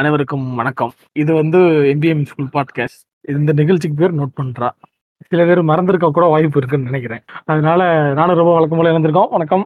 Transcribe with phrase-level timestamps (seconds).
[0.00, 0.92] அனைவருக்கும் வணக்கம்.
[1.22, 1.58] இது வந்து
[1.90, 3.00] எம்பிஎம் ஸ்கூல் பாட்காஸ்ட்.
[3.32, 4.68] இந்த நிகழ்ச்சிக்கு பேர் நோட் பண்றா.
[5.30, 7.22] சில பேர் மறந்திருக்க கூட வாய்ப்பு இருக்குன்னு நினைக்கிறேன்.
[7.52, 7.88] அதனால
[8.18, 9.30] நானும் ரொம்ப வழக்கம் போல இணைந்திருக்கோம்.
[9.30, 9.64] வணக்கம்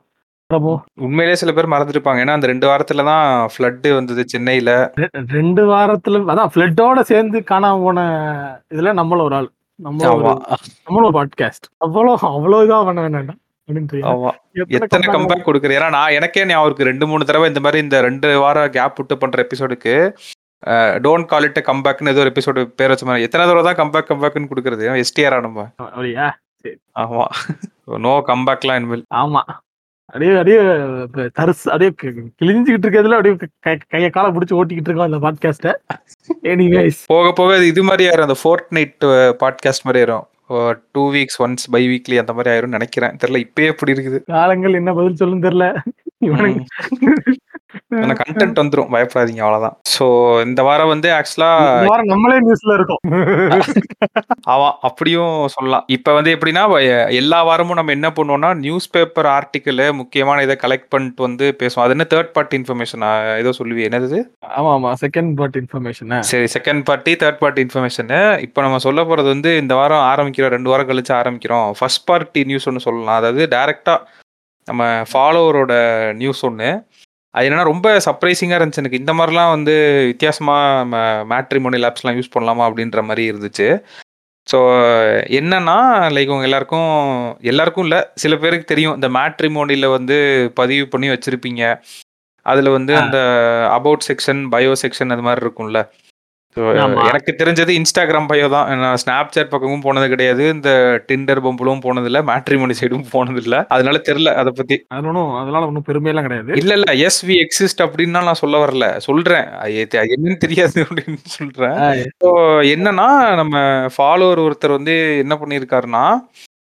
[0.50, 0.73] பிரபு.
[1.07, 2.23] உண்மையிலேயே சில பேர் மறந்துருப்பாங்க.
[2.25, 4.73] ஏன்னா, அந்த 2 வாரத்துல தான் ஃப்ளட் வந்தது சென்னையில.
[5.03, 8.09] ரெ 2 வாரத்துல அதான் ஃப்ளட்டோட சேர்ந்து காணாம போன
[8.75, 9.48] இதுல நம்மளும் ஒரு ஆள்.
[9.79, 11.69] நம்மளும் ஒரு பாட்காஸ்ட்.
[11.86, 13.36] அவ்வளோ அவ்வளோ இதா பண்ண வேண்டாம்டா.
[13.68, 17.99] எத்தனை கம்பேக் கம்பேக் குடுக்குற ஏன்னா, நான் எனக்கே ஞாபகம் இருக்கு 2, 3 தடவ இந்த மாரி இந்த
[18.07, 19.95] 2 வாரம் கேப் விட்டு பண்ற எபிசோடுக்கு
[21.05, 23.25] டோன்ட் கால் இட் அ கம்பேக்ன்னு ஏதோ ஒரு எபிசோடு பேர் வச்ச மாரி.
[23.27, 24.85] எத்தன தடவ தான் கம்பேக் கம்பேக்ன்னு குடுக்குறது?
[25.05, 25.67] எஸ்டிஆரா நம்ம?
[27.05, 27.25] ஆமா.
[28.05, 29.05] நோ கம்பேக்லாம் இனிமேல்.
[29.22, 29.43] ஆமா.
[30.11, 30.61] அப்படியே அப்படியே
[31.39, 32.08] தரிசு அப்படியே கி
[32.41, 33.34] கிழிஞ்சுகிட்டு இருக்கிறதுல அப்படியே
[33.94, 35.70] கைய கால புடிச்சு ஓட்டிக்கிட்டு இருக்கோம் அந்த பாட்காஸ்ட்ட.
[36.53, 37.00] எனிவேஸ்.
[37.14, 38.28] போக போக இது மாரி ஆயிரும்.
[38.28, 38.97] அந்த ஃபோர்ட்நைட்
[39.42, 40.25] பாட்காஸ்ட் மாரி ஆயிரும்.
[40.92, 44.19] Two weeks once biweekly அந்த மாதிரி ஆயிரும்னு நினைக்கிறேன் தெரியல இப்பயே இப்படி இருக்குது.
[44.27, 45.66] காலங்கள் என்ன பதில் சொல்லுன்னு தெரியல.
[48.20, 48.91] கன்டென்ட் வந்துரும்.
[48.94, 49.75] பயப்படாதீங்க அவ்வளவுதான்.
[49.94, 50.05] ஸோ
[50.47, 51.48] இந்த வாரம் வந்து ஆக்சுவலா
[51.91, 53.00] வாரம் நம்மளே நியூஸ்ல இருக்கோம்.
[54.53, 54.69] ஆமா.
[54.89, 55.84] அப்படியும் சொல்லலாம்.
[55.97, 56.62] இப்ப வந்து எப்படின்னா,
[57.20, 61.84] எல்லா வாரமும் நம்ம என்ன பண்ணுவோம்னா, நியூஸ் பேப்பர் ஆர்டிக்கிள் முக்கியமான இத கலெக்ட் பண்ணிட்டு வந்து பேசுவோம்.
[61.86, 63.11] அது என்ன தேர்ட் பார்ட்டி இன்ஃபர்மேஷனா?
[63.42, 64.20] ஏதோ சொல்லுவியே என்னது?
[64.59, 64.92] ஆமா, ஆமா.
[65.05, 66.14] Second part information.
[66.33, 68.20] சரி second party, third party information.
[68.48, 70.55] இப்ப நம்ம சொல்ல போறது வந்து இந்த வாரம் ஆரம்பிக்கிறோம்.
[70.56, 71.69] 2 வாரம் கழிச்சு ஆரம்பிக்கிறோம்.
[71.81, 73.19] ஃபர்ஸ்ட் பார்ட்டி நியூஸ் ஒண்ணு சொல்லலாம்.
[73.22, 73.97] அதாவது டைரக்ட்டா
[74.68, 75.74] நம்ம ஃபாலோவரோட
[76.14, 76.70] நியூஸ் ஒண்ணு.
[77.34, 79.00] அது என்னன்னா ரொம்ப சர்ப்ரைசிங்கா இருந்துச்சு எனக்கு.
[79.02, 79.74] இந்த மாரிலாம் வந்து
[80.10, 80.56] வித்தியாசமா
[80.92, 80.96] ம
[81.32, 82.64] மேட்ரிமோனியல் ஆப்ஸ்லாம் யூஸ் பண்ணலாமா?
[82.68, 83.68] அப்படின்ற மாரி இருந்துச்சு.
[84.48, 84.58] ஸோ
[85.38, 85.76] என்னன்னா,
[86.16, 86.90] லைக் உங்க எல்லாருக்கும்
[87.44, 87.98] எல்லாருக்கும் இல்ல.
[88.16, 88.96] சில பேருக்கு தெரியும்.
[88.96, 90.16] இந்த மேட்ரிமோனில வந்து
[90.54, 91.62] பதிவு பண்ணி வச்சிருப்பீங்க.
[92.46, 92.94] அதுல வந்து.
[93.04, 93.18] அந்த
[93.78, 95.80] அபௌட் செக்ஷன், பயோ செக்ஷன் அது மாரி இருக்கும்ல.
[96.56, 97.02] ஆமா.
[97.05, 98.78] எனக்கு தெரிஞ்சது இன்ஸ்டாகிராம் பயோ தான்.
[98.78, 100.48] நான் Snapchat பக்கமும் போனது கிடையாது.
[100.48, 100.70] இந்த
[101.08, 102.20] Tinder, Bumbleவும் போனதில்ல.
[102.22, 103.66] மேட்ரிமோனி சைடும் போனதில்ல.
[103.69, 104.77] அதனால தெரியல அத பத்தி.
[104.88, 106.52] அது ஒண்ணும் அதனால ஒண்ணும் பெருமைலாம் கிடையாது.
[106.55, 106.92] இல்ல, இல்ல.
[107.02, 108.98] எஸ் வி எக்ஸிஸ்ட் அப்படின்லாம் நான் சொல்ல வரல.
[108.98, 109.48] சொல்றேன்.
[110.15, 111.78] என்னன்னு தெரியாது அப்படின்னு சொல்றேன்.
[112.22, 112.31] ஸோ
[112.75, 113.56] என்னன்னா, நம்ம
[113.97, 116.04] ஃபாலோவர் ஒருத்தர் வந்து என்ன பண்ணியிருக்காருன்னா.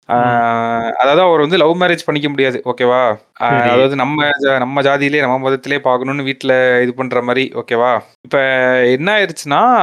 [0.06, 2.62] அதாவது அவர் வந்து லவ் மேரேஜ் பண்ணிக்க முடியாது.
[2.66, 3.16] ஓகேவா?
[3.40, 7.52] அதாவது நம்ம நம்ம ஜாதியிலே, நம்ம மதத்திலே பார்க்கணும்னு வீட்ல இது பண்ற மாரி.
[7.56, 8.00] ஓகேவா?
[8.22, 8.40] இப்ப
[8.86, 9.78] என்ன ஆயிருச்சுன்னா,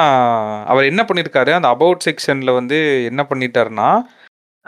[0.64, 4.02] அவர் என்ன பண்ணியிருக்காரு, அந்த அபௌட் செக்ஷன்ல வந்து என்ன பண்ணிட்டாருன்னா,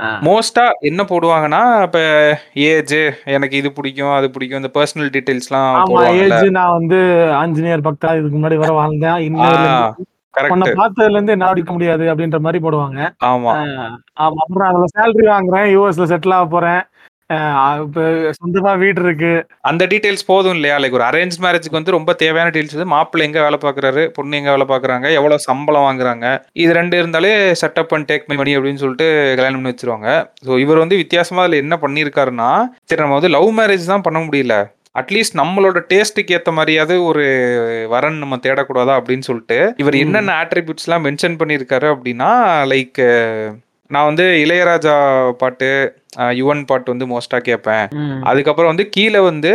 [0.01, 0.19] ஆ.
[0.21, 4.63] மோஸ்ட்டா என்ன போடுவாங்கன்னா, இப்ப ஏஜ் எனக்கு இது பிடிக்கும், அது பிடிக்கும்.
[4.63, 5.51] இந்த பெர்சனல்.
[5.89, 6.43] போடுவாங்கல்ல.
[6.43, 9.93] ஏஜ் நான் வந்து ஆஞ்சநேயர் பக்தா இதுக்கு முன்னாடி வர வாழ்ந்தேன்.
[10.53, 10.69] உன்ன.
[10.79, 13.01] பார்த்ததுல இருந்து என்னால அடிக்க முடியாது அப்படின்ற மாரி போடுவாங்க.
[13.31, 13.53] ஆமா.
[14.23, 15.69] அப்புறம் அதுல சேலரி வாங்குறேன்.
[15.75, 16.83] யுஎஸ்ல செட்டில் ஆக போறேன்.
[18.39, 19.31] சொந்தமா வீடு இருக்கு.
[19.69, 20.75] அந்த டீட்டெயில்ஸ் போதும் இல்லையா?
[20.83, 24.67] லைக் ஒரு அரேஞ்ச் மேரேஜ்க்கு வந்து ரொம்ப தேவையான வந்து மாப்பிள்ளை எங்க வேலை பார்க்குறாரு, பொண்ணு எங்க வேலை
[24.73, 26.27] பார்க்குறாங்க, எவ்வளவு சம்பளம் வாங்குறாங்க.
[26.63, 27.31] இது 2 இருந்தாலே
[27.63, 30.11] setup and take my money அப்படின்னு சொல்லிட்டு கல்யாணம் பண்ணி வச்சுருவாங்க.
[30.47, 32.51] ஸோ இவர் வந்து வித்தியாசமா அதுல என்ன பண்ணியிருக்காருன்னா,
[32.91, 34.57] சரி நம்ம வந்து லவ் மேரேஜ் தான் பண்ண முடியல.
[34.99, 39.95] அட்லீஸ்ட் நம்மளோட டேஸ்ட்டுக்கு ஏத்த மாரியாவது ஒரு வரன் நம்ம தேடக்கூடாதா அப்படின்னு சொல்லிட்டு, இவர்.
[39.95, 42.31] என்னென்ன அட்ரிபியூட்ஸ்லாம் மென்ஷன் பண்ணியிருக்காரு அப்படின்னா,
[42.67, 43.01] லைக்
[43.93, 47.89] நான் வந்து இளையராஜா பாட்டு, யுவன் பாட்டு வந்து மோஸ்ட்டா கேட்பேன்.
[48.23, 49.53] அதுக்கப்புறம் வந்து கீழ வந்து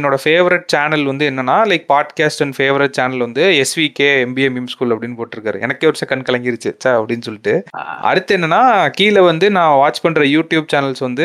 [0.00, 4.98] என்னோட ஃபேவரைட் சேனல் வந்து என்னன்னா, like podcast and favourite channel வந்து எஸ்விகே எம்பிஏ மீம் ஸ்கூல்
[4.98, 5.60] அப்படின்னு போட்டிருக்காரு.
[5.60, 6.76] எனக்கே ஒரு செகண்ட் கலங்கிருச்சு.
[6.84, 7.64] ச்சே அப்படின்னு சொல்லிட்டு.
[8.02, 11.24] அடுத்து என்னன்னா, கீழ வந்து நான் வாட்ச் பண்ற யூடியூப் சேனல்ஸ் வந்து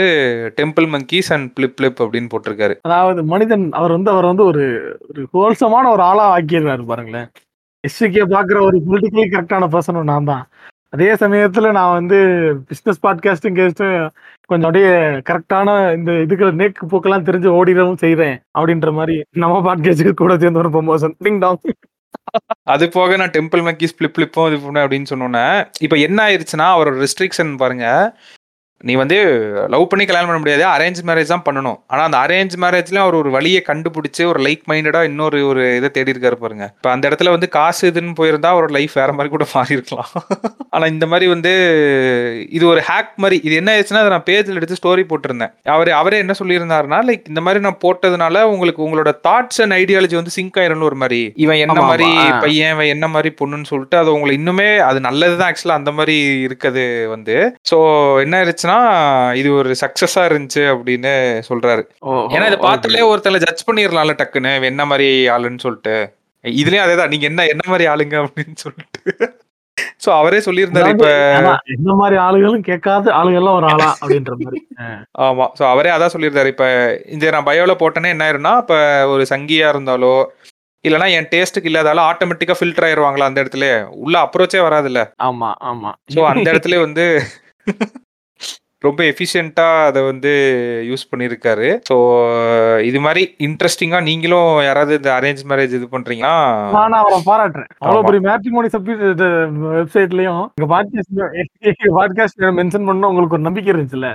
[0.61, 2.75] Temple Monkeys and Flip Flip அப்படின்னு போட்டிருக்காரு.
[2.81, 7.27] அதாவது மனிதன் அவர் வந்து அவர் வந்து ஒரு ஒரு ஹோல்சமான ஒரு ஆளா ஆக்கியிருக்காரு பாருங்களேன்.
[7.87, 10.47] எஸ்விகே பார்க்குற ஒரு பொலிட்டிக்கலி கரெக்ட்டான பெர்சனும் நான் தான்.
[10.89, 12.17] அதே சமயத்துல நான் வந்து
[12.67, 14.09] பிசினஸ் பாட்காஸ்டும் கேஸ்டும்
[14.45, 14.89] கொஞ்சம் அப்படியே
[15.29, 20.69] கரெக்டான இந்த இதுக்கு நேக்கு போக்கெல்லாம் தெரிஞ்சு ஓடிடவும் செய்யறேன் அப்படின்ற மாதிரி நம்ம பாட்காஸ்டுக்கு கூட சேர்ந்து ஒரு
[20.69, 21.57] ப்ரொமோஷன் டிங் டாங்.
[22.63, 27.05] அது போக நான் டெம்பிள் மங்கீஸ் பிளிப் பிளிப்பும் இது பண்ணேன் அப்படின்னு சொன்னோன்னே இப்போ என்ன ஆயிருச்சுன்னா, அவரோட
[27.05, 28.17] ரெஸ்ட்ரிக்ஷன் பாருங்க.
[28.85, 29.17] நீ வந்து
[29.69, 30.63] லவ் பண்ணி கல்யாணம் பண்ண முடியாது.
[30.73, 31.77] அரேஞ்ச் மேரேஜ் தான் பண்ணணும்.
[31.87, 36.13] ஆனா அந்த அரேஞ்ச் மேரேஜ்லயும் அவர் ஒரு வழிய கண்டுபிடிச்சு, ஒரு லைக் மைண்டடா இன்னொரு ஒரு இத தேடி
[36.13, 36.65] இருக்காரு பாருங்க.
[36.75, 40.11] இப்ப அந்த இடத்துல வந்து காசு இதுன்னு போயிருந்தா அவரோட லைஃப் வேற மாரி கூட மாறியிருக்கலாம்.
[40.75, 41.51] ஆனா இந்த மாரி வந்து
[42.51, 43.37] இது ஒரு ஹேக் மாரி.
[43.43, 45.53] இது என்ன ஆயிருச்சுன்னா, அத நான் பேஜ்ல எடுத்து ஸ்டோரி போட்டிருந்தேன்.
[45.73, 50.35] அவரு அவரே என்ன சொல்லியிருந்தாருன்னா, லைக் இந்த மாரி நான் போட்டதுனால உங்களுக்கு உங்களோட தாட்ஸ் அண்ட் ஐடியாலஜி வந்து
[50.35, 51.21] சிங்க் ஆயிரும்னு ஒரு மாரி.
[51.37, 51.77] இவன் என்ன.
[52.25, 52.39] ஆ.
[52.41, 56.17] பையன், இவன் என்ன மாரி பொண்ணுன்னு சொல்லிட்டு அது உங்கள இன்னுமே அது நல்லது தான் ஆக்சுவலா அந்த மாரி
[56.47, 57.37] இருக்கது வந்து.
[57.71, 57.77] ஸோ
[58.21, 58.35] என்ன
[58.77, 58.81] ஆயிருச்சுன்னா,
[59.39, 61.11] இது ஒரு சக்சஸா இருந்துச்சு அப்படின்னு
[61.49, 61.83] சொல்றாரு.
[62.33, 62.57] ஏன்னா இத.
[62.65, 64.53] பார்த்தாலே ஒருத்தங்கள ஜட்ஜ் பண்ணிரலாம்ல டக்குன்னு.
[64.71, 65.95] என்ன மாரி ஆளுன்னு சொல்லிட்டு.
[66.43, 67.11] இதுலயும் அதேதான்.
[67.13, 69.01] நீங்க என்ன என்ன மாரி ஆளுங்க அப்படின்னு சொல்லிட்டு.
[70.03, 71.09] ஸோ அவரே சொல்லியிருந்தாரு இப்ப.
[71.75, 74.33] எந்த மாரி ஆளுகளும் கேட்காத ஆளுகள்லாம் ஒரு ஆளா அப்படின்ற.
[74.79, 74.87] அ.
[75.27, 75.45] ஆமா.
[75.57, 76.51] ஸோ அவரே அதான் சொல்லியிருந்தாரு.
[76.53, 76.65] இப்ப
[77.15, 78.75] இந்த நான் பயோல போட்டேன்னா என்ன ஆயிரும்னா, இப்ப
[79.13, 80.13] ஒரு சங்கியா இருந்தாலோ,
[80.85, 83.75] இல்லன்னா என் டேஸ்ட்டுக்கு இல்லாதால ஆட்டோமேட்டிக்கா ஃபில்டர் ஆயிருவாங்களா அந்த இடத்துலயே.
[84.03, 85.01] உள்ள அப்ரோச்சே வராதுல்ல.
[85.25, 85.91] ஆமா, ஆமா.
[86.15, 87.05] ஸோ அந்த இடத்துலயே வந்து
[88.87, 90.31] ரொம்ப எஃபிஷியன்ட்டா அத வந்து
[90.89, 91.69] யூஸ் பண்ணியிருக்காரு.
[91.89, 91.95] ஸோ
[92.89, 96.35] இது மாரி இன்ட்ரஸ்டிங்கா நீங்களும் யாராவது இந்த அரேஞ்ச் மேரேஜ் இது பண்றீங்கன்னா
[96.77, 97.69] நானும் அவர பாராட்டுறேன்.
[97.85, 98.03] அவ்வளோ.
[98.07, 98.69] பெரிய மேட்ரிமோனி
[99.13, 99.27] இது
[99.75, 101.23] வெப்சைட்லயும் எங்க பாட்காஸ்ட்
[101.99, 104.11] பாட்காஸ்ட் மென்ஷன் பண்ணா உங்களுக்கு ஒரு நம்பிக்கை இருந்துச்சுல்ல.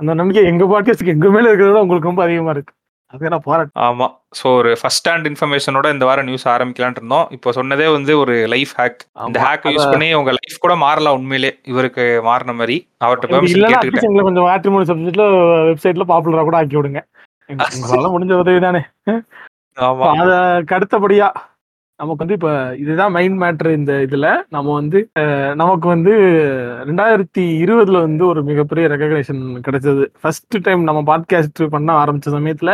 [0.00, 2.72] அந்த நம்பிக்கை எங்க பாட்காஸ்ட்க்கு எங்க மேல இருக்கிறத உங்களுக்கு ரொம்ப அதிகமா இருக்கு.
[3.12, 3.78] நான் பாராட்டுறேன்.
[3.86, 4.06] ஆமா.
[4.38, 7.26] ஸோ ஒரு ஃபர்ஸ்ட் ஹேண்ட் இன்ஃபர்மேஷனோட இந்த வாரம் நியூஸ் ஆரம்பிக்கலாம்னு இருந்தோம்.
[7.30, 9.00] இப்போ சொன்னதே வந்து ஒரு லைஃப் ஹேக்.
[9.28, 9.38] இந்த.
[9.44, 11.50] ஹேக்க அத யூஸ் பண்ணி உங்க லைஃப் கூட மாறலாம் உண்மையிலே.
[11.64, 12.76] இவருக்கு மாறுன மாரி.
[13.06, 15.26] அவர்ட்ட இது பெர்மிஷன் கொஞ்சம் மேட்ரிமோனி சப்ஜெக்ட்ல
[15.70, 17.02] வெப்சைட்ல பாப்புலரா கூட ஆக்கி விடுங்க.
[18.14, 18.82] முடிஞ்ச உதவி தானே.
[19.76, 20.06] ஆமா.
[20.22, 21.28] அதற்கு அடுத்தபடியா
[22.00, 22.50] நமக்கு வந்து இப்ப
[22.82, 24.26] இதுதான் மெயின் மேட்டர் இந்த இதுல.
[24.48, 24.98] நம்ம வந்து
[25.54, 26.12] நமக்கு வந்து
[26.90, 30.04] 2020ல வந்து ஒரு மிகப்பெரிய ரெகக்னேஷன் கிடைச்சது.
[30.20, 32.70] ஃபர்ஸ்ட் டைம் நம்ம பாட்காஸ்ட் பண்ண ஆரம்பிச்ச சமயத்துல,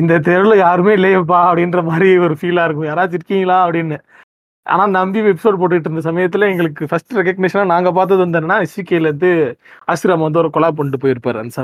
[0.00, 2.88] இந்த தெருவுல யாருமே இல்லையேப்பா அப்படின்ற மாதிரி ஒரு ஃபீலா இருக்கும்.
[2.90, 3.98] யாராச்சும் இருக்கீங்களா அப்படின்னு.
[4.68, 8.58] ஆனா நம்பி எபிசோட் போட்டுட்டு இருந்த சமயத்துல எங்களுக்கு ஃபர்ஸ்ட் ரெகக்னிஷனா நாங்க பார்த்தது வந்து என்னன்னா,
[9.00, 9.30] இருந்து
[9.88, 11.38] ஆசிராம் வந்து ஒரு கொலாப் பண்ணிட்டு போயிருப்பாரு.
[11.42, 11.62] அந்த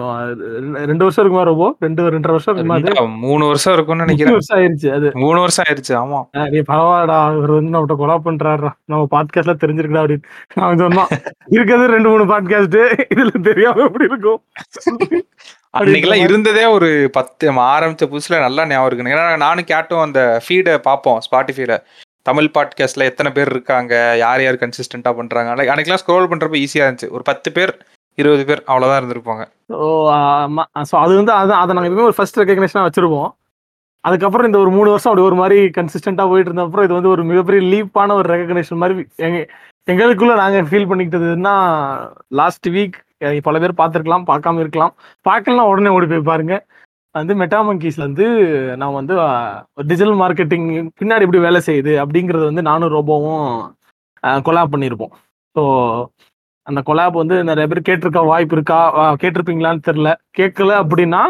[0.86, 1.44] 2 வருஷம் இருக்குமா?
[1.44, 2.94] 2 2 1/2 வருஷம் இருக்குமா அது?
[3.24, 4.36] 3 வருஷம் இருக்கும்னு 3 நெனைக்கிறேன்.
[4.38, 5.10] வருஷம் ஆயிருச்சு அது.
[5.24, 5.94] 3 வருஷம் ஆயிருச்சு.
[6.02, 6.20] ஆமா.
[6.36, 7.18] அ டேய் பரவால்லடா.
[7.38, 8.72] இவரு வந்து நம்மட்ட கொலாப் பண்றாருடா.
[8.86, 10.26] நம்ம பாட்காஸ்ட்ல தெரிஞ்சிருக்குடா அப்படின்னு.
[10.62, 11.12] அவன் சொன்னான்.
[11.54, 12.78] இருக்கிறது 2, 3 பாட்காஸ்ட்
[13.14, 14.40] இதுல தெரியாம எப்படி இருக்கும்?
[15.78, 16.24] அன்னைக்கெல்லாம்.
[16.24, 19.14] இருந்ததே ஒரு 10 ஆரம்பிச்ச புதுசுல நல்லா ஞாபகம் இருக்குங்க.
[19.14, 21.76] ஏன்னா நானும் கேட்டும் அந்த ஃபீட பார்ப்போம் Spotifyல.
[22.28, 23.94] தமிழ் பாட்காஸ்ட்டில் எத்தனை பேர் இருக்காங்க?
[24.22, 27.08] யார் யார் கன்சிஸ்டண்ட்டாக பண்ணுறாங்க அன்னைக்கு அன்னைக்கெல்லாம் ஸ்க்ரோல் பண்ணுறப்ப ஈஸியாக இருந்துச்சு.
[27.16, 27.72] ஒரு 10 பேர்,
[28.18, 29.42] 20 பேர் அவ்வளோதான் இருந்திருப்பாங்க.
[29.84, 29.88] ஓ
[30.18, 30.64] ஆமா.
[30.90, 33.30] ஸோ அது வந்து அதான் அதை நாங்கள் எப்பவுமே ஒரு ஃபர்ஸ்ட் ரெக்கக்னேஷனாக வச்சிருப்போம்.
[34.04, 37.22] அதுக்கப்புறம் இந்த ஒரு மூணு வருஷம் அப்படி ஒரு மாதிரி கன்சிஸ்டண்ட்டாக போயிட்டு இருந்த அப்புறம் இது வந்து ஒரு
[37.30, 39.38] மிகப்பெரிய லீப்பான ஒரு ரெக்கக்னேஷன் மாதிரி எங்க
[39.92, 41.54] எங்களுக்குள்ளே நாங்கள் ஃபீல் பண்ணிக்கிட்டதுன்னா,
[42.40, 42.96] லாஸ்ட் வீக்
[43.46, 44.92] பல பேர் பார்த்துருக்கலாம் பார்க்காம இருக்கலாம்.
[45.28, 46.62] பார்க்கலனா உடனே ஓடி போய் பாருங்கள்
[47.14, 48.26] வந்து மெட்டாமங்கீஸ்ல வந்து
[48.80, 49.14] நான் வந்து
[49.90, 50.66] டிஜிட்டல் மார்க்கெட்டிங்
[51.00, 53.44] பின்னாடி எப்படி வேலை செய்யுது அப்படிங்கிறது வந்து நானும் ரோபோவும்
[54.46, 55.12] கொலாப் பண்ணியிருப்போம்.
[55.56, 55.62] ஸோ
[56.66, 58.78] அந்த கொலாப் வந்து நெறைய பேர் கேட்டிருக்க வாய்ப்பு இருக்கா?
[59.22, 60.10] கேட்டிருப்பீங்களான்னு தெரியல.
[60.38, 61.22] கேட்கல அப்படின்னா,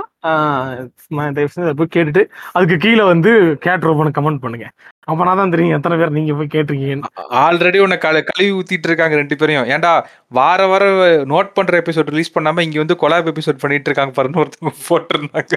[1.79, 2.23] போய் கேட்டுட்டு,
[2.57, 3.31] அதுக்கு கீழ வந்து
[3.65, 4.67] கேட் ரோபோன்னு கமெண்ட் பண்ணுங்க.
[5.09, 7.11] அப்பனா தான் தெரியும் எத்தன பேர் நீங்க போய் கேட்டிருக்கீங்கன்னு.
[7.45, 9.69] ஆல்ரெடி உன்ன கழ கழுவி ஊத்திட்டு இருக்காங்க 2 பேரையும்.
[9.75, 9.93] ஏன்டா
[10.39, 11.01] வார வாரம்
[11.33, 15.55] நோட் பண்ற எபிசோட் ரிலீஸ் பண்ணாம இங்க வந்து கொலாப் எபிசோட் பண்ணிட்டு இருக்காங்க பாருன்னு ஒருத்தவங்க போட்டிருந்தாங்க.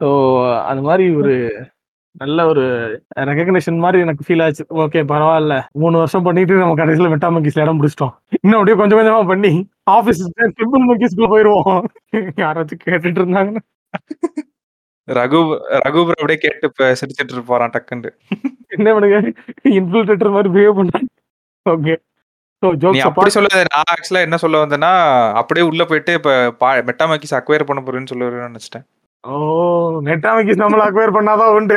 [0.00, 0.08] ஸோ
[0.70, 1.34] அது மாரி ஒரு
[2.20, 2.62] நல்ல ஒரு
[3.28, 4.64] ரெகக்னிஷன் மாரி எனக்கு ஃபீல் ஆச்சு.
[4.84, 5.54] ஓகே பரவால்ல.
[5.82, 8.12] 3 வருஷம் பண்ணிட்டு நம்ம கடைசில மெட்டா மங்கீஸ்ல இடம் பிடிச்சிட்டோம்.
[8.38, 9.52] இன்னும் அப்படியே கொஞ்சம் கொஞ்சமா பண்ணி
[9.96, 10.20] ஆஃபீஸ்
[10.58, 11.80] டிம்பிள் மங்கீஸ்க்குள்ள போயிருவோம்.
[12.44, 13.62] யாராச்சும் கேட்டுட்டு இருந்தாங்கன்னா.
[15.08, 15.38] ரகு
[15.84, 16.68] ரகு ப்ரோ அப்படியே கேட்டு
[17.00, 18.10] சிரிச்சுட்டு இருப்பாராம் டக்குன்ட்டு.
[18.76, 19.18] என்ன பண்ணுங்க
[19.78, 21.08] இன்ஃபில்ட்ரேட்டர் மாரி பிஹேவ் பண்றாங்க.
[21.66, 21.94] ஓகே.
[22.94, 23.30] நீ அப்படி.
[23.36, 23.62] சொல்லாத.
[23.74, 24.92] நான் ஆக்சுவலா என்ன சொல்ல வந்தேன்னா,
[25.40, 26.30] அப்படியே உள்ள போயிட்டு இப்ப
[26.60, 28.86] பா மெட்டா மங்கீஸ் அக்வயர் பண்ண போறேன்னு சொல்ல நெனச்சுட்டேன்.
[29.24, 29.32] ஓ!
[30.06, 31.76] மெட்டாமிக்கிஸ் நம்மள அக்வயர் பண்ணாதான் உண்டு.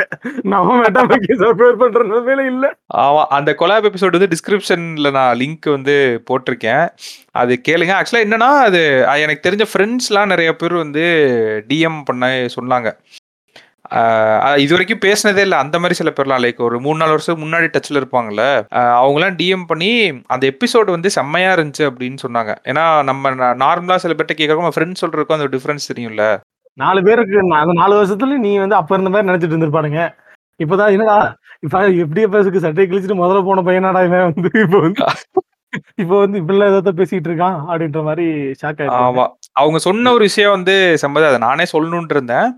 [0.52, 2.64] நம்ம மெட்டாமிக்கிஸ் மங்கீஸ் அக்வயர் பண்ற நிலைமையில இல்ல.
[3.00, 3.22] ஆமா.
[3.36, 5.94] அந்த கொலாப் எபிசோட் வந்து டிஸ்கிரிப்ஷன்ல நான் லிங்க் வந்து
[6.28, 6.84] போட்டிருக்கேன்.
[7.34, 7.92] அது கேளுங்க.
[7.98, 8.80] ஆக்சுவலா என்னன்னா, அது
[9.24, 11.04] எனக்கு தெரிஞ்ச ஃப்ரெண்ட்ஸ்லாம் நிறைய பேர் வந்து
[11.70, 12.24] டிஎம் பண்ண
[12.56, 12.90] சொன்னாங்க.
[14.58, 18.00] இது வரைக்கும் பேசினதே இல்லை அந்த மாதிரி சில பேர்லாம் லைக் ஒரு 3, 4 வருஷம் முன்னாடி டச்சில்
[18.00, 18.44] இருப்பாங்கல்ல.
[19.00, 19.90] அவங்களாம் டிஎம் பண்ணி
[20.34, 22.52] அந்த எபிசோடு வந்து செம்மையாக இருந்துச்சு அப்படின்னு சொன்னாங்க.
[22.70, 26.26] ஏன்னா நம்ம ந சில பேர்ட்ட கேட்கறப்போ நம்ம ஃப்ரெண்ட்ஸ் சொல்கிறதுக்கும் அந்த டிஃப்ரென்ஸ் தெரியும்ல.
[26.78, 30.00] 4 பேருக்கு அந்த 4 வருஷத்துல நீ வந்து அப்ப இருந்த மாரி நெனச்சிட்டு இருந்திருப்பானுங்க.
[30.60, 31.16] இப்பதான் என்னடா
[31.62, 35.02] இப்ப எப்படியே பேசுக்கு சட்டைய கிழிச்சிட்டு முதல்ல போன பையனாடா இவன் வந்து இப்ப வந்து
[36.02, 38.26] இப்ப வந்து இப்படிலாம் ஏதோ பேசிட்டு இருக்கான் அப்படின்ற மாரி
[38.60, 38.82] ஷாக்.
[39.00, 39.24] ஆமா.
[39.56, 42.48] அவங்க சொன்ன ஒரு விஷயம் வந்து செம்ம அத நானே சொல்லணும்னு இருந்தேன்.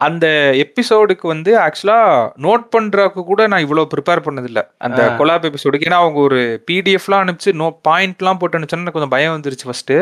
[0.00, 0.26] அந்த
[0.62, 1.98] எபிசோடுக்கு வந்து ஆக்சுவலா
[2.46, 4.60] நோட் பண்றதுக்கு கூட நான் இவ்வளோ ப்ரிப்பேர் பண்ணதில்ல.
[4.86, 5.14] அந்த ஆ.
[5.20, 5.88] கொலாப் எபிசோடுக்கு.
[5.90, 9.98] ஏன்னா அவங்க ஒரு பிடிஎஃப்லாம் அனுப்பிச்சு நோ பாயிண்ட்லாம் போட்டு அனுப்பிச்சோனே எனக்கு கொஞ்சம் பயம் வந்துருச்சு ஃபர்ஸ்ட்டு.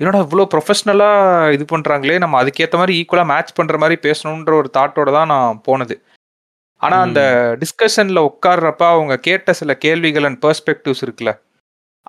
[0.00, 1.10] என்னடா இவ்ளோ ப்ரொஃபஷனலா
[1.54, 2.16] இது பண்றாங்களே!
[2.22, 5.94] நம்ம அதுக்கேத்த மாரி ஈக்குவலா மேட்ச் பண்ற மாரி பேசணுன்ற ஒரு தாட்டோட தான் நான் போனது.
[6.80, 7.20] ஆனா அந்த.
[7.62, 11.32] டிஸ்கஷன்ல உட்கார்றப்ப அவங்க கேட்ட சில கேள்விகள் அண்ட் பெர்ஸ்பெக்டிவ்ஸ் இருக்குல்ல.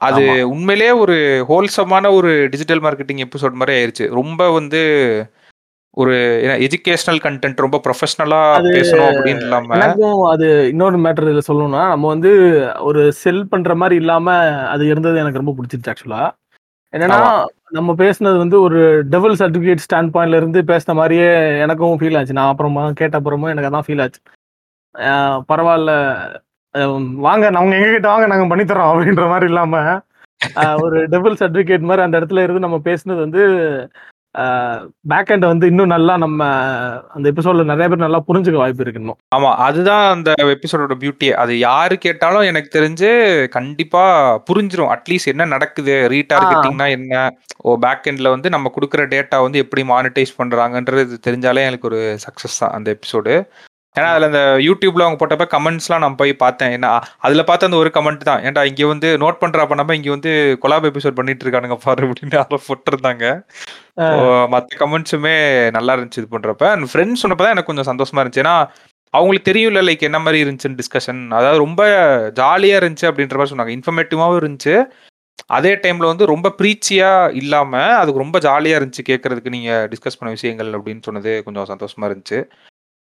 [0.01, 0.35] அது ஆமா.
[0.53, 1.15] உண்மையிலேயே ஒரு
[1.49, 4.05] ஹோல்சமான ஒரு டிஜிட்டல் மார்க்கெட்டிங் எபிசோட் மாரி ஆயிருச்சு.
[4.19, 4.81] ரொம்ப வந்து
[5.97, 6.15] ஒரு
[6.65, 9.79] எஜுகேஷனல் கன்டென்ட் ரொம்ப ப்ரொஃபஷனலா பேசணும் அப்படின்னு இல்லாம
[10.33, 12.31] அது இன்னொரு மேட்டர் இதுல சொல்லணும்னா, நம்ம வந்து
[12.87, 14.27] ஒரு செல் பண்ற மாரி இல்லாம
[14.73, 16.23] அது இருந்தது எனக்கு ரொம்ப புடிச்சிருச்சு ஆக்சுவலா.
[16.93, 17.19] என்னன்னா.
[17.77, 18.79] நம்ம பேசினது வந்து ஒரு
[19.13, 21.29] டெவில்ஸ் அட்வொகேட் ஸ்டாண்ட் பாயிண்ட்ல இருந்து பேசின மாரியே
[21.63, 22.37] எனக்கும் ஃபீல் ஆச்சு.
[22.37, 24.19] நான் அப்புறமா கேட்ட அப்புறமும் எனக்கு அதான் ஃபீல் ஆச்சு.
[24.95, 26.81] அ
[27.25, 29.75] வாங்க அவங்க எங்ககிட்ட வாங்க நாங்க பண்ணி தர்றோம் அப்படின்ற மாரி இல்லாம,
[30.83, 33.43] ஒரு டெவில்ஸ் அட்வொகேட் மாரி அந்த இடத்துல இருந்து நம்ம பேசினது வந்து
[35.01, 36.45] பேக் எண்ட வந்து இன்னும் நல்லா நம்ம
[37.09, 39.17] அந்த எபிசோட்ல நெறைய பேர் நல்லா புரிஞ்சுக்க வாய்ப்பு இருக்கு இன்னும்.
[39.35, 39.55] ஆமா.
[39.55, 41.31] அதுதான் அந்த எபிசோடோட பியூட்டியே.
[41.31, 43.09] அது யாரு கேட்டாலும் எனக்கு தெரிஞ்சு
[43.47, 44.03] கண்டிப்பா
[44.53, 44.95] புரிஞ்சிரும்.
[44.95, 46.07] அட்லீஸ்ட் என்ன நடக்குது?
[46.11, 47.35] ரீடார்கெட்டிங்னா என்ன?
[47.57, 52.59] ஓ பேக் எண்ட்ல வந்து நம்ம குடுக்குற டேட்டா வந்து எப்படி மானிட்டைஸ் பண்றாங்கன்றது தெரிஞ்சாலே எனக்கு ஒரு சக்சஸ்
[52.59, 53.45] தான் அந்த எபிசோடு.
[53.97, 56.73] ஏன்னா அதுல அந்த யூடியூப்ல அவங்க போட்டப்ப கமெண்ட்ஸ்லாம் நான் போய் பார்த்தேன்.
[56.77, 56.87] என்ன
[57.27, 58.41] அதுல பார்த்த அந்த ஒரு கமெண்ட் தான்.
[58.47, 60.31] ஏன்டா இங்க வந்து நோட் பண்றா பண்ணாம இங்க வந்து
[60.63, 63.25] கொலாப் எபிசோட் பண்ணிட்டு இருக்கானுங்க பாரு அப்படின்னு அதை போட்டிருந்தாங்க.
[64.53, 65.35] மத்த கமெண்ட்ஸுமே
[65.77, 66.65] நல்லா இருந்துச்சு இது பண்றப்ப.
[66.75, 68.43] அண்ட் ஃப்ரெண்ட்ஸ் சொன்னப்பதான் எனக்கு கொஞ்சம் சந்தோஷமா இருந்துச்சு.
[68.45, 68.57] ஏன்னா
[69.13, 71.81] அவங்களுக்கு தெரியும்ல லைக் என்ன மாதிரி இருந்துச்சுன்னு டிஸ்கஷன் அதாவது ரொம்ப
[72.39, 73.73] ஜாலியா இருந்துச்சு அப்படின்ற மாதிரி சொன்னாங்க.
[73.77, 74.75] இன்ஃபர்மேட்டிவாவும் இருந்துச்சு.
[75.55, 77.09] அதே டைம்ல வந்து ரொம்ப ப்ரீச்சியா
[77.41, 82.39] இல்லாம அதுக்கு ரொம்ப ஜாலியா இருந்துச்சு கேட்கறதுக்கு நீங்க டிஸ்கஸ் பண்ண விஷயங்கள் அப்படின்னு சொன்னது கொஞ்சம் சந்தோஷமா இருந்துச்சு.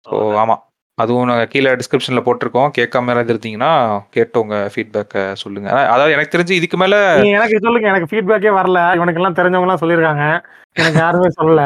[0.07, 0.57] ஸோ ஆமா.
[0.99, 2.71] அதுவும் நாங்கள் கீழே டிஸ்கிரிப்ஷன்ல போட்டிருக்கோம்.
[2.77, 3.73] கேட்காம இருந்தீங்கன்னா
[4.11, 5.69] கேட்டு உங்க ஃபீட்பேக்கை சொல்லுங்க.
[5.93, 6.97] அதாவது எனக்கு தெரிஞ்சு இதுக்கு மேல
[7.33, 8.81] எனக்கு சொல்லுங்க எனக்கு ஃபீட்பேக்கே வரல.
[8.97, 10.25] இவனுக்கு எல்லாம் தெரிஞ்சவங்க எல்லாம் சொல்லிருக்காங்க
[10.77, 11.63] எனக்கு யாருமே சொல்லல.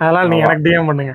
[0.00, 0.44] அதனால நீங்க.
[0.46, 1.14] எனக்கு டிஎம் பண்ணுங்க.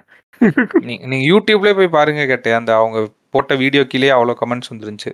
[1.09, 2.99] நீங்க யூடியூப்லயே போய் பாருங்க கேட்டேன் அந்த அவங்க
[3.29, 5.11] போட்ட வீடியோ கீழே அவ்வளோ கமெண்ட்ஸ் வந்துருந்துச்சு.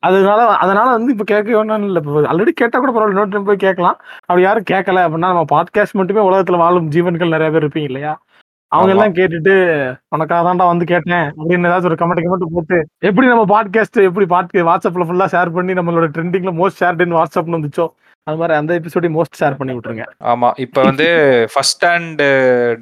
[0.00, 2.00] அதனால அதனால வந்து இப்ப கேட்க வேணாம் இல்ல.
[2.32, 3.14] ஆல்ரெடி கேட்டா கூட பரவாயில்ல.
[3.16, 3.98] இன்னொரு time போய் கேட்கலாம்.
[4.28, 8.14] அப்படி யாரும் கேட்கல அப்படின்னா நம்ம பாட்காஸ்ட் மட்டுமே உலகத்துல வாழும் ஜீவன்கள் நிறைய பேர் இருப்பீங்க இல்லையா?
[8.72, 8.92] அவங்க.
[8.94, 9.54] எல்லாம் கேட்டுட்டு
[10.08, 14.64] உனக்காக தான்டா வந்து கேட்டேன் அப்படின்னு ஏதாச்சும் ஒரு கமெண்ட் கமெண்ட் போட்டு எப்படி நம்ம பாட்காஸ்ட் எப்படி பாட்கே
[14.68, 17.86] வாட்ஸ்அப்ல ஃபுல்லா ஷேர் பண்ணி நம்மளோட ட்ரெண்டிங்ல மோஸ்ட் ஷேர்ட் இன் வாட்ஸ்அப்னு வந்துச்சோ?
[18.26, 20.04] அது மாதிரி அந்த எபிசோடையும் மோஸ்ட் ஷேர் பண்ணி விட்டுருங்க.
[20.32, 21.06] ஆமா இப்ப வந்து
[21.54, 22.22] ஃபர்ஸ்ட் ஹேண்ட்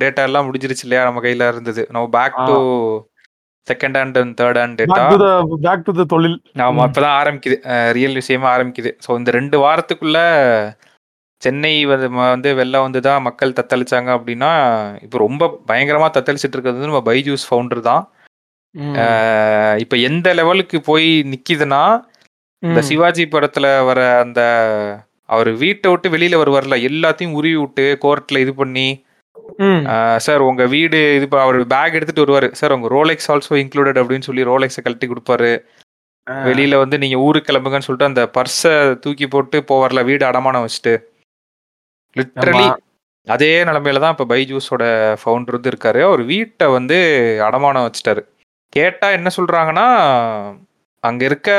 [0.02, 1.84] டேட்டா எல்லாம் முடிஞ்சிருச்சு இல்லையா நம்ம கையில இருந்தது.
[1.90, 2.56] நம்ம back to
[3.66, 5.02] second hand and third hand data
[5.66, 6.36] back to the தொழில்.
[6.66, 6.84] ஆமா.
[6.88, 7.56] இப்பதான் ஆரம்பிக்குது.
[7.92, 8.92] ரியல் விஷயமா ஆரம்பிக்குது.
[9.06, 10.18] ஸோ இந்த ரெண்டு வாரத்துக்குள்ள
[11.42, 14.50] சென்னை வந்து வெள்ளம் வந்து தான் மக்கள் தத்தளிச்சாங்க அப்படின்னா
[15.04, 18.02] இப்போ ரொம்ப பயங்கரமா தத்தளிச்சிட்டு இருக்கிறது நம்ம பைஜூஸ் ஃபவுண்டர் தான்
[19.82, 21.82] இப்ப எந்த லெவலுக்கு போய் நிக்குதுன்னா
[22.62, 22.80] இந்த.
[22.88, 24.40] சிவாஜி படத்துல வர அந்த
[25.28, 28.88] அவர் வீட்டை விட்டு வெளியில வருவார்ல எல்லாத்தையும் உருவி விட்டு கோர்ட்ல இது பண்ணி.
[30.26, 34.48] சார் உங்க வீடு இது அவர் பேக் எடுத்துட்டு வருவாரு சார் உங்க ரோலெக்ஸ் ஆல்சோ இன்க்ளூடட் அப்படின்னு சொல்லி
[34.50, 35.52] ரோலெக்ஸை கழட்டி கொடுப்பாரு.
[36.48, 38.72] வெளியில வந்து நீங்க ஊருக்கு கிளம்புங்கன்னு சொல்லிட்டு அந்த பர்ஸை
[39.04, 40.94] தூக்கி போட்டு போவார்ல வீடு அடமானம் வச்சுட்டு
[42.16, 42.76] லிட்டரலி ஆமா.
[43.26, 44.84] அதே நிலைமையில தான் இப்ப பைஜூஸோட
[45.20, 46.98] ஃபவுண்டர் வந்து இருக்காரு அவர் வீட்டை வந்து
[47.48, 48.22] அடமானம் வச்சுட்டாரு
[48.72, 49.86] கேட்டா என்ன சொல்றாங்கன்னா
[51.02, 51.50] அங்க இருக்க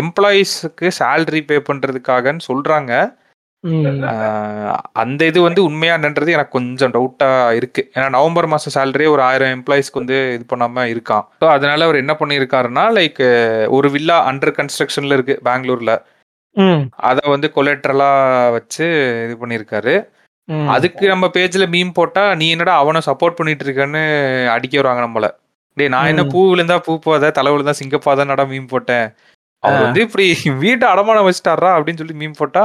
[0.00, 1.56] எம்ப்ளாயீஸ்க்கு சேலரி பே
[3.64, 3.98] ம்.
[4.04, 7.28] ஆஹ் அந்த இது வந்து உண்மையானன்றது எனக்கு கொஞ்சம் டவுட்டா
[7.58, 12.00] இருக்கு ஏன்னா நவம்பர் மாசம் சேலரியே ஒரு ஆயிரம் எம்ப்ளாயிஸ்க்கு வந்து இது பண்ணாம இருக்கான் ஸோ அதனால அவர்
[12.00, 13.20] என்ன பண்ணியிருக்காருன்னா லைக்
[13.70, 15.94] ஒரு வில்லா அண்டர் கன்ஸ்ட்ரக்ஷன்ல இருக்கு பெங்களூர்ல.
[17.08, 18.10] அதை வந்து கொலேட்ரலா
[18.56, 18.86] வச்சு
[19.24, 19.94] இது பண்ணியிருக்காரு
[20.48, 20.66] ம்.
[20.68, 24.02] அதுக்கு நம்ம பேஜ்ல மீம் போட்டா நீ என்னடா அவனை சப்போர்ட் பண்ணிட்டு இருக்கன்னு
[24.54, 25.26] அடிக்க வருவாங்க நம்மள.
[25.76, 26.22] டேய் நான் என்ன.
[26.32, 29.06] பூ விழுந்தா பூ போத தலை விழுந்தா சிங்கப்பாதனடா மீம் போட்டேன்.
[29.62, 30.24] அவர் வந்து இப்படி
[30.64, 32.62] வீட்டை அடமானம் வச்சுட்டாரா அப்படின்னு சொல்லி மீம் போட்டா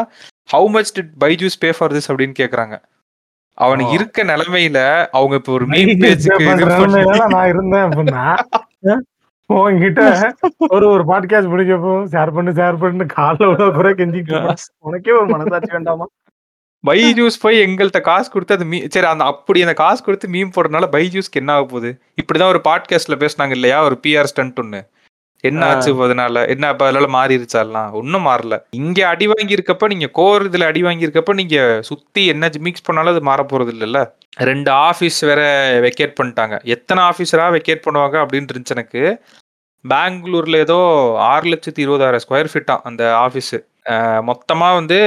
[0.50, 2.76] how much did Byju's pay for this அப்படின்னு கேக்குறாங்க.
[3.58, 3.98] அவனுக்கு ஓ.
[3.98, 4.80] இருக்க நிலைமையில
[5.14, 6.50] அவங்க இப்ப ஒரு நீங்க பேஜுக்கு
[7.36, 8.26] நான் இருந்தேன் அப்படின்னா
[9.50, 10.02] உன்கிட்ட
[10.68, 14.40] ஒரு ஒரு பாட்காஸ்ட் முடிக்கப்போ ஷேர் பண்ணு ஷேர் பண்ணு காலைல விட குறை கெஞ்சிட்டு.
[14.78, 16.06] உனக்கே ஒரு மனசாட்சி வேண்டாமா?
[16.84, 20.88] பைஜூஸ் போய் எங்கள்கிட்ட காசு கொடுத்து அது மீ சரி அந்த அப்படி அந்த காசு கொடுத்து மீம் போடுறதுனால
[20.96, 21.92] பைஜூஸ்க்கு என்ன ஆக போகுது?
[22.22, 23.84] இப்படிதான் ஒரு பாட்காஸ்ட்ல பேசுனாங்க இல்லையா?
[23.84, 24.82] ஒரு பிஆர் ஸ்டன்ட் ஒன்னு
[25.42, 25.66] என்ன.
[25.66, 28.58] ஆச்சு அதனால என்ன அப்ப அதனால மாறிடுச்சாலாம் ஒன்னும் மாறல.
[28.70, 33.12] இங்க அடி வாங்கி இருக்கப்ப நீங்க கோர் இதுல அடி வாங்கி இருக்கப்ப நீங்க சுத்தி என்ன மிக்ஸ் பண்ணாலும்
[33.12, 34.02] அது மாற போறது இல்லைல்ல?
[34.38, 35.42] ரெண்டு ஆபீஸ் வேற
[35.82, 36.64] வெக்கேட் பண்ணிட்டாங்க.
[36.64, 39.22] எத்தனை ஆபீஸரா வெக்கேட் பண்ணுவாங்க அப்படின்னு இருந்துச்சு எனக்கு.
[39.86, 40.78] பெங்களூர்ல ஏதோ
[41.20, 43.56] ஆறு லட்சத்தி இருபதாயிரம் ஸ்கொயர் ஃபீட்டா அந்த ஆபீஸ்
[44.30, 44.98] மொத்தமா வந்து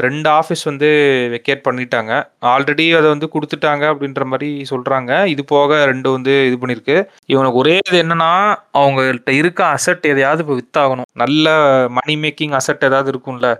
[0.00, 0.88] ரெண்டு ஆபீஸ் வந்து
[1.34, 2.12] வெக்கேட் பண்ணிட்டாங்க.
[2.42, 5.26] ஆல்ரெடி அதை வந்து கொடுத்துட்டாங்க அப்படின்ற மாதிரி சொல்றாங்க.
[5.26, 7.06] இது போக ரெண்டு வந்து இது பண்ணிருக்கு.
[7.26, 8.32] இவனுக்கு ஒரே இது என்னன்னா
[8.74, 11.08] அவங்கள்ட்ட இருக்க அசட் எதையாவது இப்போ வித்தாகணும்.
[11.12, 11.54] நல்ல
[11.88, 13.54] மணி மேக்கிங் அசட் ஏதாவது இருக்கும்ல.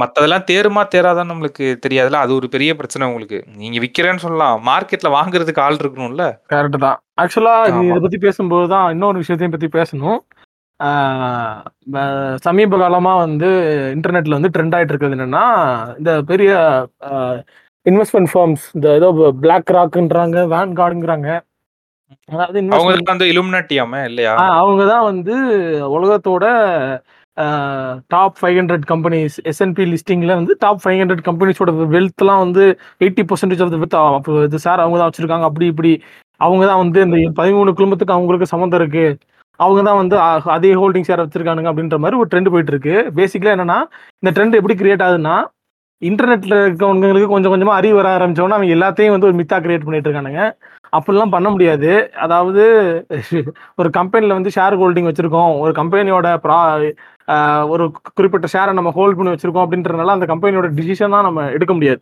[0.00, 2.12] மத்ததெல்லாம் தேருமா தேராதான் நம்மளுக்கு தெரியாதுல்ல.
[2.12, 3.38] அது ஒரு பெரிய பிரச்சனை உங்களுக்கு.
[3.56, 4.62] நீங்க விக்கிறேன்னு சொல்லலாம்.
[4.66, 6.24] மார்க்கெட்ல வாங்குறதுக்கு ஆள் இருக்கணும்ல.
[6.52, 6.98] கரெக்ட் தான்.
[7.20, 7.54] ஆக்சுவலா.
[7.86, 10.18] இதை பத்தி பேசும்போது தான் இன்னொரு விஷயத்தையும் பத்தி பேசணும்.
[12.44, 13.48] சமீப காலமா வந்து
[13.94, 15.44] இன்டர்நெட்ல வந்து ட்ரெண்ட் ஆயிட்டு இருக்கிறது என்னன்னா
[15.98, 16.50] இந்த பெரிய
[17.86, 19.08] இன்வெஸ்ட்மெண்ட் ஃபார்ம்ஸ் இந்த ஏதோ
[19.42, 21.28] பிளாக் ராக்ன்றாங்க வேன் கார்டுங்கிறாங்க
[22.28, 24.32] அதாவது அவங்க investment- தான் வந்து இலுமினாட்டியாம இல்லையா?
[24.60, 25.34] அவங்க தான் வந்து
[25.96, 26.44] உலகத்தோட
[28.10, 32.64] top five hundred companies S and P லிஸ்டிங்ல வந்து டாப் ஃபைவ் ஹண்ட்ரட் கம்பெனிஸோட வெல்த்லாம் வந்து
[33.00, 35.92] eighty percentage of the with அப்போ இது சார் அவங்க தான் வச்சிருக்காங்க அப்படி இப்படி.
[36.40, 39.06] அவங்க தான் வந்து இந்த பதிமூணு குடும்பத்துக்கு அவங்களுக்கு சம்மந்தம் இருக்கு.
[39.60, 43.54] அவங்க தான் வந்து அ- அதே ஹோல்டிங் ஷேர் வச்சிருக்கானுங்க அப்படின்ற மாதிரி ஒரு ட்ரெண்ட் போயிட்டு இருக்கு பேசிக்கலா
[43.56, 43.78] என்னன்னா
[44.22, 45.36] இந்த ட்ரெண்ட் எப்படி கிரியேட் ஆகுதுன்னா
[46.02, 50.42] இன்டர்நெட்ல இருக்கவங்களுக்கு கொஞ்சம் கொஞ்சமா அறிவு வர ஆரம்பிச்சோன்னா அவங்க எல்லாத்தையும் வந்து ஒரு மித்தா கிரியேட் பண்ணிட்டு இருக்கானுங்க.
[50.92, 51.90] அப்படிலாம் பண்ண முடியாது.
[52.18, 52.62] அதாவது
[53.76, 55.52] ஒரு கம்பெனில வந்து ஷேர் ஹோல்டிங் வச்சிருக்கோம்.
[55.60, 56.58] ஒரு கம்பெனியோட ப்ரா
[57.68, 57.84] ஒரு
[58.16, 62.00] குறிப்பிட்ட ஷேரை நம்ம ஹோல்ட் பண்ணி வச்சிருக்கோம் அப்படின்றதுனால அந்த கம்பெனியோட டிசிஷன் தான் நம்ம எடுக்க முடியாது.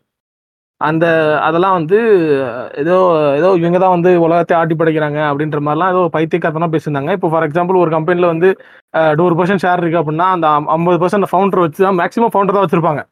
[0.81, 1.05] அந்த
[1.47, 1.99] அதெல்லாம் வந்து
[2.83, 2.97] ஏதோ
[3.39, 7.13] ஏதோ இவங்க தான் வந்து உலகத்தை ஆட்டி படைக்கிறாங்க அப்படின்ற மாதிரிலாம் ஏதோ பைத்தியக்காரத்தனா பேசியிருந்தாங்க.
[7.17, 8.49] இப்போ ஃபார் எக்ஸாம்பிள் ஒரு கம்பெனியில் வந்து
[9.21, 13.03] நூறு பர்சன்ட் ஷேர் இருக்கு அப்படின்னா அந்த ஐம்பது பர்சன்ட் ஃபவுண்டர் வச்சு தான் மேக்ஸிமம் ஃபவுண்டர் தான் வச்சிருப்பாங்க.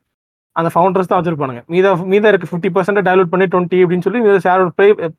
[0.57, 4.63] அந்த ஃபவுண்டர்ஸ் தான் வச்சிருப்பாங்க மீத மீத இருக்கு ஃபிஃப்டி பர்சன்ட் டைலூட் பண்ணி டுவெண்ட்டி அப்படின்னு சொல்லி ஷேர்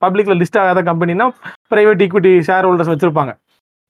[0.05, 1.27] பப்ளிக்ல லிஸ்ட் ஆகாத கம்பெனினா
[1.73, 3.33] பிரைவேட் ஈக்விட்டி ஷேர் ஹோல்டர்ஸ் வச்சிருப்பாங்க.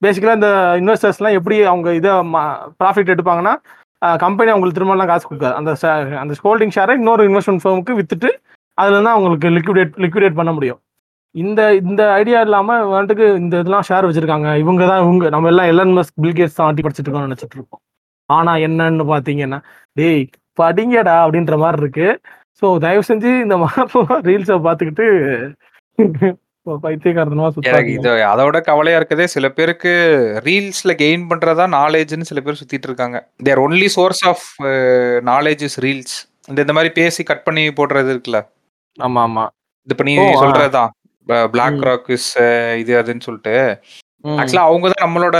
[0.01, 0.49] பேசிக்கலாக இந்த
[0.81, 2.11] இன்வெஸ்டர்ஸ்லாம் எப்படி அவங்க இதை
[2.81, 3.53] ப்ராஃபிட் எடுப்பாங்கன்னா
[4.23, 5.55] கம்பெனி அவங்களுக்கு திரும்பலாம் காசு கொடுக்காது.
[5.59, 5.71] அந்த
[6.23, 8.29] அந்த ஹோல்டிங் ஷேரை இன்னொரு இன்வெஸ்ட்மெண்ட் ஃபர்முக்கு வித்துட்டு
[8.77, 10.79] அதுல இருந்து அவங்களுக்கு லிக்விடேட் லிக்விடேட் பண்ண முடியும்.
[11.35, 14.49] இந்த இந்த ஐடியா இல்லாம வந்துட்டு இந்த இதெல்லாம் ஷேர் வச்சிருக்காங்க.
[14.63, 17.81] இவங்க தான் இவங்க நம்ம எல்லாம் எல்லன் மஸ்க் பில்கேட்ஸ் தான் ஆட்டி படிச்சிட்டு இருக்கோம்னு நினைச்சிட்டு இருக்கோம்.
[18.29, 19.59] ஆனா என்னன்னு பாத்தீங்கன்னா
[19.99, 20.21] டேய்
[20.57, 22.07] படிங்கடா அப்படின்ற மாதிரி இருக்கு.
[22.61, 23.83] ஸோ தயவு செஞ்சு இந்த மாதிரி
[24.29, 25.07] ரீல்ஸை பார்த்துக்கிட்டு
[26.83, 29.23] பைத்தியக்காரத்தனமா இது அதோட கவலையா இருக்கதே.
[29.23, 29.91] சில பேருக்கு
[30.45, 33.17] ரீல்ஸ்ல கெயின் பண்றதா நாலேஜ்னு சில பேர் சுத்திட்டு இருக்காங்க.
[33.43, 34.45] Their only source of
[35.31, 36.15] knowledge is reels
[36.47, 38.39] இந்த இந்த மாதிரி பேசி கட் பண்ணி போடுறது இருக்குல்ல?
[38.99, 39.45] ஆமா ஆமா.
[39.87, 40.13] இது இப்ப நீ.
[40.43, 40.91] சொல்றதுதான்.
[41.51, 41.81] பிளாக்.
[41.81, 42.29] ராக் இஸ்
[42.81, 43.55] இது அதுன்னு சொல்லிட்டு.
[44.23, 45.37] ஆக்சுவலா அவங்க தான் நம்மளோட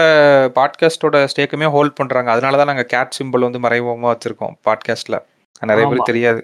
[0.57, 2.31] பாட்காஸ்டோட ஸ்டேக்குமே ஹோல்ட் பண்றாங்க.
[2.31, 5.17] அதனால தான் நாங்க கேட் சிம்பிள் வந்து மறைமுகமா வச்சிருக்கோம் பாட்காஸ்ட்ல
[5.62, 5.86] நிறைய.
[5.88, 6.41] பேருக்கு தெரியாது.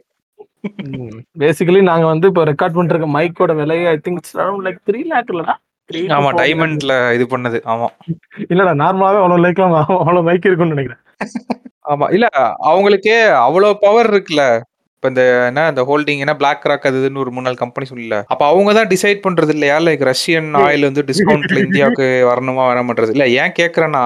[1.41, 4.22] பேசிக்கலி நாங்க வந்து இப்போ ரெக்கார்ட் பண்ணிருக்க மைக்கோட விலை I think
[4.65, 5.55] like three lakh இல்லடா?
[6.17, 6.29] ஆமா.
[6.41, 7.88] டைமண்ட்ல இது பண்ணது ஆமா.
[8.51, 11.01] இல்லடா நார்மலாவே அவ்வளவு லைக்லாம் அவ்வளவு மைக் இருக்கும்னு நினைக்கிறேன்.
[11.91, 12.25] ஆமா இல்ல
[12.70, 14.43] அவங்களுக்கே அவ்வளவு பவர் இருக்குல்ல.
[14.98, 18.17] இப்ப இந்த என்ன இந்த ஹோல்டிங் என்ன பிளாக் ராக் அது ஒரு மூணு நாலு கம்பெனி சொல்லல.
[18.34, 19.77] அப்ப அவங்க தான் டிசைட் பண்றது இல்லையா?
[19.88, 24.03] லைக் ரஷ்யன் ஆயில் வந்து டிஸ்கவுண்ட்ல இந்தியாவுக்கு வரணுமா வர மாட்டது இல்ல ஏன் கேக்குறேன்னா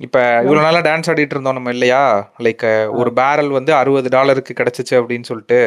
[0.00, 2.02] இப்ப இவ்வளவு நாளா டான்ஸ் ஆடிட்டு இருந்தோம் நம்ம இல்லையா?
[2.38, 2.64] லைக்
[2.98, 5.60] ஒரு பேரல் வந்து அறுபது டாலருக்கு கிடைச்சிச்சு அப்படின்னு சொல்லிட்டு.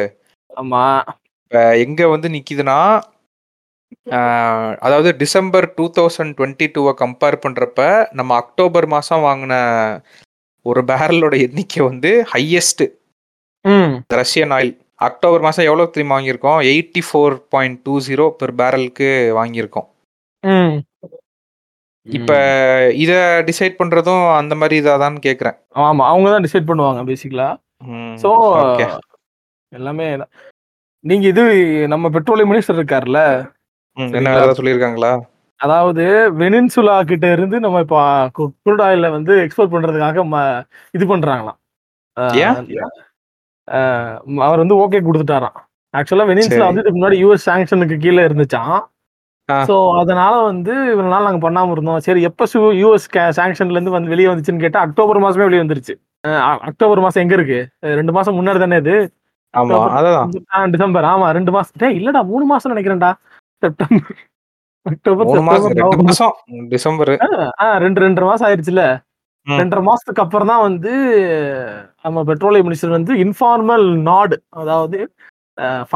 [0.50, 0.84] ஆமா.
[1.42, 2.78] இப்ப எங்க வந்து நிக்குதுன்னா
[4.16, 7.80] ஆஹ், அதாவது டிசம்பர் டூ தௌசண்ட் டுவெண்ட்டி டூவை கம்பேர் பண்றப்ப
[8.12, 9.54] நம்ம அக்டோபர் மாசம் வாங்கின
[10.66, 12.82] ஒரு பேரலோட எண்ணிக்கை வந்து ஹையஸ்ட்
[13.64, 13.92] ம்.
[14.14, 16.60] ரஷ்யன் ஆயில் அக்டோபர் மாசம் எவ்வளவு தெரியுமா வாங்கியிருக்கோம்?
[16.68, 19.88] Eighty four point two zero per பேரலுக்கு வாங்கியிருக்கோம்.
[20.44, 20.74] ம்.
[22.06, 22.32] இப்ப
[23.02, 23.12] இத
[23.46, 27.48] டிசைட் பண்றதும் அந்த மாதிரி இதாதான்னு கேக்குறேன் ஆமா அவங்க தான் டிசைட் பண்ணுவாங்க பேசிக்கலா
[28.64, 28.88] okay.
[29.72, 30.06] எல்லாமே.
[31.04, 31.42] நீங்க இது
[31.88, 33.20] நம்ம பெட்ரோலியம் மினிஸ்டர் இருக்காருல்ல
[34.18, 35.12] என்ன சொல்லியிருக்காங்களா
[35.60, 36.04] அதாவது
[36.38, 37.98] வெனின்சுலா கிட்ட இருந்து நம்ம இப்போ
[38.38, 40.24] குரூட் ஆயில வந்து எக்ஸ்போர்ட் பண்றதுக்காக
[40.94, 41.58] இது பண்றாங்களாம்
[44.44, 45.58] அவர் வந்து ஓகே கொடுத்துட்டாராம்
[45.94, 46.66] ஆக்சுவலா வெனின்சுலா.
[46.70, 48.78] வந்து முன்னாடி யூஎஸ் சாங்ஷனுக்கு கீழே இருந்துச்சாம் ஆ.
[49.68, 52.00] ஸோ அதனால வந்து இவ்வளவு நாள் நாங்க பண்ணாம இருந்தோம்.
[52.06, 52.46] சரி எப்ப
[52.82, 53.06] யூஎஸ்
[53.38, 55.94] சாங்ஷன்ல இருந்து வந்து வெளியே வந்துச்சுன்னு கேட்டா அக்டோபர் மாசமே வெளியே வந்துருச்சு.
[56.68, 57.58] அக்டோபர் மாசம் எங்க இருக்கு?
[58.00, 58.94] ரெண்டு மாசம் முன்னாடி தானே இது?
[59.54, 61.06] ஆமா அதான் டிசம்பர்.
[61.12, 61.96] ஆமா ரெண்டு மாசம்.
[61.98, 63.10] இல்லடா மூணு மாசம் நினைக்கிறேன்டா.
[63.62, 64.16] செப்டம்பர்.
[64.86, 65.28] October
[66.72, 67.12] December.
[67.84, 68.82] ரெண்டு ரெண்டரை மாசம் ஆயிருச்சுல
[69.46, 69.58] ம்.
[69.60, 70.92] ரெண்டரை மாசத்துக்கு அப்புறம் தான் வந்து
[72.04, 74.98] நம்ம பெட்ரோலியம் மினிஸ்டர் வந்து இன்ஃபார்மல் நாடு அதாவது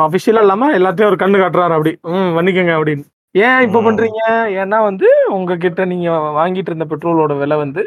[0.04, 1.92] அபிஷியலா இல்லாம எல்லாத்தையும் ஒரு கண்ணு காட்டுறாரு அப்படி.
[2.12, 3.04] ம் பண்ணிக்கங்க அப்படின்னு.
[3.40, 3.78] ஏன் இப்ப.
[3.84, 4.20] பண்றீங்க?
[4.60, 7.82] ஏன்னா வந்து உங்ககிட்ட நீங்க வாங்கிட்டு இருந்த பெட்ரோலோட விலை வந்து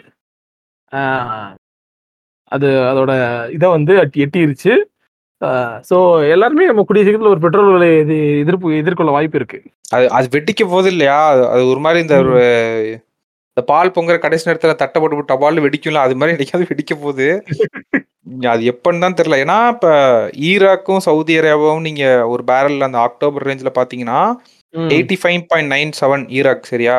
[2.52, 3.12] அது அதோட
[3.54, 4.74] இதை வந்து எட்டி- எட்டிருச்சு.
[5.90, 9.60] ஸோ எல்லாருமே நம்ம கூடிய சீக்கிரத்தில் ஒரு பெட்ரோல் விலை இது எதிர்ப்பு எதிர்கொள்ள வாய்ப்பு இருக்கு.
[9.92, 11.20] அது அது வெடிக்க போகுது இல்லையா?
[11.32, 12.36] அது- ஒரு மாதிரி இந்த ஒரு
[13.58, 17.28] இந்த பால் பொங்குற கடைசி நேரத்துல தட்டை போட்டு டபால் வெடிக்கும்ல அது மாதிரி வெடிக்காது வெடிக்க போகுது.
[18.48, 19.38] அது எப்பன்னு தான் தெரியல.
[19.44, 19.88] ஏன்னா இப்ப
[20.48, 24.40] ஈராக்கும் சவுதி அரேபியாவும் நீங்க ஒரு பேரல் அந்த அக்டோபர் ரேஞ்சில் பாத்தீங்கன்னா ம்,
[24.92, 26.98] eighty five point nine seven Iraq சரியா.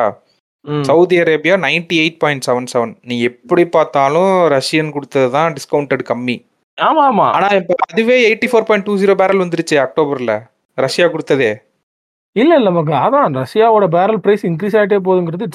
[0.89, 6.35] Saudi Arabia ninety eight point seven seven நீ எப்படி பார்த்தாலும் ரஷ்யன் கொடுத்தது தான் டிஸ்கவுண்டட் கம்மி.
[6.77, 10.33] ஆமா ஆமா ஆனா இப்ப அதுவே eighty four point two zero barrel வந்துருச்சு அக்டோபர்ல.
[10.77, 11.51] ரஷ்யா கொடுத்ததே.
[12.35, 15.47] இல்ல இல்ல நமக்கு அதான் ரஷ்யாவோட பேரல் பிரைஸ் இன்க்ரீஸ் ஆயிட்டே போகுதுங்கிறது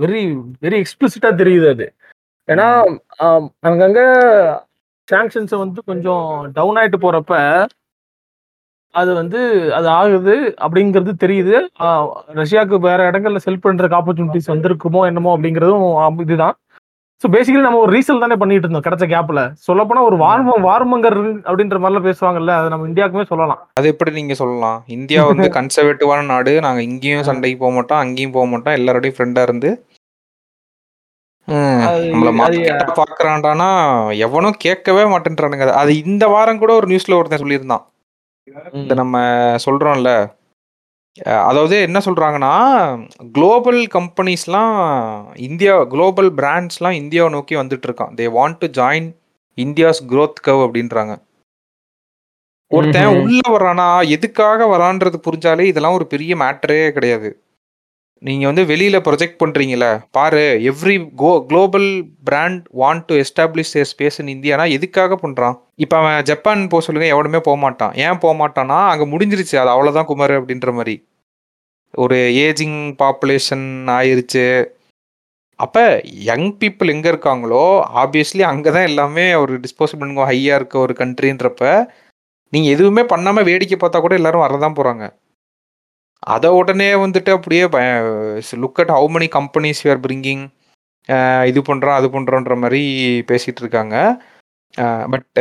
[0.00, 0.22] வெரி
[0.64, 1.86] வெரி எக்ஸ்பிளிசிட்டா தெரியுது அது.
[2.48, 2.66] ஏன்னா
[3.68, 4.00] அங்கங்க
[5.08, 7.34] சாங்ஷன்ஸ் வந்து கொஞ்சம் டவுன் ஆயிட்டு போறப்ப
[8.94, 9.38] அது வந்து
[9.78, 11.56] அது ஆகுது அப்படிங்கிறது தெரியுது.
[12.40, 15.84] ரஷ்யாவுக்கு வேற இடங்கள்ல செல் பண்றதுக்கு ஆப்பர்ச்சுனிட்டிஸ் வந்திருக்குமோ என்னமோ அப்படிங்கிறதும்
[16.26, 16.56] இதுதான்.
[17.22, 21.16] ஸோ பேசிக்கலி நம்ம ஒரு ரீசல் தானே பண்ணிட்டு இருந்தோம் கிடைச்ச கேப்ல சொல்லப்போனா ஒரு வார்ம வார்மங்கர்
[21.48, 23.60] அப்படின்ற மாதிரிலாம் பேசுவாங்கல்ல அது நம்ம இந்தியாவுக்குமே சொல்லலாம்.
[23.78, 24.78] அது எப்படி நீங்க சொல்லலாம்?
[24.96, 29.70] இந்தியா வந்து கன்சர்வேட்டிவான நாடு நாங்க இங்கேயும் சண்டைக்கு போக மாட்டோம் அங்கேயும் போக மாட்டோம் எல்லாரோடையும் ஃப்ரெண்டா இருந்து.
[33.00, 33.68] பாக்குறான்டானா
[34.26, 35.66] எவனும் கேட்கவே மாட்டேன்றானுங்க.
[35.82, 37.84] அது இந்த வாரம் கூட ஒரு நியூஸ்ல ஒருத்தன் சொல்லியிருந்தான்.
[38.72, 39.18] இந்த நம்ம
[39.64, 40.10] சொல்றோம்ல.
[41.22, 42.52] அதாவது என்ன சொல்றாங்கன்னா
[43.32, 44.74] குளோபல் கம்பெனிஸ்லாம்
[45.36, 48.12] இந்தியா குளோபல் பிராண்ட்ஸ்லாம் இந்தியாவை நோக்கி வந்துட்டு இருக்கான்.
[48.18, 49.08] They want to join
[49.56, 51.14] India's growth curve அப்படின்றாங்க.
[52.68, 53.22] ஒருத்தன்.
[53.22, 57.30] உள்ள வரானா எதுக்காக வரான்றது புரிஞ்சாலே இதெல்லாம் ஒரு பெரிய மேட்டரே கிடையாது.
[58.22, 61.88] நீங்க வந்து வெளியில ப்ரொஜெக்ட் பண்றீங்கல்ல பாரு every go global
[62.24, 65.56] brand want to establish a space in Indiana எதுக்காக பண்றான்?
[65.76, 67.92] இப்போ அவன் ஜப்பான் போக சொல்லுங்க எவனுமே போக மாட்டான்.
[68.06, 70.94] ஏன் போக மாட்டான்னா அங்கே முடிஞ்சிருச்சு அது அவ்வளோதான் குமார் அப்படின்ற மாதிரி.
[71.94, 73.66] ஒரு ஏஜிங் பாப்புலேஷன்
[73.98, 74.46] ஆயிருச்சு.
[75.58, 75.84] அப்போ
[76.30, 77.62] யங் பீப்புள் எங்கே இருக்காங்களோ
[78.02, 81.62] ஆப்வியஸ்லி அங்கதான் எல்லாமே ஒரு டிஸ்போசபிள் ஹையாக இருக்க ஒரு கண்ட்ரின்றப்ப
[82.52, 85.04] நீங்கள் எதுவுமே பண்ணாமல் வேடிக்கை பார்த்தா கூட எல்லாரும் வரதான் போகிறாங்க
[86.26, 87.64] அத உடனே வந்துட்டு அப்படியே
[88.62, 90.44] look at how many companies you are bringing
[91.50, 92.82] இது பண்றோம் அது பண்றோன்ற மாதிரி
[93.28, 93.96] பேசிட்டு இருக்காங்க.
[95.12, 95.38] பட்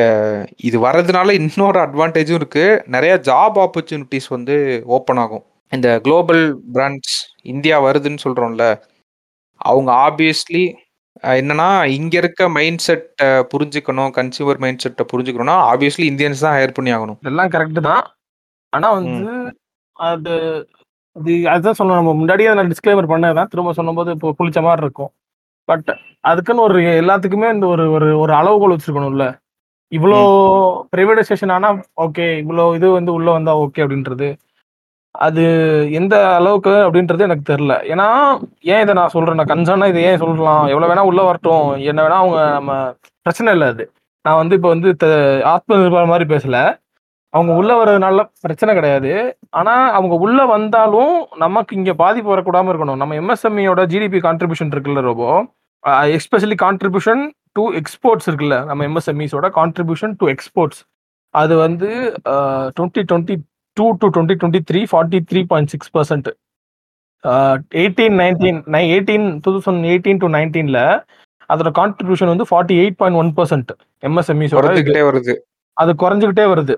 [0.67, 2.65] இது வர்றதுனால இன்னொரு அட்வான்டேஜும் இருக்கு.
[2.95, 4.55] நிறைய ஜாப் ஆப்பர்ச்சுனிட்டிஸ் வந்து
[4.97, 5.43] ஓப்பன் ஆகும்.
[5.71, 6.43] இந்த குளோபல்
[6.75, 7.15] பிராண்ட்ஸ்
[7.53, 8.65] இந்தியா வருதுன்னு சொல்றோம்ல
[9.61, 10.63] அவங்க ஆப்வியஸ்லி
[11.39, 11.67] என்னன்னா
[11.97, 13.09] இங்க இருக்க மைண்ட் செட்
[13.53, 17.19] புரிஞ்சுக்கணும் கன்சியூமர் மைண்ட் செட்டை புரிஞ்சுக்கணும்னா ஆப்வியஸ்லி இந்தியன்ஸ் தான் ஹையர் பண்ணி ஆகணும்.
[17.23, 18.03] இதெல்லாம் கரெக்ட் தான்.
[18.73, 19.35] ஆனா வந்து
[19.97, 20.33] அது
[21.15, 21.99] அது அதுதான் சொல்லணும்.
[22.01, 25.11] நம்ம முன்னாடியே நான் டிஸ்க்ளைமர் பண்ணதான் திரும்ப சொன்னபோது இப்போ புளிச்ச மாதிரி இருக்கும்.
[25.69, 25.89] பட்
[26.29, 29.25] அதுக்குன்னு ஒரு எல்லாத்துக்குமே இந்த ஒரு ஒரு ஒரு அளவுகோல் வச்சிருக்கணும்ல.
[29.91, 30.19] இவ்வளோ
[30.93, 31.69] பிரைவேடைசேஷன் ஆனா
[32.05, 34.27] ஓகே இவ்வளோ இது வந்து உள்ள வந்தா ஓகே அப்படின்றது.
[35.15, 35.43] அது
[35.99, 37.73] எந்த அளவுக்கு அப்படின்றது எனக்கு தெரியல.
[37.91, 38.07] ஏன்னா
[38.73, 39.37] ஏன் இதை நான் சொல்றேன்?
[39.39, 40.63] நான் கன்சர்னா இதை ஏன் சொல்லலாம்?
[40.71, 41.67] எவ்வளவு வேணா உள்ள வரட்டும்.
[41.91, 42.71] என்ன வேணா அவங்க நம்ம
[43.25, 43.83] பிரச்சனை இல்லை அது.
[44.25, 44.89] நான் வந்து இப்போ வந்து
[45.53, 46.57] ஆத்ம நிர்பர் மாதிரி பேசல.
[47.35, 49.11] அவங்க உள்ள வர்றதுனால பிரச்சனை கிடையாது.
[49.59, 52.99] ஆனா அவங்க உள்ள வந்தாலும் நமக்கு இங்க பாதிப்பு வரக்கூடாம இருக்கணும்.
[53.01, 55.29] நம்ம எம்எஸ்எம்இயோட ஜிடிபி கான்ட்ரிபியூஷன் இருக்குல்ல Robo?
[56.17, 57.23] Especially contribution
[57.57, 60.81] to exports இருக்குல்ல நம்ம எம்எஸ்எம்இஸோட கான்ட்ரிபியூஷன் டு எக்ஸ்போர்ட்ஸ்
[61.33, 61.89] அது வந்து
[62.77, 63.35] twenty twenty
[63.77, 66.29] two to twenty twenty three forty three point six percent
[67.81, 68.59] eighteen nineteen
[68.93, 70.79] eighteen two thousand eighteen to நைன்டீன்ல
[71.49, 73.71] அதோட கான்ட்ரிபியூஷன் வந்து forty eight point one percent
[74.09, 74.65] எம்எஸ்எம்இஸோட
[75.05, 75.35] வருது.
[75.77, 76.75] அது குறைஞ்சுக்கிட்டே வருது.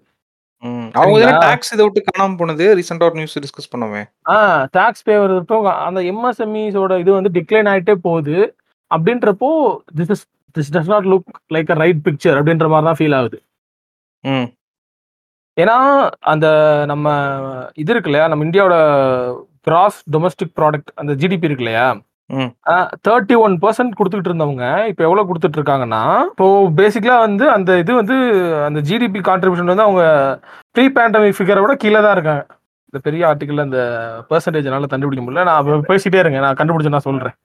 [0.64, 0.90] ம்.
[0.94, 1.38] அவங்க தானே?
[1.38, 2.66] டாக்ஸ் இதை விட்டு காணாம போனது?
[2.76, 4.02] ரீசெண்டா ஒரு நியூஸ் டிஸ்கஸ் பண்ணோமே.
[4.30, 8.38] ஆ டாக்ஸ் பே வரட்டும் அந்த எம்எஸ்எம்இஸோட இது வந்து டிக்ளைன் ஆயிட்டே போகுது.
[8.92, 9.50] அப்படின்றப்போ
[9.98, 13.40] this is this does not look like a right picture அப்படின்ற மாதிரி தான் ஃபீல் ஆகுது.
[14.24, 14.48] ம்.
[15.58, 15.78] ஏன்னா
[16.20, 16.48] அந்த
[16.86, 17.08] நம்ம
[17.76, 18.28] இது இருக்கு இல்லையா?
[18.28, 18.76] நம்ம இந்தியாவோட
[19.62, 21.88] கிராஸ் டொமஸ்டிக் ப்ராடக்ட் அந்த ஜிடிபி இருக்கு இல்லையா.
[23.08, 26.46] தேர்ட்டி ஒன் பர்சன்ட் கொடுத்துட்டு இருந்தவங்க இப்போ எவ்வளவு கொடுத்துட்டு இருக்காங்கன்னா இப்போ
[26.80, 28.16] பேசிக்கலா வந்து அந்த இது வந்து
[28.68, 30.04] அந்த ஜிடிபி கான்ட்ரிபியூஷன் வந்து அவங்க
[30.76, 32.44] ப்ரீ பேண்டமிக் ஃபிகரை விட கீழே தான் இருக்காங்க.
[32.90, 33.80] இந்த பெரிய ஆர்டிக்கல் அந்த
[34.30, 35.46] பெர்சன்டேஜ் என்னால கண்டுபிடிக்க முடியல.
[35.50, 37.36] நான் பேசிட்டே இருங்க நான் கண்டுபிடிச்சு நான் சொல்றேன்.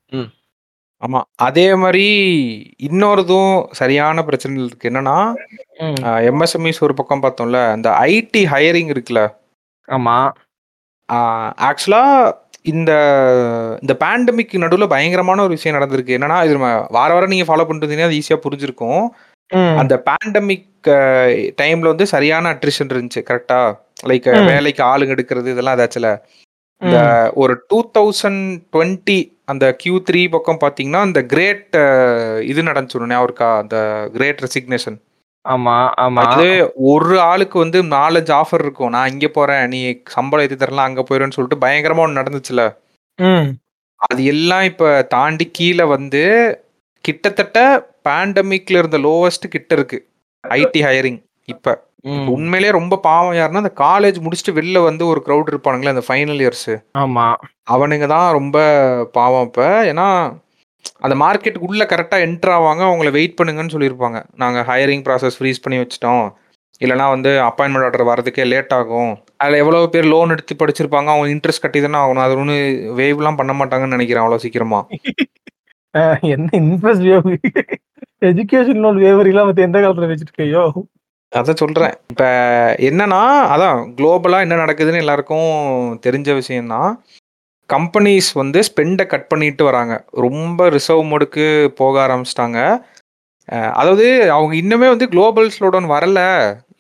[1.03, 2.05] ஆமா அதே மாதிரி
[2.89, 4.89] இன்னொருதும் சரியான பிரச்சனை இருக்கு.
[4.91, 5.17] என்னன்னா
[5.85, 5.97] ம்.
[6.31, 9.23] எம்எஸ்எம்இஸ் ஒரு பக்கம் பார்த்தோம்ல அந்த ஐடி ஹையரிங் இருக்குல்ல?
[9.89, 10.17] ஆமா.
[11.69, 12.05] ஆக்சுவலா
[12.65, 12.91] இந்த
[13.83, 16.57] இந்த பேண்டமிக் நடுவில் பயங்கரமான ஒரு விஷயம் நடந்திருக்கு என்னன்னா இது
[16.97, 19.03] வார வாரம் நீங்க ஃபாலோ பண்ணிட்டு இருந்தீங்கன்னா அது ஈஸியா புரிஞ்சிருக்கும்.
[19.81, 20.69] அந்த பேண்டமிக்
[21.61, 23.59] டைம்ல வந்து சரியான அட்ரிஷன் இருந்துச்சு கரெக்டா
[24.11, 24.29] லைக்.
[24.53, 26.11] வேலைக்கு ஆளுங்க எடுக்கிறது இதெல்லாம் அதாச்சுல
[26.83, 26.99] இந்த.
[27.43, 28.45] ஒரு டூ தௌசண்ட்
[28.75, 29.19] டுவெண்ட்டி
[29.53, 31.77] அந்த கியூ த்ரீ பக்கம் பார்த்தீங்கன்னா அந்த கிரேட்
[32.51, 33.77] இது நடந்துச்சு ஞாபகம் இருக்கா அந்த
[34.17, 34.99] கிரேட் ரெசிக்னேஷன்
[35.45, 36.23] ஆமா ஆமா.
[36.27, 36.49] அது
[36.91, 38.93] ஒரு ஆளுக்கு வந்து நாலஞ்சு ஆஃபர் இருக்கும்.
[38.95, 39.81] நான் இங்க போறேன் நீ
[40.15, 42.63] சம்பளம் ஏத்தி தரலாம் அங்க போயிடுன்னு சொல்லிட்டு பயங்கரமா ஒன்று நடந்துச்சுல.
[44.01, 46.23] அது எல்லாம் இப்ப தாண்டி கீழே வந்து
[47.05, 47.59] கிட்டத்தட்ட
[48.07, 49.99] பேண்டமிக்ல இருந்த லோவஸ்ட் கிட்ட இருக்கு.
[50.45, 51.75] ஐடி ஹையரிங் இப்ப.
[52.33, 56.71] உண்மையிலேயே ரொம்ப பாவம் யாருன்னா அந்த காலேஜ் முடிச்சுட்டு வெளில வந்து ஒரு க்ரௌட் இருப்பானுங்களே அந்த ஃபைனல் இயர்ஸ்
[57.03, 57.27] ஆமா.
[57.69, 58.57] அவனுங்க தான் ரொம்ப
[59.15, 59.61] பாவம் இப்ப.
[59.91, 60.07] ஏன்னா
[61.03, 62.83] அந்த மார்க்கெட்டுக்கு உள்ள கரெக்டா என்டர் ஆவாங்க.
[62.89, 64.19] அவங்கள வெயிட் பண்ணுங்கன்னு சொல்லியிருப்பாங்க.
[64.35, 66.25] நாங்க ஹையரிங் ப்ராசஸ் ஃப்ரீஸ் பண்ணி வச்சிட்டோம்.
[66.81, 69.13] இல்லைனா வந்து அப்பாயின்மெண்ட் ஆர்டர் வரதுக்கே லேட் ஆகும்.
[69.37, 71.09] அதில் எவ்வளோ பேர் லோன் எடுத்து படிச்சிருப்பாங்க.
[71.15, 72.25] அவங்க இன்ட்ரெஸ்ட் கட்டி தானே ஆகணும்.
[72.27, 72.57] அது ஒன்று
[72.97, 74.81] வேவ்லாம் பண்ண மாட்டாங்கன்னு நினைக்கிறேன் அவ்வளோ சீக்கிரமா.
[76.35, 77.29] என்ன interest waive
[78.23, 80.65] education loan waiver இல்லாம எந்த காலத்துல வச்சுட்டு இருக்கையோ
[81.33, 81.95] அதான் சொல்றேன்.
[82.09, 82.25] இப்ப
[82.89, 83.21] என்னன்னா
[83.55, 85.51] அதான் குளோபலா என்ன நடக்குதுன்னு எல்லாருக்கும்
[86.07, 86.91] தெரிஞ்ச விஷயம்தான்.
[87.75, 89.95] கம்பெனிஸ் வந்து ஸ்பெண்டை கட் பண்ணிட்டு வராங்க.
[90.27, 91.47] ரொம்ப ரிசர்வ் மோடுக்கு
[91.81, 92.59] போக ஆரம்பிச்சிட்டாங்க.
[93.81, 96.21] அதாவது அவங்க இன்னுமே வந்து குளோபல் ஸ்லோடவுன் வரல.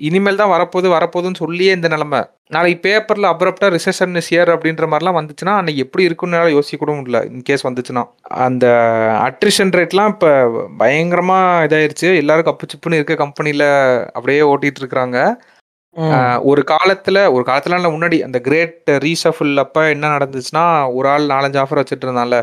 [0.08, 2.20] இனிமேல் தான் வரப்போகுது வரப்போகுதுன்னு சொல்லியே இந்த நிலமை.
[2.54, 7.20] நாளைக்கு பேப்பரில் அப்ரப்டா ரிசெஷன் இயர் அப்படின்ற மாதிரிலாம் வந்துச்சுன்னா அன்னைக்கு எப்படி இருக்குன்னு யோசிக்க கூட முடியல.
[7.32, 8.02] இன்கேஸ் வந்துச்சுன்னா.
[8.46, 8.66] அந்த
[9.26, 10.30] அட்ரிஷன் ரேட்லாம் இப்போ
[10.82, 12.10] பயங்கரமாக இதாயிருச்சு.
[12.22, 13.68] எல்லாரும் கப்பு சிப்புன்னு இருக்க கம்பெனியில்
[14.16, 15.18] அப்படியே ஓட்டிகிட்டு இருக்கிறாங்க.
[16.42, 21.80] ஒரு காலத்துல ஒரு காலத்துல முன்னாடி அந்த கிரேட் ரீசஃபில் அப்ப என்ன நடந்துச்சுன்னா ஒரு ஆள் நாலஞ்சு ஆஃபர்
[21.82, 22.36] வச்சுட்டு இருந்தால.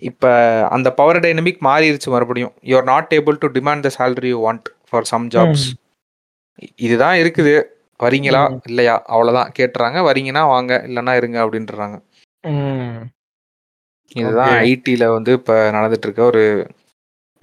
[0.00, 0.24] இப்ப
[0.68, 2.52] அந்த பவர் டைனமிக் மாறிடுச்சு மறுபடியும்.
[2.62, 5.66] You are not able to demand the salary you want for some jobs
[6.76, 7.54] இதுதான் இருக்குது.
[8.00, 8.42] வரீங்களா.
[8.66, 9.02] இல்லையா?
[9.06, 9.52] அவ்வளவுதான்.
[9.58, 9.98] கேட்டுறாங்க.
[10.08, 10.84] வரீங்கன்னா வாங்க.
[10.86, 11.96] இல்லைன்னா இருங்க அப்படின்றாங்க.
[14.14, 14.54] இதுதான்.
[14.64, 16.42] ஐடில வந்து இப்ப நடந்துட்டு இருக்க ஒரு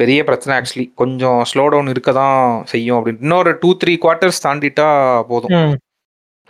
[0.03, 2.37] பெரிய பிரச்சனை ஆக்சுவலி கொஞ்சம் ஸ்லோ டவுன் இருக்க தான்
[2.73, 3.25] செய்யும் அப்படின்னு.
[3.27, 4.87] இன்னொரு டூ த்ரீ குவார்ட்டர்ஸ் தாண்டிட்டா
[5.31, 5.77] போதும்.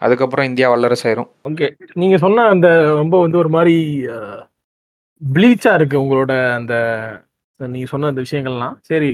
[0.02, 1.30] அதுக்கப்புறம் இந்தியா வல்லரசு ஆயிரும்.
[1.50, 1.68] ஓகே.
[1.94, 2.70] நீங்க சொன்ன அந்த
[3.02, 3.76] ரொம்ப வந்து ஒரு மாதிரி
[5.22, 6.74] ப்ளீச்சா இருக்கு உங்களோட அந்த
[7.58, 8.76] நீங்க சொன்ன அந்த விஷயங்கள்லாம்.
[8.90, 9.12] சரி.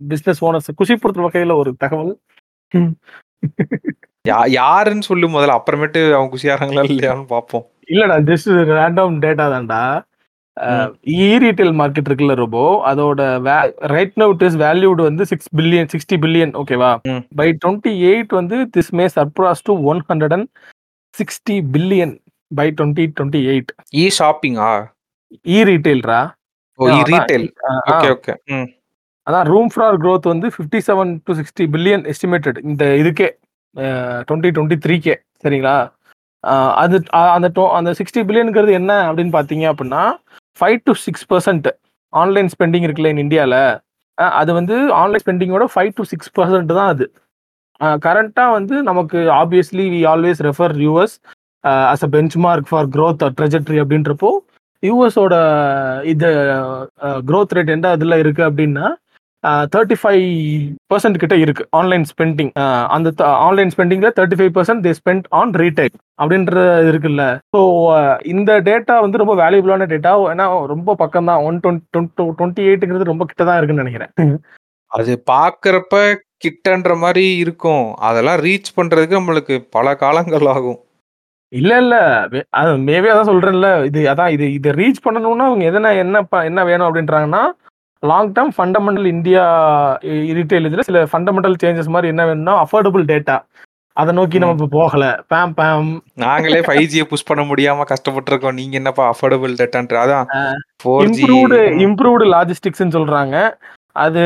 [0.00, 2.12] பிசினஸ் ஓனர்ஸ் குஷிப்படுத்துற வகையில ஒரு தகவல்.
[4.58, 5.56] யாருன்னு சொல்லு முதல்ல.
[5.58, 9.82] அப்புறமேட்டு அவங்க குஷியாராங்களா இல்லையான்னு பார்ப்போம் இல்லடா ஜஸ்ட் ரேண்டம் டேட்டா தான்டா.
[11.16, 13.20] இ ரீட்டைல் மார்க்கெட் இருக்குல்ல ரோபோ அதோட
[13.94, 16.90] right now it is valued வந்து சிக்ஸ் பில்லியன் சிக்ஸ்டி பில்லியன் ஓகேவா.
[17.34, 20.48] பை டுவெண்ட்டி எயிட் வந்து this may surpass to one hundred and
[21.14, 22.14] sixty billion
[22.50, 24.70] by twenty twenty eight e ஷாப்பிங்கா
[25.50, 26.20] e ரீட்டைல்ரா
[26.78, 27.46] ஓ e retail
[27.92, 28.34] okay okay
[29.26, 33.28] அதான் room for growth வந்து fifty seven to sixty billion estimated இந்த இதுக்கே
[34.28, 35.76] twenty twenty த்ரீக்கே சரிங்களா?
[36.82, 36.96] அது
[37.34, 37.46] அந்த
[37.78, 40.02] அந்த சிக்ஸ்டி பில்லியனுங்கிறது என்ன அப்படின்னு பார்த்தீங்க அப்படின்னா
[40.56, 41.68] five to six percent
[42.12, 43.58] online spending இருக்குல்ல இன் இந்தியாவில்
[44.38, 47.06] அது வந்து ஆன்லைன் ஸ்பெண்டிங்கோட ஃபைவ் டு சிக்ஸ் பர்சன்ட் தான் அது.
[48.04, 51.16] கரண்ட்டாக வந்து நமக்கு obviously we always refer US
[51.92, 52.10] as a
[52.44, 54.30] benchmark for growth trajectory அப்படின்றப்போ
[54.82, 55.34] யூஎஸோட
[56.12, 56.28] இது
[57.28, 58.86] க்ரோத் ரேட் எந்த இதில் இருக்குது அப்படின்னா
[59.72, 60.24] தேர்ட்டி ஃபைவ்
[60.92, 62.50] பர்சன்ட் கிட்ட இருக்கு ஆன்லைன் ஸ்பெண்டிங்
[62.94, 63.08] அந்த
[63.46, 66.54] online ஸ்பெண்டிங்ல thirty five percent they spend on retail அப்படின்ற
[66.90, 67.24] இருக்குல்ல.
[67.54, 67.60] ஸோ
[68.34, 73.26] இந்த டேட்டா வந்து ரொம்ப வேல்யூபிளான டேட்டா ஏன்னா ரொம்ப பக்கம் தான் ஒன் டுவெண்ட்டி டுவெண்ட்டி எயிட்டுங்கிறது ரொம்ப
[73.30, 74.32] கிட்ட தான் இருக்குன்னு நினைக்கிறேன்.
[74.92, 75.96] அது பாக்குறப்ப
[76.44, 77.84] கிட்டன்ற மாதிரி இருக்கும்.
[78.08, 80.80] அதெல்லாம் ரீச் பண்றதுக்கு நம்மளுக்கு பல காலங்கள் ஆகும்.
[81.52, 81.96] இல்ல இல்ல.
[82.60, 83.68] அது மேபி அதான் சொல்றேன்ல.
[83.88, 87.42] இது அதான் இது இதை ரீச் பண்ணணும்னா அவங்க எதனா என்ன என்ன வேணும் அப்படின்றாங்கன்னா
[88.10, 89.42] long term fundamental India
[90.38, 93.36] retail இதுல சில ஃபண்டமெண்டல் சேஞ்சஸ் மாதிரி என்ன வேணும்னா அஃபோர்டபுள் டேட்டா
[93.96, 95.04] அதை நோக்கி நம்ம இப்போ போகல.
[95.32, 95.90] பேம் பேம்
[96.24, 100.26] நாங்களே ஃபைவ் ஜியை புஷ் பண்ண முடியாம கஷ்டப்பட்டு இருக்கோம் நீங்க என்னப்பா அஃபோர்டபுள் டேட்டான்ற அதான்
[101.06, 103.36] இம்ப்ரூவ்டு இம்ப்ரூவ்டு லாஜிஸ்டிக்ஸ்னு சொல்றாங்க.
[104.04, 104.22] அது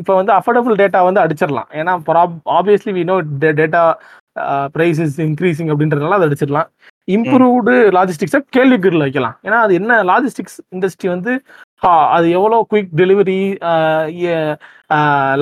[0.00, 1.68] இப்போ வந்து அஃபோர்டபுள் டேட்டா வந்து அடிச்சிடலாம்.
[1.80, 1.92] ஏன்னா
[2.58, 3.16] obviously we know
[3.60, 3.82] data
[4.74, 6.68] price is increasing அப்படின்றதுனால அதை அடிச்சிடலாம்.
[7.16, 9.36] இம்ப்ரூவ்டு லாஜிஸ்டிக்ஸை கேள்விக்குறியில் வைக்கலாம்.
[9.46, 11.32] ஏன்னா அது என்ன லாஜிஸ்டிக்ஸ் இண்டஸ்ட்ரி வந்து
[12.14, 13.38] அது எவ்வளோ quick delivery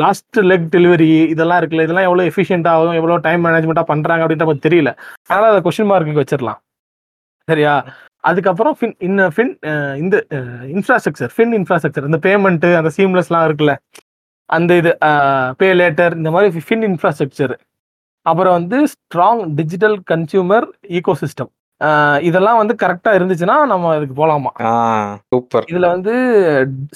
[0.02, 4.90] last leg delivery இதெல்லாம் இருக்குல்ல இதெல்லாம் எவ்வளோ எஃபிஷியன்ட்டாகவும் எவ்வளோ டைம் மேனேஜ்மெண்ட்டாக பண்ணுறாங்க அப்படின்ற நமக்கு தெரியல.
[5.30, 6.60] அதனால் அதை கொஸ்டின் மார்க்கு வச்சிடலாம்
[7.48, 7.74] சரியா?
[8.28, 9.52] அதுக்கப்புறம் ஃபின் இன்ன ஃபின்
[10.02, 10.16] இந்த
[10.74, 13.74] இன்ஃப்ராஸ்ட்ரக்சர் ஃபின் இன்ஃப்ராஸ்ட்ரக்சர் இந்த பேமெண்ட்டு அந்த சீம்லெஸ்லாம் இருக்குல்ல
[14.50, 14.92] அந்த இது
[15.60, 17.54] பே லேட்டர் இந்த மாதிரி ஃபின் இன்ஃப்ராஸ்ட்ரக்சர்
[18.26, 20.66] அப்புறம் வந்து ஸ்ட்ராங் டிஜிட்டல் கன்சியூமர்
[20.98, 21.50] ஈகோசிஸ்டம்
[22.28, 24.72] இதெல்லாம் வந்து கரெக்டாக இருந்துச்சுன்னா நம்ம இதுக்கு போகலாமா ஆ
[25.32, 26.14] சூப்பர் இதுல வந்து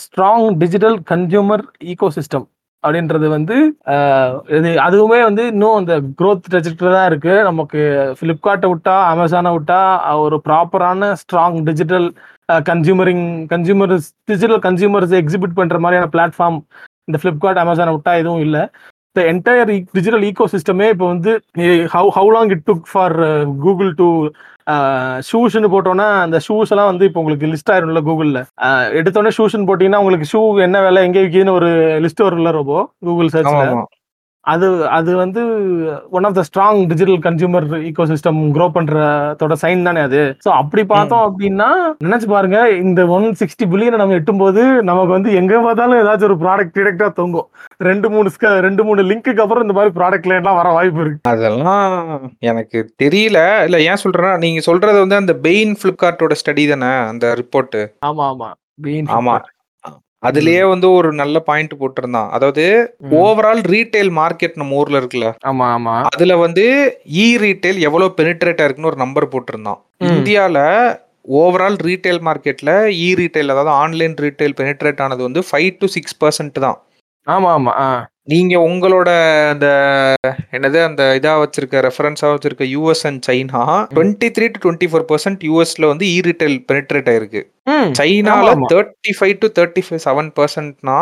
[0.04, 2.46] ஸ்ட்ராங் டிஜிட்டல் கன்சியூமர் ஈகோசிஸ்டம்
[2.84, 3.56] அப்படின்றது வந்து
[4.56, 7.34] இது அதுவுமே வந்து இன்னும் அந்த growth trajectory தான் இருக்கு.
[7.48, 7.80] நமக்கு
[8.18, 9.78] ஃப்ளிப்கார்ட்டை விட்டா அமேசானை விட்டா
[10.24, 12.08] ஒரு ப்ராப்பரான strong digital
[12.70, 16.58] consumering consumers digital consumers exhibit பண்ற மாதிரியான பிளாட்ஃபார்ம்
[17.08, 18.62] இந்த ஃப்ளிப்கார்ட் அமேசானை விட்டா எதுவும் இல்லை.
[19.16, 21.32] இந்த என்டையர் டிஜிட்டல் ஈகோ சிஸ்டமே இப்போ வந்து
[21.92, 23.14] how how long it took for
[23.60, 24.06] Google to
[25.28, 28.40] ஷூஸ்னு போட்டோன்னா அந்த ஷூஸ் எல்லாம் வந்து இப்போ உங்களுக்கு லிஸ்ட் ஆயிரும்ல கூகுளில்
[28.98, 31.70] எடுத்தோடனே ஷூஸ்னு போட்டிங்கன்னா உங்களுக்கு ஷூ என்ன வேலை எங்கே விற்கிதுன்னு ஒரு
[32.04, 34.03] லிஸ்ட் வரும்ல ரொம்ப கூகுள் சர்ச்ல சர்ச்சில்
[34.46, 35.42] அது அது வந்து
[36.10, 40.20] one of the strong digital consumer eco system grow பண்றதோட sign தானே அது.
[40.44, 41.68] ஸோ அப்படி பார்த்தோம் அப்படின்னா
[42.04, 46.76] நினைச்சு பாருங்க இந்த ஒன் சிக்ஸ்டி பில்லியனை நம்ம எட்டும்போது நமக்கு வந்து எங்க பார்த்தாலும் ஏதாச்சும் ஒரு ப்ராடக்ட்
[46.76, 47.48] டிடெக்டா தொங்கும்.
[47.82, 51.28] ரெண்டு மூணு sca- ரெண்டு மூணு லிங்க்குக்கு அப்புறம் இந்த மாதிரி ப்ராடக்ட் லைன்லாம் வர வாய்ப்பு இருக்கு.
[51.28, 51.88] அதெல்லாம்
[52.44, 53.38] எனக்கு தெரியல.
[53.64, 58.50] இல்ல ஏன் சொல்றேன்னா நீங்க சொல்றது வந்து அந்த பெயின் பிளிப்கார்ட்டோட ஸ்டடி தானே அந்த ரிப்போர்ட் ஆமா ஆமா.
[59.14, 59.34] ஆமா.
[60.24, 62.28] அதுலயே வந்து ஒரு நல்ல பாயிண்ட் போட்டிருந்தான்.
[62.30, 62.64] அதாவது.
[63.20, 65.28] ஓவரால் ரீட்டைல் மார்க்கெட் நம்ம ஊர்ல இருக்குல்ல?
[65.44, 65.94] ஆமா ஆமா.
[66.10, 66.64] அதுல வந்து
[67.20, 69.80] இ ரீட்டைல் எவ்வளவு பெனிட்ரேட் ஆயிருக்குன்னு ஒரு நம்பர் போட்டிருந்தான்.
[70.10, 70.58] இந்தியால
[71.36, 76.58] ஓவரால் ரீட்டைல் மார்க்கெட்ல இ ரீட்டைல் அதாவது ஆன்லைன் ரீட்டைல் பெனிட்ரேட் ஆனது வந்து ஃபைவ் டு சிக்ஸ் பர்சன்ட்
[76.66, 76.78] தான்.
[77.26, 77.72] ஆமா ஆமா
[78.28, 79.08] நீங்க உங்களோட
[79.50, 79.66] அந்த
[80.56, 85.42] என்னது அந்த இதா வச்சிருக்க ரெஃபரன்ஸா வச்சிருக்க US and China twenty three to twenty four percent
[85.48, 87.42] யூஎஸ்ல வந்து இ ரீட்டைல் பெனிட்ரேட் ஆயிருக்கு.
[88.00, 88.54] சைனால.
[88.72, 90.98] Thirty five to thirty five seven பர்சன்ட்னா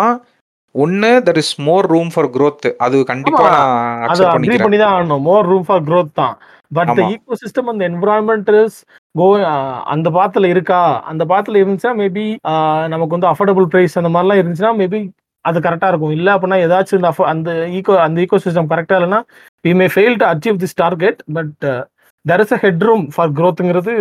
[0.74, 3.46] ஒன்னு there is more room for growth அது கண்டிப்பா.
[3.48, 6.34] நான் அக்செப்ட் பண்ணிக்கிறேன் பண்ணி தான் ஆகணும் மோர் ரூம் ஃபார் growth தான்
[6.70, 7.02] பட் த.
[7.12, 8.78] ஈகோ சிஸ்டம் அந்த என்விரான்மெண்ட் இஸ்
[9.14, 9.26] கோ
[9.94, 12.24] அந்த பாத்துல இருக்கா அந்த பாத்துல இருந்துச்சா மேபி
[12.94, 15.00] நமக்கு வந்து அஃபோர்டபுள் பிரைஸ் அந்த மாதிரிலாம் இருந்துச்சுன்னா மேபி
[15.44, 16.14] அது கரெக்டா இருக்கும்.
[16.16, 19.20] இல்ல அப்படின்னா ஏதாச்சும் இந்த அந்த ஈகோ அந்த ஈகோ சிஸ்டம் கரெக்டா இல்லைன்னா
[19.64, 21.52] we may fail to achieve this target but
[22.24, 23.94] there is a head room for க்ரோத்துங்கிறது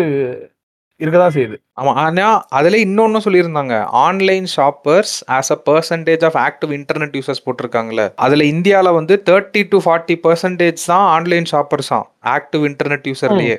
[0.99, 1.55] இருக்கதான் செய்யுது.
[1.79, 2.25] ஆமா ஆனா
[2.57, 3.75] அதுல இன்னொன்னு சொல்லியிருந்தாங்க.
[4.03, 8.03] Online shoppers as a percentage of active internet users போட்டிருக்காங்கல்ல.
[8.25, 13.57] அதுல இந்தியால வந்து தேர்ட்டி டு ஃபார்ட்டி பர்சன்டேஜ் தான் ஆன்லைன் ஷாப்பர்ஸ் தான் ஆக்டிவ் இன்டர்நெட் யூசர்லயே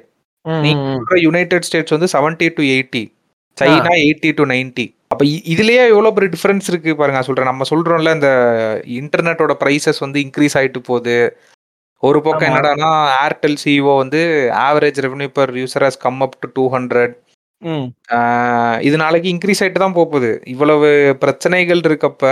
[1.26, 3.02] யுனைடெட் ஸ்டேட்ஸ் வந்து seventy to eighty
[3.58, 7.16] China eighty to ninety அப்ப இதுலயே எவ்வளவு பெரிய டிஃபரன்ஸ் இருக்கு பாருங்க.
[7.18, 7.50] நான் சொல்றேன்.
[7.50, 8.30] நம்ம சொல்றோம்ல இந்த
[9.00, 11.16] இன்டர்நெட்டோட பிரைசஸ் வந்து இன்க்ரீஸ் ஆயிட்டு போகுது.
[12.02, 12.48] ஒரு பக்கம்.
[12.48, 12.90] என்னடான்னா
[13.24, 14.20] ஏர்டெல் சிஓ வந்து
[14.66, 17.14] average revenue per user has come up to two hundred
[18.86, 20.30] இது நாளைக்கு இன்க்ரீஸ் ஆயிட்டு தான் போகுது.
[20.52, 20.88] இவ்வளவு
[21.24, 22.24] பிரச்சனைகள் இருக்கப்ப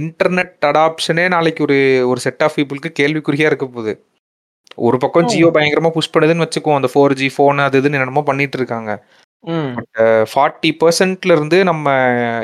[0.00, 1.78] இன்டர்நெட் அடாப்ஷனே நாளைக்கு ஒரு
[2.10, 3.94] ஒரு செட் ஆஃப் பீப்புளுக்கு கேள்விக்குறியா இருக்க போகுது.
[4.86, 5.28] ஒரு பக்கம்.
[5.32, 6.78] ஜியோ பயங்கரமா புஷ் பண்ணுதுன்னு வச்சுக்குவோம்.
[6.80, 8.90] அந்த ஃபோர் ஜி ஃபோன் அது இதுன்னு என்னமோ பண்ணிட்டு இருக்காங்க.
[9.44, 9.70] ம்.
[10.30, 11.86] ஃபார்ட்டி பர்சன்ட்ல இருந்து நம்ம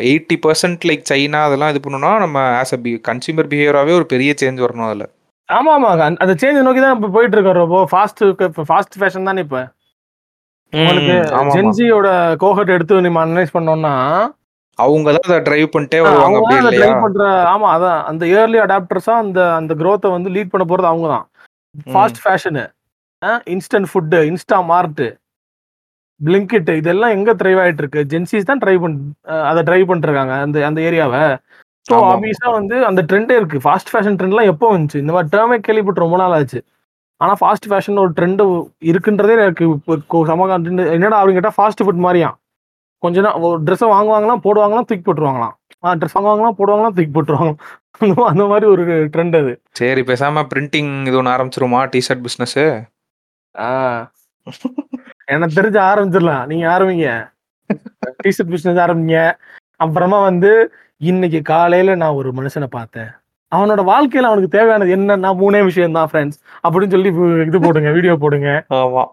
[0.07, 4.63] எயிட்டி பர்சன்ட் லைக் சைனா அதெல்லாம் இது பண்ணோம்னா நம்ம ஆஸ் அ கன்சியூமர் பிஹேவியராகவே ஒரு பெரிய சேஞ்ச்
[4.65, 5.07] வரணும் அதில்.
[5.49, 5.91] ஆமா ஆமா.
[5.99, 8.23] அந்த- அந்த சேஞ்ச் நோக்கி தான் இப்ப போயிட்டு இருக்கோம் ரொம்ப ஃபாஸ்ட்
[8.67, 9.61] ஃபாஸ்ட் ஃபேஷன் தானே இப்ப.
[10.73, 11.53] உங்களுக்கு ம், ஆமா, ஆமா.
[11.55, 12.09] ஜென்சியோட
[12.43, 13.95] கோஹர்ட் எடுத்து நம்ம அனலைஸ் பண்ணோம்னா
[14.79, 16.89] அவங்க தான் அதை டிரைவ் பண்ணிட்டே வருவாங்க அவங்க அப்படி தான் அதை இல்லையா?
[16.89, 18.01] ட்ரைவ் பண்ற ஆமா அதான்.
[18.11, 21.25] அந்த இயர்லி அடாப்டர்ஸா அந்த அந்த growth-அ வந்து லீட் பண்ண போறது அவங்க தான்
[21.89, 22.65] fast fashion
[23.55, 25.03] instant food Insta Mart
[26.21, 28.97] Blinkit இதெல்லாம் எங்க ட்ரைவ் ஆயிட்டு இருக்கு ஜென்சிஸ் தான் ட்ரைவ் பண்
[29.51, 31.23] அதை ட்ரைவ் பண்ணிட்டு இருக்காங்க அந்த அந்த ஏரியாவை
[31.87, 31.99] ஸோ.
[32.15, 33.59] ஆப்வியஸா வந்து அந்த ட்ரெண்டே இருக்கு.
[33.65, 34.99] ஃபாஸ்ட் ஃபேஷன் ட்ரெண்ட்லாம் எப்போ வந்துச்சு?
[35.03, 36.61] இந்த மாதிரி டேர்மே கேள்விப்பட்டு ரொம்ப நாள் ஆச்சு.
[37.21, 38.43] ஆனா ஃபாஸ்ட் ஃபேஷன் ஒரு ட்ரெண்ட்
[38.91, 40.49] இருக்குன்றதே எனக்கு இப்போ சம.
[40.97, 42.31] என்னடா அப்படின்னு கேட்டா ஃபாஸ்ட் ஃபுட் மாதிரியா
[43.03, 45.55] கொஞ்ச நாள் ஒரு ட்ரெஸ்ஸை வாங்குவாங்களாம் போடுவாங்களாம் தூக்கி போட்டுருவாங்களாம்.
[46.01, 47.55] ட்ரெஸ் வாங்குவாங்களாம் போடுவாங்களாம் தூக்கி போட்டுருவாங்க
[48.33, 48.83] அந்த மாதிரி ஒரு
[49.15, 49.53] ட்ரெண்ட் அது.
[49.81, 52.59] சரி பேசாம பிரிண்டிங் இது ஒன்று ஆரம்பிச்சிருமா டிஷர்ட் பிசினஸ்
[55.29, 56.47] எனக்கு தெரிஞ்சு ஆரம்பிச்சிடலாம்.
[56.47, 57.09] நீங்க ஆரம்பிங்க.
[58.05, 59.33] டிஷர்ட் பிசினஸ் ஆரம்பிங்க.
[59.77, 63.11] அப்புறமா வந்து இன்னைக்கு காலையில நான் ஒரு மனுஷனை பார்த்தேன்.
[63.55, 66.39] அவனோட வாழ்க்கையில அவனுக்கு தேவையானது என்னன்னா மூணே விஷயம் தான் ஃப்ரெண்ட்ஸ்
[66.69, 68.49] அப்படின்னு சொல்லி இது போடுங்க வீடியோ போடுங்க.
[68.71, 69.05] ஆமா.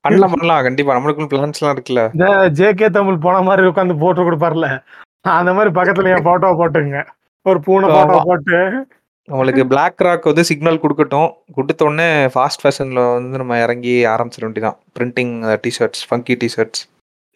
[0.00, 0.62] பண்ணலாம் பண்ணலாம்.
[0.62, 0.96] கண்டிப்பா.
[0.96, 2.02] நம்மளுக்கும் பிளான்ஸ் எல்லாம் இருக்குல்ல.
[2.14, 4.82] இந்த ஜேகே தமிழ் போன மாதிரி உட்காந்து போட்டோ கொடுப்பார்ல.
[5.20, 7.06] அந்த மாதிரி பக்கத்துல என் போட்டோ போட்டுங்க.
[7.42, 8.20] ஒரு பூனை போட்டோ.
[8.24, 8.86] போட்டு.
[9.30, 11.28] நம்மளுக்கு பிளாக் ராக் வந்து சிக்னல் கொடுக்கட்டும்.
[11.54, 15.34] கொடுத்த உடனே ஃபாஸ்ட் ஃபேஷன்ல வந்து நம்ம இறங்கி ஆரம்பிச்சிட வேண்டியதான் பிரிண்டிங்
[15.66, 16.82] டிஷர்ட்ஸ் ஃபங்கி டிஷர்ட்ஸ்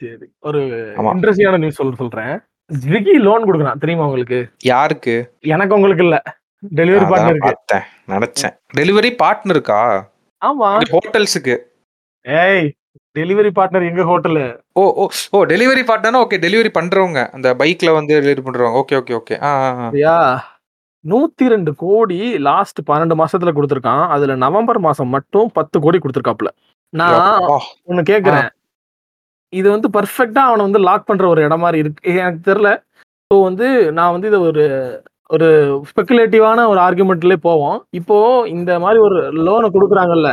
[0.00, 0.26] சரி.
[0.48, 0.60] ஒரு.
[0.96, 2.34] இன்ட்ரெஸ்டிங்கான நியூஸ் சொல்ல சொல்றேன்.
[2.70, 4.38] ஸ்விக்கி லோன் கொடுக்குறான் தெரியுமா உங்களுக்கு?
[4.62, 5.14] யாருக்கு?
[5.54, 6.16] எனக்கு உங்களுக்கு இல்ல.
[6.78, 8.54] டெலிவரி பார்ட்னருக்கு பார்த்தேன் நினைச்சேன்.
[8.78, 9.80] டெலிவரி பார்ட்னருக்கா
[10.42, 10.68] ஆமா.
[10.94, 11.54] ஹோட்டல்ஸுக்கு
[12.24, 12.66] ஏய்
[13.18, 17.20] டெலிவரி பார்ட்னர் எங்க ஹோட்டலு ஓ ஓ ஓ டெலிவரி பார்ட்னர்னா ஓகே டெலிவரி பண்றவங்க.
[17.36, 18.82] அந்த பைக்ல வந்து டெலிவரி பண்றவங்க.
[18.82, 19.50] ஓகே ஓகே ஓகே ஆ
[21.12, 24.04] நூத்தி ரெண்டு கோடி லாஸ்ட் பன்னெண்டு மாசத்துல கொடுத்துருக்கான்.
[24.14, 26.50] அதுல நவம்பர் மாசம் மட்டும் பத்து கோடி கொடுத்துருக்காப்ல
[26.92, 27.18] நான்.
[27.90, 28.48] ஒண்ணு கேக்குறேன்.
[29.52, 32.02] இது வந்து பர்ஃபெக்டா அவனை வந்து லாக் பண்ற ஒரு இடம் மாதிரி இருக்கு.
[32.22, 32.70] எனக்கு தெரியல.
[33.30, 33.66] ஸோ வந்து
[33.98, 34.64] நான் வந்து இதை ஒரு
[35.34, 35.46] ஒரு
[35.90, 37.78] ஸ்பெகுலேட்டிவான ஒரு ஆர்குமெண்ட்லேயே போவோம்.
[38.00, 38.16] இப்போ
[38.56, 40.30] இந்த மாதிரி ஒரு லோனை கொடுக்குறாங்கல்ல.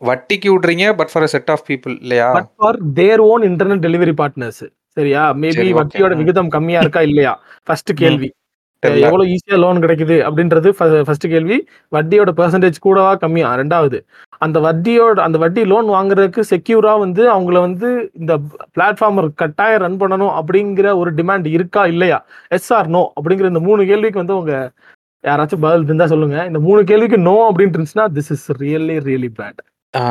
[0.00, 2.28] வட்டிக்கு விடுறீங்க but for set of people இல்லையா?
[2.36, 4.62] But for their own internet delivery partners
[4.96, 5.24] சரியா?
[5.42, 5.66] மேபி.
[5.78, 7.34] வட்டியோட விகிதம் கம்மியா இருக்கா இல்லையா?
[7.66, 8.30] ஃபர்ஸ்ட் கேள்வி.
[9.06, 10.68] எவ்வளவு ஈஸியா லோன் கிடைக்குது அப்படின்றது
[11.08, 11.56] ஃபர்ஸ்ட் கேள்வி.
[11.96, 13.98] வட்டியோட பெர்சன்டேஜ் கூடவா கம்மியா ரெண்டாவது.
[14.46, 17.88] அந்த வட்டியோட அந்த வட்டி லோன் வாங்குறதுக்கு செக்யூரா வந்து அவங்கள வந்து
[18.20, 18.32] இந்த
[18.76, 22.18] பிளாட்ஃபார்மர் கட்டாயம் ரன் பண்ணணும் அப்படிங்கிற ஒரு டிமாண்ட் இருக்கா இல்லையா?
[22.58, 24.54] எஸ் ஆர் நோ அப்படிங்கிற இந்த மூணு கேள்விக்கு வந்து உங்க
[25.24, 26.38] யாராச்சும் பதில் இருந்தா சொல்லுங்க.
[26.50, 29.60] இந்த மூணு கேள்விக்கு நோ அப்படின்ட்டு இருந்துச்சுன்னா this is really really bad
[29.94, 30.02] ஆ,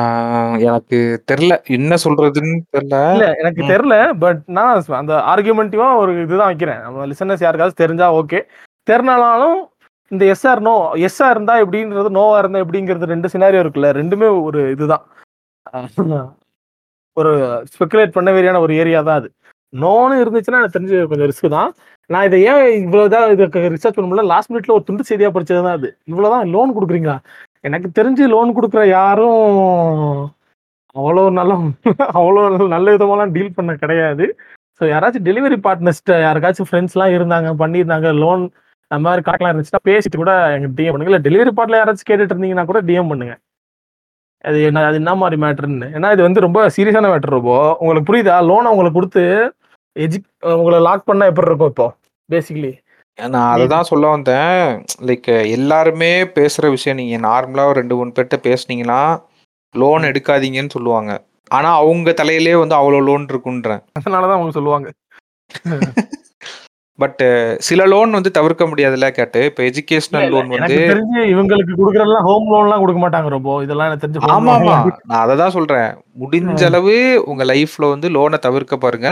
[0.64, 0.98] எனக்கு
[1.30, 1.54] தெரியல.
[1.76, 2.98] என்ன சொல்றதுன்னு தெரியல.
[3.14, 3.70] இல்ல எனக்கு ம்.
[3.70, 6.80] தெரியல பட் நான் அந்த ஆர்குமெண்டிவா ஒரு இதுதான் வைக்கிறேன்.
[6.84, 8.40] நம்ம லிசனர்ஸ் யாருக்காவது தெரிஞ்சா ஓகே
[8.86, 9.58] தெரினாலும்
[10.10, 10.74] இந்த எஸ்ஆர் நோ
[11.08, 13.90] எஸ்ஆ இருந்தா எப்படின்றது நோவா இருந்தா எப்படிங்கிறது ரெண்டு சினாரியோ இருக்குல்ல.
[14.00, 15.04] ரெண்டுமே ஒரு இதுதான்.
[17.16, 17.32] ஒரு
[17.72, 19.28] ஸ்பெகுலேட் பண்ண வேறியான ஒரு ஏரியா தான் அது.
[19.72, 21.70] நோன்னு இருந்துச்சுன்னா எனக்கு தெரிஞ்சு கொஞ்சம் ரிஸ்க் தான்.
[22.10, 24.26] நான் இதை ஏன் இவ்வளவுதான் இதுக்கு ரிசர்ச் பண்ண முடியல?
[24.26, 25.90] லாஸ்ட் மினிட்ல ஒரு துண்டு செய்தியா படிச்சது தான் அது.
[26.04, 27.16] இவ்வளவுதான் லோன் கொடுக்குறீங்களா?
[27.64, 29.42] எனக்கு தெரிஞ்சு லோன் கொடுக்குற யாரும்
[30.96, 31.52] அவ்வளோ நல்ல
[32.18, 32.42] அவ்வளோ
[32.74, 34.24] நல்ல விதமாலாம் டீல் பண்ண கிடையாது.
[34.78, 38.42] ஸோ யாராச்சும் டெலிவரி பார்ட்னர்ஸ்ட்டு யாருக்காச்சும் ஃப்ரெண்ட்ஸ்லாம் இருந்தாங்க பண்ணியிருந்தாங்க லோன்
[38.90, 41.12] அந்த மாதிரி காட்டலாம் இருந்துச்சுன்னா பேசிட்டு கூட எங்க டிஎம் பண்ணுங்க.
[41.12, 43.34] இல்லை டெலிவரி பார்ட்ல யாராச்சும் கேட்டுட்டு இருந்தீங்கன்னா கூட டிஎம் பண்ணுங்க.
[44.48, 48.36] அது என்ன அது என்ன மாதிரி மேட்ருன்னு ஏன்னா இது வந்து ரொம்ப சீரியஸான மேட்டர் ரொம்ப உங்களுக்கு புரியுதா?
[48.50, 49.24] லோன் உங்களுக்கு கொடுத்து
[49.96, 50.18] எஜு
[50.60, 51.86] உங்களை லாக் பண்ணால் எப்படி இருக்கும் இப்போ
[52.28, 52.72] பேசிக்கலி
[53.18, 54.60] நான் அதை தான் சொல்ல வந்தேன்.
[55.08, 59.02] லைக் எல்லாருமே பேசுற விஷயம் நீங்க நார்மலா ஒரு ரெண்டு மூணு பேர்கிட்ட பேசுனீங்கன்னா
[59.74, 61.12] லோன் எடுக்காதீங்கன்னு சொல்லுவாங்க.
[61.56, 63.82] ஆனா அவங்க தலையிலே வந்து அவ்வளோ லோன் இருக்குன்றேன்.
[64.00, 64.88] அதனால தான் அவங்க சொல்லுவாங்க.
[66.98, 67.22] பட்
[67.66, 69.40] சில லோன் வந்து தவிர்க்க முடியாதுல்ல கேட்டு.
[69.50, 73.54] இப்போ எஜுகேஷனல் லோன் வந்து எனக்கு தெரிஞ்சு இவங்களுக்கு கொடுக்குறதெல்லாம் ஹோம் லோன்லாம் கொடுக்க மாட்டாங்க ரொம்ப.
[73.66, 75.90] இதெல்லாம் எனக்கு தெரிஞ்சு ஆமா ஆமா எல்லாம் நான் அதை தான் சொல்றேன்.
[76.22, 76.96] முடிஞ்ச அளவு
[77.32, 79.10] உங்க லைஃப்ல வந்து லோனை தவிர்க்க பாருங்க.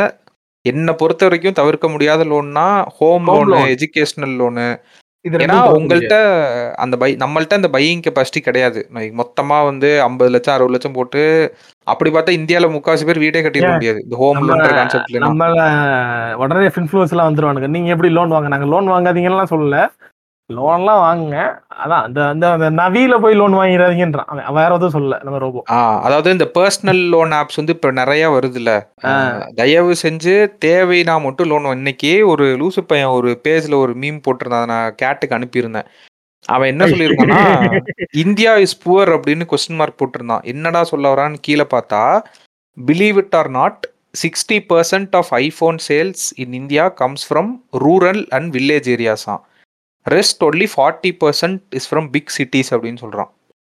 [0.62, 3.76] என்னை பொறுத்த வரைக்கும் தவிர்க்க முடியாத லோன்னா home Home loan loan.
[3.76, 4.80] Educational loan
[5.28, 8.88] ஏன்னா உங்கள்கிட்ட அந்த பை நம்மள்ட்ட அந்த பையிங் கெப்பாசிட்டி கிடையாது.
[8.94, 13.70] மொத்தமா வந்து ஐம்பது லட்சம் அறுபது லட்சம் போட்டு அப்படி பார்த்தா இந்தியால முக்காவாசி பேர் வீடே கட்டிட?
[13.72, 14.00] முடியாது.
[14.02, 17.66] இந்த ஹோம் நம்ம- லோன்ற கான்செப்ட்ல நம்மள உடனே இன்ஃபுளுன்ஸ் எல்லாம் வந்துருவானுங்க.
[17.66, 19.88] நீங்க எப்படி லோன் வாங்க நாங்க லோன் வாங்காதீங்கலாம் சொல்லல.
[20.56, 21.38] லோன்லாம் வாங்குங்க.
[21.82, 23.74] அதான் அந்த அந்த நவியில போய் லோன் அவன்
[24.58, 25.60] வேற எதுவும் சொல்லல நம்ம ரோபோ.
[26.06, 28.72] அதாவது இந்த பர்சனல் லோன் ஆப்ஸ் வந்து இப்ப நிறைய வருதுல்ல.
[29.60, 30.34] தயவு செஞ்சு
[30.66, 34.62] தேவைனா மட்டும் லோன் இன்னைக்கு ஒரு லூசு பையன் ஒரு பேஜ்ல ஒரு மீம் போட்டிருந்தான்.
[34.62, 35.88] அதை நான் கேட்டுக்கு அனுப்பியிருந்தேன்.
[36.48, 37.40] அவன் என்ன சொல்லியிருந்தான்னா
[38.24, 40.44] இந்தியா இஸ் புவர் அப்படின்னு கொஸ்டின் மார்க் போட்டிருந்தான்.
[40.52, 42.02] என்னடா சொல்ல வரான்னு கீழே பார்த்தா
[42.76, 43.80] believe it or not
[44.22, 47.50] sixty percent of iPhone sales in India comes from
[47.84, 49.42] rural and village ஏரியாஸாம்
[50.06, 53.30] rest only forty percent is from big cities அப்படின்னு சொல்றான்.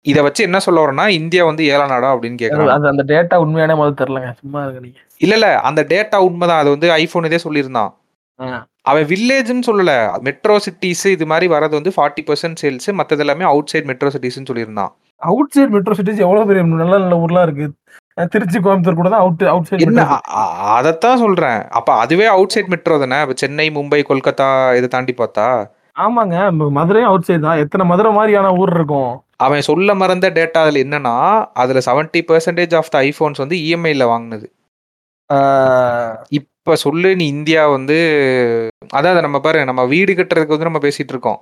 [0.06, 3.76] இதை வச்சு என்ன சொல்ல வரேன்னா இந்தியா வந்து ஏழை நாடா அப்படின்னு கேட்கறான் அது அந்த டேட்டா உண்மையான
[3.80, 4.30] முதல் தெரியலங்க.
[4.42, 6.62] சும்மா இருங்க நீங்க இல்ல இல்ல அந்த டேட்டா உண்மைதான்.
[6.64, 7.92] அது வந்து ஐபோன் இதே சொல்லியிருந்தான்.
[8.90, 9.92] அவன் வில்லேஜ்னு சொல்லல.
[10.28, 14.50] மெட்ரோ சிட்டிஸ் இது மாதிரி வரது வந்து ஃபார்ட்டி பர்சன்ட் சேல்ஸ் மற்றது எல்லாமே அவுட் சைட் மெட்ரோ சிட்டிஸ்னு
[14.50, 14.92] சொல்லியிருந்தான்.
[15.22, 17.68] அவுட் சைட் மெட்ரோ சிட்டிஸ் எவ்வளவு பெரிய நல்ல நல்ல ஊர்லாம் இருக்கு.
[18.34, 20.08] திருச்சி கோயம்புத்தூர் கூட தான் அவுட் அவுட் சைட் என்ன
[20.78, 21.62] அதைத்தான் சொல்றேன்.
[21.80, 24.50] அப்ப அதுவே அவுட் சைட் மெட்ரோ தானே சென்னை மும்பை கொல்கத்தா
[24.80, 25.48] இதை தாண்டி பார்த்தா?
[25.96, 26.36] ஆமாங்க
[26.78, 27.60] மதுரையும் அவுட் சைடு தான்.
[27.64, 29.12] எத்தனை மதுரை மாதிரியான ஊர் இருக்கும்?
[29.46, 31.16] அவன் சொல்ல மறந்த டேட்டா அதுல என்னன்னா
[31.62, 34.48] அதுல seventy percentage of the iPhones வந்து E இஎம்ஐல வாங்கினது.
[36.38, 37.98] இப்ப சொல்லு நீ இந்தியா வந்து
[39.00, 41.40] அதாவது நம்ம பாரு நம்ம வீடு கட்டுறதுக்கு வந்து நம்ம பேசிட்டு இருக்கோம்.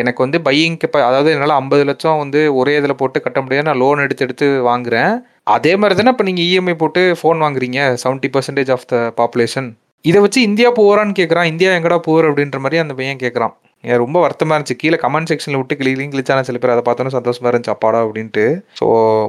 [0.00, 0.76] எனக்கு வந்து பையிங்
[1.08, 3.68] அதாவது என்னால் ஐம்பது லட்சம் வந்து ஒரே இதில் போட்டு கட்ட முடியாது.
[3.68, 5.12] நான் லோன் எடுத்து எடுத்து வாங்குறேன்.
[5.56, 9.70] அதே மாதிரி தானே இப்போ நீங்கள் இஎம்ஐ போட்டு ஃபோன் வாங்குறீங்க seventy percentage of the population
[10.04, 14.56] இதை வச்சு இந்தியா போகிறான்னு கேட்குறான் இந்தியா எங்கடா போகிற அப்படின்ற மாதிரி அந்த பையன் கேட்குறான் ரொம்ப வருத்தமாக
[14.58, 14.76] இருந்துச்சு.
[14.76, 17.74] கீழே கமெண்ட் செக்ஷனில் விட்டு கிளி கிழிச்சான சில பேர் அதை பார்த்தோன்னே சந்தோஷமாக இருந்துச்சு.
[17.74, 18.44] அப்பாடா அப்படின்ட்டு.
[18.80, 18.86] ஸோ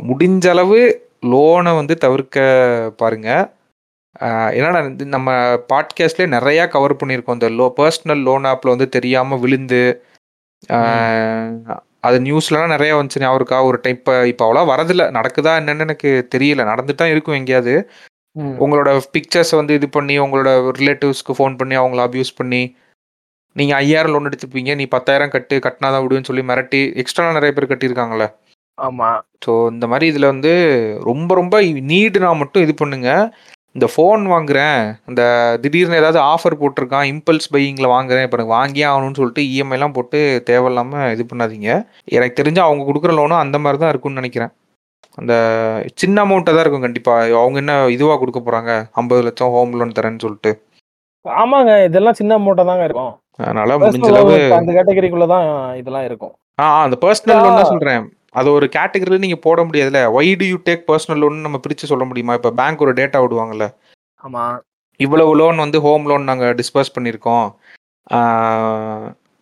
[0.10, 0.80] முடிஞ்ச அளவு
[1.26, 2.38] லோனை வந்து தவிர்க்க
[2.98, 3.30] பாருங்க.
[4.20, 4.80] ஆஹ் என்னடா
[5.16, 5.30] நம்ம
[5.74, 7.38] பாட்காஸ்ட்லேயே நிறையா கவர் பண்ணியிருக்கோம்.
[7.40, 9.84] இந்த லோ பர்சனல் லோன் ஆப்பில் வந்து தெரியாமல் விழுந்து
[12.00, 15.06] அது நியூஸ்லாம் நிறையா வந்துச்சு அவருக்கா ஒரு டைம் இப்போ இப்போ அவ்வளோ வரதில்லை.
[15.18, 16.62] நடக்குதா என்னென்னு எனக்கு தெரியல.
[16.72, 17.74] நடந்துட்டு தான் இருக்கும் எங்கேயாவது.
[18.64, 22.62] உங்களோட பிக்சர்ஸ் வந்து இது பண்ணி உங்களோட ரிலேட்டிவ்ஸ்க்கு ஃபோன் பண்ணி அவங்கள அபியூஸ் பண்ணி
[23.56, 27.72] நீங்கள் ஐயாயிரம் லோன் எடுத்துப்பீங்க நீ பத்தாயிரம் கட்டு கட்டினா தான் விடுவேன்னு சொல்லி மிரட்டி எக்ஸ்ட்ரா நிறைய பேர்
[27.72, 28.26] கட்டியிருக்காங்கல்ல.
[28.78, 29.10] ஆமா.
[29.46, 30.52] ஸோ இந்த மாதிரி இதில் வந்து
[31.10, 31.56] ரொம்ப ரொம்ப
[31.92, 33.10] நீடுனா மட்டும் இது பண்ணுங்க.
[33.76, 34.80] இந்த ஃபோன் வாங்குறேன்
[35.10, 35.22] இந்த
[35.64, 40.20] திடீர்னு ஏதாவது ஆஃபர் போட்டிருக்கான் இம்பல்ஸ் பையிங்கில் வாங்குறேன் இப்போ எனக்கு வாங்கியே ஆகணும்னு சொல்லிட்டு இஎம்ஐலாம் போட்டு
[40.50, 41.70] தேவையில்லாமல் இது பண்ணாதீங்க.
[42.18, 44.52] எனக்கு தெரிஞ்சு அவங்க கொடுக்குற லோனும் அந்த மாதிரி தான் இருக்கும்னு நினைக்கிறேன்.
[45.18, 45.34] அந்த
[45.96, 50.24] சின்ன அமௌண்ட்டாக தான் இருக்கும் கண்டிப்பாக அவங்க என்ன இதுவாக கொடுக்க போகிறாங்க ஐம்பது லட்சம் ஹோம் லோன் தரேன்னு
[50.26, 50.52] சொல்லிட்டு.
[51.26, 53.14] ஆமாங்க இதெல்லாம் சின்ன அமௌண்ட்டா தாங்க இருக்கும்.
[53.40, 56.34] அதனால முடிஞ்ச அளவு அந்த கேட்டகரிக்குள்ள தான் இதெல்லாம் இருக்கும்.
[56.60, 58.04] ஆ அந்த பர்சனல் லோன் தான் சொல்றேன்.
[58.34, 60.02] அது ஒரு கேட்டகரியில் நீங்க போட முடியாதுல்ல.
[60.18, 62.34] Why do you take personal loan நம்ம பிரிச்சு சொல்ல முடியுமா?
[62.34, 63.68] இப்போ பேங்க் ஒரு டேட்டா விடுவாங்கல்ல.
[64.24, 64.44] ஆமா.
[65.00, 67.46] இவ்வளவு லோன் வந்து ஹோம் லோன் நாங்க டிஸ்பர்ஸ் பண்ணியிருக்கோம்.
[68.12, 68.20] ஆ,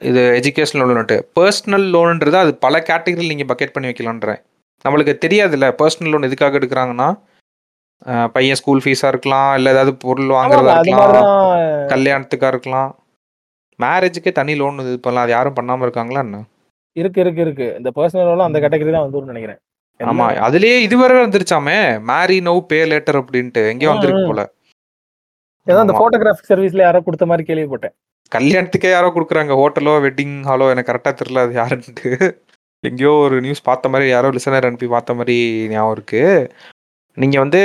[0.02, 4.42] இது எஜுகேஷனல் லோன்ட்டு பர்சனல் லோன்ன்றது அது பல கேட்டகரியில் நீங்க பக்கெட் பண்ணி வைக்கலான்றேன்
[4.86, 7.10] நம்மளுக்கு தெரியாதுல்ல பர்சனல் லோன் எதுக்காக எடுக்கிறாங்கன்னா
[8.36, 11.88] பையன் ஸ்கூல் ஃபீஸா இருக்கலாம் இல்ல ஏதாவது பொருள் வாங்குறதா இருக்கலாம் மாதிரிதான்.
[11.94, 12.90] கல்யாணத்துக்கா இருக்கலாம்.
[13.80, 16.40] மேரேஜுக்கே தனி லோன் இது பண்ணலாம் அது யாரும் பண்ணாம இருக்காங்களா என்ன?
[16.96, 17.68] இருக்கு இருக்கு இருக்கு.
[17.78, 19.60] இந்த பர்சனல் லோன் அந்த கேட்டகரி தான் வந்துருன்னு நினைக்கிறேன்.
[20.00, 21.78] ஆமா அதுலயே இதுவரை வந்துருச்சாமே
[22.12, 24.30] மேரி நோ பே லேட்டர் அப்படின்ட்டு எங்கேயோ வந்திருக்கு.
[24.32, 24.44] போல.
[25.68, 25.94] ஏதோ அந்த.
[26.02, 27.96] போட்டோகிராஃபிக் சர்வீஸ்ல யாரோ கொடுத்த மாதிரி கேள்விப்பட்டேன்.
[28.32, 32.10] கல்யாணத்துக்கே யாரோ கொடுக்குறாங்க ஹோட்டலோ வெட்டிங் ஹாலோ எனக்கு கரெக்டா தெரியல அது யாருன்ட்டு.
[32.84, 35.36] எங்கேயோ ஒரு நியூஸ் பார்த்த மாதிரி யாரோ லிசனர் அனுப்பி பார்த்த மாதிரி
[35.72, 36.22] ஞாபகம் இருக்கு.
[37.18, 37.62] நீங்க வந்து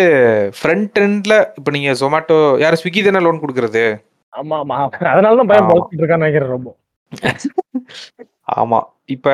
[0.58, 3.84] ஃப்ரண்ட் எண்ட்ல இப்போ நீங்க ஜொமேட்டோ யாரும் ஸ்விக்கி தானே லோன் கொடுக்குறது?
[4.32, 4.78] ஆமா ஆமா.
[5.12, 5.50] அதனால தான்.
[5.52, 6.70] பழக்கிட்டு இருக்கான்னு நினைக்கிறேன் ரொம்ப.
[8.60, 8.80] ஆமா.
[9.06, 9.28] இப்ப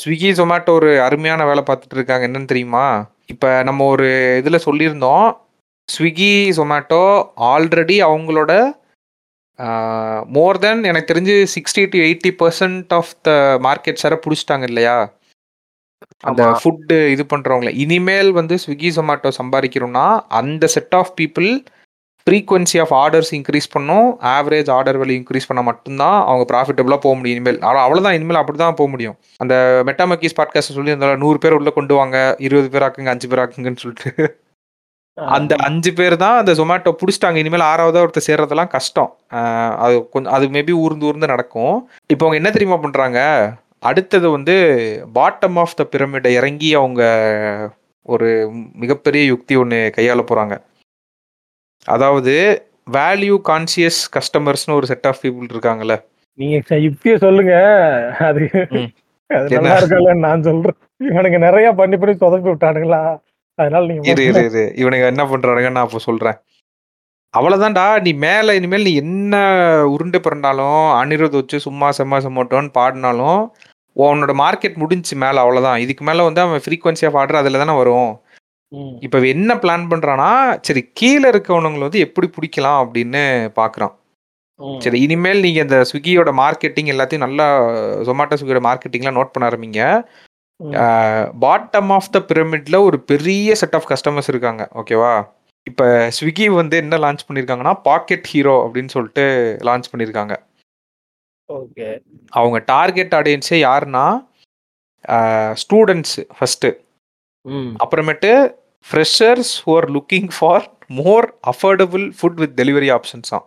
[0.00, 2.26] ஸ்விக்கி ஜொமேட்டோ ஒரு அருமையான வேலை பார்த்துட்டு இருக்காங்க.
[2.28, 2.86] என்னன்னு தெரியுமா?
[3.28, 4.08] இப்ப நம்ம ஒரு
[4.40, 5.28] இதுல சொல்லியிருந்தோம்.
[5.88, 7.02] ஸ்விக்கி ஜொமேட்டோ
[7.52, 8.52] ஆல்ரெடி அவங்களோட
[10.26, 13.30] மோர் தென் எனக்கு தெரிஞ்சு sixty to eighty percent of the
[13.62, 15.12] market ஷேரை பிடிச்சிட்டாங்க இல்லையா?
[16.18, 16.58] அந்த.
[16.64, 17.74] ஃபுட்டு இது பண்றவங்கள.
[17.74, 21.64] இனிமேல் வந்து ஸ்விக்கி ஜொமேட்டோ சம்பாதிக்கணும்னா அந்த set of people
[22.30, 24.20] frequency of orders increase பண்ணும்.
[24.20, 27.58] ஆவரேஜ் ஆர்டர் வேல்யூ இன்க்ரீஸ் பண்ணால் மட்டும்தான் அவங்க ப்ராஃபிட்டபுளாக போக முடியும் இனிமேல்.
[27.58, 28.14] அவ்வளோ- அவ்வளவுதான்.
[28.14, 29.16] இனிமேல் அப்படி தான் போக முடியும்.
[29.36, 33.38] அந்த மெட்டாமக்கீஸ் பாட்காஸ்ட் சொல்லி அந்த நூறு பேர் உள்ள கொண்டு வாங்க இருபது பேர் ஆக்குங்க அஞ்சு பேர்
[33.38, 34.41] ஆக்குங்கன்னு சொல்லிட்டு.
[35.16, 37.38] அந்த அஞ்சு பேர் தான் அந்த ஜொமேட்டோ பிடிச்சிட்டாங்க.
[37.42, 39.10] இனிமேல் ஆறாவதா ஒருத்தர் சேர்றதெல்லாம் கஷ்டம்.
[39.84, 41.76] அது கொஞ்சம் அது மேபி ஊர்ந்து ஊர்ந்து நடக்கும்.
[42.12, 43.20] இப்போ அவங்க என்ன தெரியுமா பண்றாங்க?
[43.90, 44.54] அடுத்தது வந்து
[45.14, 47.02] பாட்டம் ஆஃப் த பிரமிடை இறங்கி அவங்க
[48.14, 48.28] ஒரு
[48.82, 50.54] மிகப்பெரிய யுக்தி ஒன்று கையாள போறாங்க.
[51.86, 52.34] அதாவது
[52.96, 55.96] வேல்யூ கான்சியஸ் கஸ்டமர்ஸ்னு ஒரு செட் ஆஃப் பீப்புள் இருக்காங்கல்ல.
[56.38, 57.54] நீங்க இப்பயே சொல்லுங்க.
[58.28, 58.44] அது?
[59.30, 60.78] நல்லா இருக்கல நான் சொல்றேன்.
[61.10, 63.02] இவனுக்கு நிறைய பண்ணி பண்ணி சொதப்பி விட்டானுங்களா?
[63.62, 66.38] அதனால நீங்க இரு இரு இரு இவனுங்க என்ன பண்றானுங்க நான் அப்போ சொல்றேன்
[67.34, 69.34] அவ்வளவுதான்டா நீ மேல இனிமேல் நீ என்ன
[69.92, 73.42] உருண்டு பிறந்தாலும் அனிருத் வச்சு சும்மா செம்மா செம்மோட்டோன்னு பாடினாலும்
[73.96, 78.12] உன்னோட மார்க்கெட் முடிஞ்சுச்சு மேல அவ்வளவுதான் இதுக்கு மேல வந்து அவன் ஃப்ரீக்வன்சி ஆஃப் ஆர்டர் அதுல தானே வரும்.
[79.06, 80.28] இப்போ என்ன பிளான் பண்றானா
[80.66, 83.22] சரி கீழே இருக்கவனுங்களை வந்து எப்படி பிடிக்கலாம் அப்படின்னு
[83.60, 83.94] பாக்குறான்.
[84.84, 87.46] சரி இனிமேல் நீங்க இந்த ஸ்விக்கியோட மார்க்கெட்டிங் எல்லாத்தையும் நல்லா
[88.08, 89.82] ஜொமேட்டோ ஸ்விக்கியோட மார்க்கெட்டிங்லாம் நோட் பண்ண ஆரம்பிங்க.
[91.44, 94.62] பாட்டம் ஆஃப் த பிரமிட்ல ஒரு பெரிய செட் ஆஃப் கஸ்டமர்ஸ் இருக்காங்க.
[94.80, 95.12] ஓகேவா
[95.66, 95.86] இப்போ
[96.16, 99.24] ஸ்விக்கி வந்து என்ன லான்ச் பண்ணியிருக்காங்கன்னா பாக்கெட் ஹீரோ அப்படின்னு சொல்லிட்டு
[99.68, 100.34] லான்ச் பண்ணியிருக்காங்க
[101.48, 101.88] ஓகே.
[102.32, 104.04] அவங்க டார்கெட் ஆடியன்ஸே யாருன்னா
[105.62, 106.66] ஸ்டூடெண்ட்ஸ் ஃபர்ஸ்ட்
[107.46, 107.70] ம்.
[107.84, 108.30] அப்புறமேட்டு
[108.86, 110.64] freshers are looking for
[111.00, 113.46] more affordable food with delivery options தான்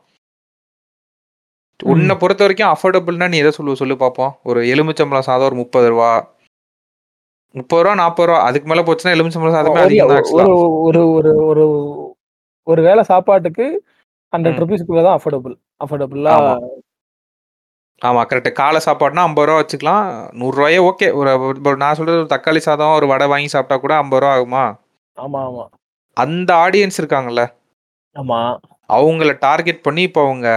[1.79, 6.09] உன்னை பொறுத்த வரைக்கும் அஃபோர்டபுள்னா நீ எதை சொல்லுவ சொல்லு பார்ப்போம் ஒரு எலுமிச்சம்பழம் சாதம் ஒரு முப்பது ரூபா.
[7.55, 10.11] முப்பது ரூபா நாற்பது ரூபா அதுக்கு மேல போச்சுன்னா எலுமிச்சம்பழம் சாதமே அதிகம்
[10.87, 11.63] ஒரு ஒரு ஒரு
[12.67, 13.65] ஒரு வேளை சாப்பாட்டுக்கு
[14.33, 14.59] ஹண்ட்ரட்.
[14.61, 16.33] ருபீஸ்க்குள்ள தான் அஃபோர்டபுள் அஃபோர்டபுளா
[18.01, 18.21] ஆமா.
[18.29, 18.49] கரெக்ட்.
[18.53, 19.29] காலை சாப்பாடுனா ரூ.
[19.29, 20.05] 50 வச்சுக்கலாம்.
[20.41, 21.07] 100 ஓகே.
[21.61, 24.01] ஒரு நான் சொல்றது ஒரு தக்காளி சாதம், ஒரு வடை வாங்கி சாப்பிட்டா கூட ரூ.
[24.03, 24.63] 50 ஆகுமா?
[25.17, 25.65] ஆமா, ஆமா.
[26.17, 27.43] அந்த ஆடியன்ஸ் இருக்காங்கல்ல.
[28.15, 28.39] ஆமா.
[28.89, 30.47] அவங்கள டார்கெட் பண்ணி இப்போ அவங்க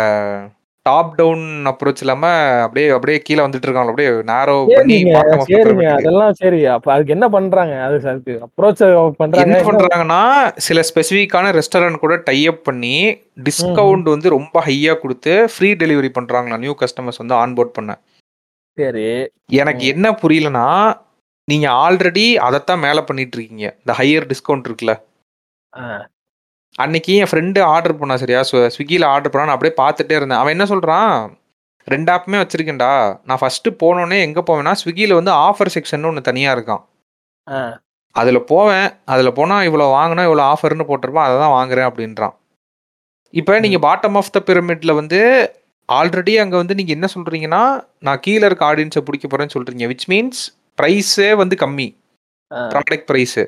[0.89, 2.27] டாப் டவுன் அப்ரோச் இல்லாம
[2.63, 3.89] அப்படியே அப்படியே கீழ வந்துட்டு இருக்காங்க.
[3.89, 5.93] அப்படியே நேரோ பண்ணி சரிங்க.
[5.93, 6.67] அதெல்லாம் சரி.
[6.67, 7.83] அப்ப அதுக்கு என்ன பண்றாங்க?
[7.83, 9.41] அது அதுக்கு அப்ரோச் பண்றாங்க.
[9.41, 13.23] என்ன பண்றாங்கன்னா, சில ஸ்பெசிஃபிக்கான ரெஸ்டாரண்ட் கூட டை அப் பண்ணி.
[13.45, 17.99] டிஸ்கவுண்ட் வந்து ரொம்ப ஹையா குடுத்து, ஃப்ரீ டெலிவரி பண்றாங்களாம் நியூ கஸ்டமர்ஸ் வந்து ஆன்போர்ட் பண்ண.
[18.79, 19.29] சரி.
[19.53, 19.87] எனக்கு.
[19.87, 20.99] என்ன புரியலன்னா,
[21.45, 23.77] நீங்க ஆல்ரெடி அதத்தான் மேல பண்ணிட்டு இருக்கீங்க.
[23.79, 24.97] இந்த ஹையர் டிஸ்கவுண்ட் இருக்குல்ல.
[26.79, 28.41] அன்னைக்கு என் ஃப்ரெண்ட் ஆர்டர் பண்ணான் சரியா?
[28.43, 29.49] ஸ்வ ஸ்விக்கில ஆர்டர் பண்ணான்.
[29.49, 30.41] நான் அப்படியே பார்த்துட்டே இருந்தேன்.
[30.41, 31.13] அவன் என்ன சொல்றான்,
[31.89, 32.93] 2 ஆப்புமே வச்சிருக்கேன்டா.
[33.25, 36.83] நான் ஃபர்ஸ்ட் போனோனே எங்க போவேன்னா, ஸ்விக்கில வந்து ஆஃபர் செக்ஷன்னு ஒண்ணு தனியா இருக்காம்.
[37.47, 37.61] ஆ.
[38.17, 38.89] அதுல போவேன்.
[39.07, 41.29] அதுல போனா இவ்வளோ வாங்குனா இவ்வளோ ஆஃபர்ன்னு போட்டிருப்பான்.
[41.29, 42.35] அத தான் வாங்குறேன் அப்படின்றான்.
[43.35, 43.63] இப்ப ம்.
[43.65, 45.21] நீங்க பாட்டம் ஆஃப் த பிரமிட்ல வந்து
[45.89, 47.63] ஆல்ரெடி அங்க வந்து நீங்க என்ன சொல்றீங்கன்னா,
[48.01, 49.87] நான் கீழ இருக்க ஆடியன்ஸ புடிக்க போறேன்னு சொல்றீங்க.
[49.93, 50.43] விச் மீன்ஸ்
[50.79, 51.89] பிரைஸே வந்து கம்மி.
[52.71, 53.41] Product price.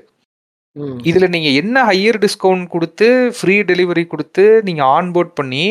[1.05, 3.07] இதுல நீங்க என்ன ஹையர் டிஸ்கவுண்ட் குடுத்து,
[3.39, 5.65] ஃப்ரீ டெலிவரி குடுத்து, நீங்க ஆன்போர்ட் பண்ணி,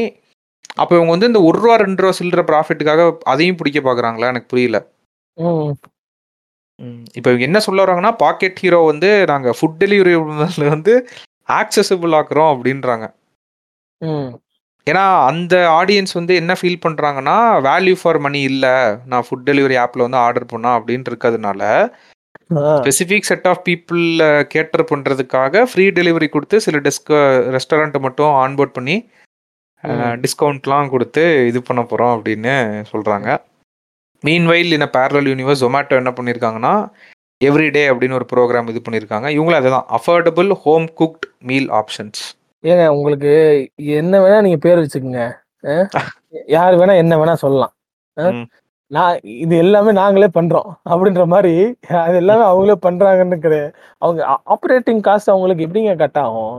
[0.76, 1.50] அப்ப இவங்க வந்து இந்த ரூ.
[1.52, 1.80] 1 ரூ.
[1.80, 4.30] 2 சில்லற ப்ராஃபிட்டுக்காக அதையும் புடிக்க பார்க்குறாங்களா?
[4.30, 4.80] எனக்கு புரியல.
[5.38, 5.72] ம்.
[6.80, 7.04] ம்.
[7.18, 10.16] இப்ப இவங்க என்ன சொல்ல வராங்கன்னா, பாக்கெட் ஹீரோ வந்து நாங்க ஃபுட் டெலிவரி
[10.70, 10.96] வந்து
[11.54, 13.06] ஆக்சஸிபிள் ஆக்குறோம் அப்படின்றாங்க.
[14.02, 14.30] ம்.
[14.88, 17.38] ஏன்னா, அந்த ஆடியன்ஸ் வந்து என்ன ஃபீல் பண்றாங்கன்னா,
[17.68, 18.68] வேல்யூ ஃபார் மனி இல்ல.
[19.08, 21.64] நான் ஃபுட் டெலிவரி ஆப்ல வந்து ஆர்டர் பண்ணா அப்படின்னு இருக்கிறதுனால.
[22.56, 27.12] Specific set of people cater பண்றதுக்காக ஃப்ரீ டெலிவரி குடுத்து சில டெஸ்க்
[27.56, 29.10] ரெஸ்டாரண்ட் மட்டும் ஆன்போர்ட் பண்ணி.
[29.84, 33.38] டிஸ்கவுண்ட்லாம் குடுத்து இது பண்ண போறோம் அப்படின்னு சொல்றாங்க.
[34.26, 36.90] Meanwhile in a parallel universe Zomato என்ன பண்ணியிருக்காங்கன்னா,
[37.46, 39.28] எவ்ரிடே அப்படின்னு ஒரு புரோகிராம் இது பண்ணியிருக்காங்க.
[39.38, 39.96] இவங்களும் அதேதான்.
[39.98, 42.22] Affordable home cooked meal options.
[42.64, 43.34] ஏங்க உங்களுக்கு
[43.76, 45.34] என்ன வேணா நீங்க பேர் வச்சுக்கங்க.
[46.48, 47.74] யார் வேணா என்ன வேணா சொல்லலாம்.
[48.92, 50.70] நான் இது எல்லாமே நாங்களே பண்றோம்.
[50.90, 51.54] அப்படின்ற மாரி
[52.02, 52.16] அது.
[52.16, 53.72] எல்லாமே அவங்களே பண்றாங்கன்னு கிடையாது.
[53.98, 56.56] அவங்க ஆ ஆப்பரேட்டிங் காஸ்ட் அவங்களுக்கு எப்படிங்க கட் ஆகும்?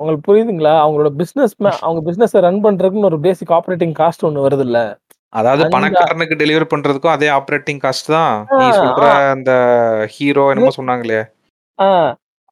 [0.00, 0.72] உங்களுக்கு புரியுதுங்களா?
[0.84, 4.80] அவங்களோட பிசினஸ் அவங்க பிசினஸ ரன் பண்றதுக்குன்னு ஒரு பேசிக் ஆப்பரேட்டிங் காஸ்ட் ஒண்ணு வருதுல்ல.
[5.32, 8.34] அதாவது அந்த பணக்காரனுக்கு டெலிவரி பண்றதுக்கும் அதே ஆப்பரேட்டிங் காஸ்ட் தான்.
[8.56, 9.04] நீ சொல்ற.
[9.30, 9.52] அந்த
[10.08, 11.20] ஹீரோ என்னமோ சொன்னாங்களே.
[11.78, 11.88] ஆ.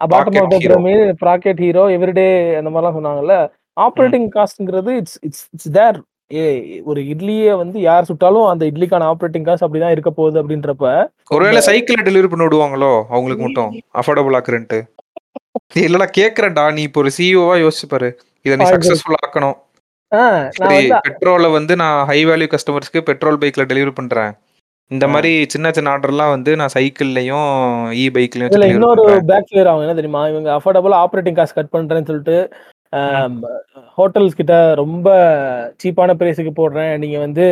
[0.01, 0.59] Bottom of the.
[0.69, 3.35] Pyramid, bracket hero, everyday அந்த மாரிலாம் சொன்னாங்கல்ல.
[3.43, 3.81] ம்.
[3.81, 5.99] ஆப்பரேட்டிங் காஸ்ட்ங்கிறது இட்ஸ் இட்ஸ் இட்ஸ் தேர்.
[6.35, 6.45] ஏ
[6.85, 10.87] ஒரு இட்லிய வந்து யார் சுட்டாலும் அந்த இட்லிக்கான ஆப்பரேட்டிங் காஸ்ட் அப்படிதான் இருக்க போகுது அப்படின்றப்ப,
[11.31, 12.93] ஒருவேளை சைக்கிள்ல டெலிவரி பண்ணி விடுவாங்களோ?
[13.09, 13.71] அவங்களுக்கு மட்டும்.
[14.01, 14.81] அஃபோர்டபுள் ஆக்குறேன்ட்டு.
[15.87, 16.65] இல்லடா கேட்கிறேன்டா.
[16.73, 18.09] நீ இப்போ ஒரு சிஇஓவா யோசிச்சு பாரு.
[18.47, 19.59] இத நீ சக்சஸ்ஃபுல் ஆக்கணும்.
[21.09, 24.33] பெட்ரோல வந்து நான் ஹை வேல்யூ கஸ்டமர்ஸ்க்கு பெட்ரோல் பைக்ல டெலிவரி பண்றேன்.
[24.91, 25.05] இந்த.
[25.09, 27.51] மாரி சின்ன சின்ன ஆர்டர்லாம் வந்து நான் சைக்கிள்லயும்,
[28.01, 29.05] இ பைக்லயும் இன்னொரு.
[29.27, 29.85] பேக் ஃபயர் ஆகும்.
[29.85, 30.23] என்ன தெரியுமா?
[30.29, 32.37] இவங்க அஃபோர்டபுளா ஆப்பரேட்டிங் காஸ்ட் கட் பண்றேன்னு சொல்லிட்டு,
[33.97, 35.09] ஹோட்டல்ஸ் கிட்ட ரொம்ப
[35.83, 36.93] சீப்பான பிரைஸ்க்கு போடுறேன்.
[37.03, 37.45] நீங்க வந்து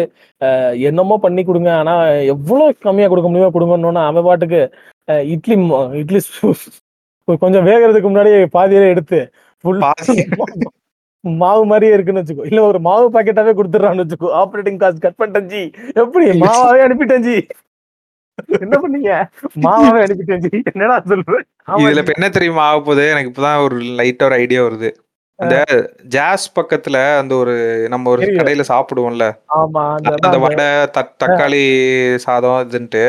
[0.88, 1.70] என்னமோ பண்ணி குடுங்க.
[1.80, 1.94] ஆனா
[2.34, 4.60] எவ்வளோ கம்மியா குடுக்க முடியுமோ குடுங்கன்னோன, அவன் பாட்டுக்கு
[5.34, 5.56] இட்லி
[6.02, 6.20] இட்லி
[7.44, 9.20] கொஞ்சம் வேகறதுக்கு முன்னாடியே பாதியிலே எடுத்து
[11.40, 12.44] மாவு மாரியே இருக்குன்னு வச்சுக்கோ.
[12.50, 14.28] இல்ல ஒரு மாவு பாக்கெட்டாவே குடுத்துடுறான்னு வச்சுக்கோ.
[14.42, 15.62] ஆப்பரேட்டிங் காஸ்ட் கட் பண்ணிட்டேன் ஜி.
[16.02, 16.26] எப்படி?
[16.42, 17.34] மாவாவே அனுப்பிட்டேன் ஜி.
[18.64, 19.10] என்ன பண்ணீங்க?
[19.66, 20.50] மாவாவே அனுப்பிட்டேன் ஜி.
[20.72, 20.96] என்னடா?
[21.68, 23.04] ஆமா இதுல என்ன தெரியுமா ஆகப்போகுது?
[23.14, 24.90] எனக்கு இப்பதான் ஒரு லைட்டா ஒரு ஐடியா வருது.
[25.40, 25.56] அந்த
[26.08, 27.54] ஜாஸ் பக்கத்துல அந்த ஒரு
[27.88, 28.24] நம்ம ஒரு.
[28.38, 29.26] கடையில சாப்பிடுவோம்ல.
[29.56, 29.84] ஆமா.
[30.20, 30.66] அந்த வடை.
[31.20, 31.62] தக்காளி
[32.18, 33.04] சாதம் இதுன்ட்டு.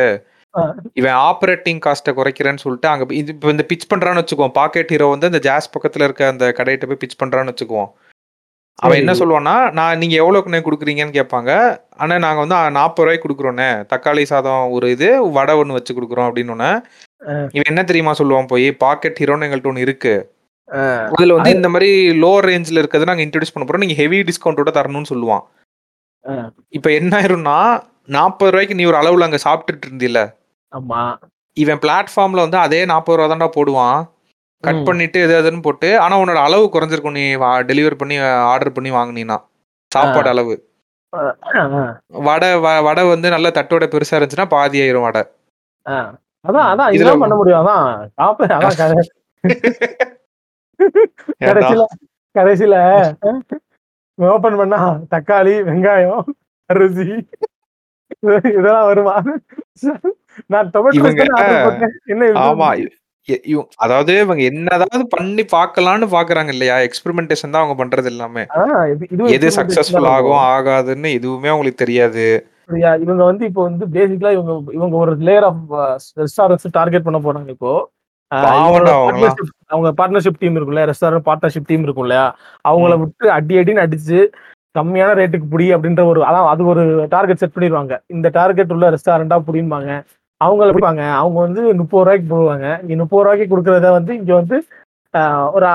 [0.94, 4.54] இவன் ஆப்பரேட்டிங் காஸ்ட்ட குறைக்கிறேன்னு சொல்லிட்டு அங்க இது இப்ப இந்த பிட்ச் பண்றான்னு வச்சுக்குவோம்.
[4.54, 7.90] பாக்கெட் ஹீரோ வந்து அந்த ஜாஸ் பக்கத்துல இருக்க அந்த கடையிட்ட போய் பிட்ச் பண்றான்னு வச்சுக்குவோம்.
[8.78, 8.98] அவன்.
[8.98, 11.52] என்ன சொல்லுவான்னா, நான் நீங்க எவ்வளோக்குண்ணே குடுக்குறீங்கன்னு கேட்பாங்க.
[11.98, 12.72] அண்ணே நாங்க வந்து ரூ.
[12.74, 13.68] 40 குடுக்குறோண்ணே.
[13.90, 16.70] தக்காளி சாதம் ஒரு இது, வடை ஒண்ணு வச்சு குடுக்குறோம் அப்படின்னோனே,
[17.22, 17.32] அ.
[17.52, 20.14] இவன் என்ன தெரியுமா சொல்லுவான் போயி, பாக்கெட் ஹீரோன்னு எங்கள்ட்ட ஒண்ணு இருக்கு.
[21.10, 23.78] அதுல வந்து இந்த மாரி லோ ரேஞ்ச்ல இருக்கத நாங்க இன்ட்ரோடியூஸ் பண்ண போறோம்.
[23.78, 25.44] நீங்க ஹெவி டிஸ்கவுண்டோட தரணும்னு சொல்லுவான்.
[26.68, 27.78] இப்ப என்ன ஆயிரும்னா, ரூ.
[28.08, 30.20] 40 நீ ஒரு அளவுல அங்க சாப்பிட்டுட்டு இருந்தீல்ல.
[30.72, 31.00] ஆமா.
[31.56, 32.92] இவன் பிளாட்ஃபார்ம்ல வந்து அதே ரூ.
[32.94, 33.98] 40 தான்டா போடுவான்.
[34.64, 34.84] கட்.
[34.84, 37.10] பண்ணிட்டு எது எதுன்னு போட்டு, ஆனா உன்னோட அளவு குறைஞ்சிருக்கும்.
[37.10, 37.24] நீ
[37.70, 38.16] டெலிவரி பண்ணி
[38.50, 39.38] ஆர்டர் பண்ணி வாங்குனீன்னா.
[39.38, 39.48] ஆ.
[39.92, 40.54] சாப்பாடு அளவு.
[42.22, 42.50] வடை
[42.82, 45.22] வடை வந்து நல்ல தட்டோட பெருசா இருந்துச்சுன்னா பாதி ஆயிரும் வடை.
[45.86, 46.66] அதான்.
[46.68, 47.60] அதான் இதுல இதுதான் பண்ண முடியும்.
[47.62, 47.90] அதான்
[50.82, 51.86] காப்ப அதான் கட ஏன்டா?
[52.34, 52.74] கடைசில கடைசில
[54.18, 54.80] ஓப்பன் பண்ணா
[55.12, 56.24] தக்காளி, வெங்காயம்,
[56.70, 57.06] அரிசி
[58.56, 59.14] இதெல்லாம் வருமா?
[60.52, 60.68] நான்?
[62.42, 62.68] ஆமா.
[63.84, 66.76] அதாவது இவங்க என்னதாவது பண்ணி பார்க்கலான்னு பார்க்குறாங்க இல்லையா?
[66.86, 68.42] எக்ஸ்பெரிமென்டேஷன் தான் அவங்க பண்றது எல்லாமே.
[68.44, 70.08] எது எக்ஸ்பெரிமெண்டேஷன் சக்சஸ்ஃபுல்.
[70.14, 72.26] ஆகும், ஆகாதுன்னு எதுவுமே அவங்களுக்கு தெரியாது.
[73.04, 75.64] இவங்க வந்து இப்போ வந்து பேசிக்கலா இவங்க இவங்க ஒரு லேயர் ஆஃப்
[76.22, 77.72] ரெஸ்டாரண்ட்ஸ் டார்கெட் பண்ண போறாங்க இப்போ.
[79.72, 82.26] அவங்க பார்ட்னர்ஷிப் டீம் இருக்கும்ல ரெஸ்டாரண்ட் பார்ட்னர்ஷிப் டீம் இருக்கும் இல்லையா?
[82.70, 84.18] அவங்கள விட்டு அடி அடின்னு அடிச்சு
[84.78, 86.82] கம்மியான ரேட்டுக்கு புடி அப்படின்ற ஒரு அதான் அது ஒரு
[87.14, 87.94] டார்கெட் செட் பண்ணிடுவாங்க.
[88.14, 89.90] இந்த டார்கெட் உள்ள ரெஸ்டாரண்டா புடிம்பாங்க.
[90.40, 92.68] அவங்கள பிடிப்பாங்க அவங்க வந்து முப்பது ரூபாய்க்கு போடுவாங்க.
[92.84, 94.56] இங்க முப்பது ரூபாய்க்கு கொடுக்கறத வந்து இங்க வந்து
[95.56, 95.66] ஒரு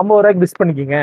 [0.00, 0.98] ஐம்பது ரூபாய்க்கு டிஸ் பண்ணிக்கிங்க.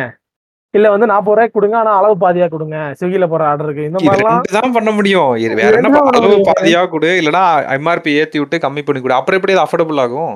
[0.73, 1.75] இல்ல வந்து நாற்பது ரூபாய்க்கு கொடுங்க.
[1.81, 2.77] ஆனா அளவு பாதியா கொடுங்க.
[2.99, 5.31] ஸ்விக்கில போற ஆர்டருக்கு இந்த மாதிரிலாம் தான் பண்ண முடியும்.
[5.61, 6.35] வேற என்ன அளவு?
[6.51, 7.11] பாதியா கொடு.
[7.21, 7.43] இல்லனா
[7.77, 9.19] எம்ஆர்பி ஏத்தி விட்டு கம்மி பண்ணி கொடு.
[9.19, 10.33] அப்புறம் எப்படி அது அஃபோர்டபுள் ஆகும்?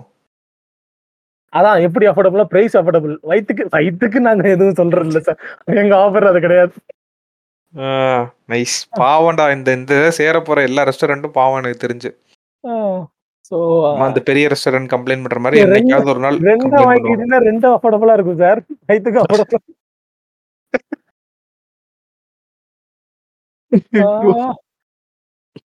[1.53, 5.39] அதான் எப்படி அஃபோர்டபுளா பிரைஸ் அஃபோர்டபுள் வயிற்றுக்கு வயிற்றுக்கு நாங்க எதுவும் சொல்றது இல்ல சார்
[5.81, 6.73] எங்க ஆஃபர் அது கிடையாது.
[8.51, 12.11] நைஸ் பாவம்டா இந்த இந்த சேர போற எல்லா ரெஸ்டாரண்ட்டும் பாவம் எனக்கு தெரிஞ்சு.
[13.91, 18.41] நம்ம அந்த பெரிய ரெஸ்டாரண்ட் கம்ப்ளைண்ட் பண்ற மாதிரி என்னைக்காவது ஒரு நாள் ரெண்டா வாங்கிட்டீங்கன்னா ரெண்டும் அஃபோர்டபுளா இருக்கும்
[18.43, 19.65] சார் வயிற்றுக்கு அஃபோர்டபுள்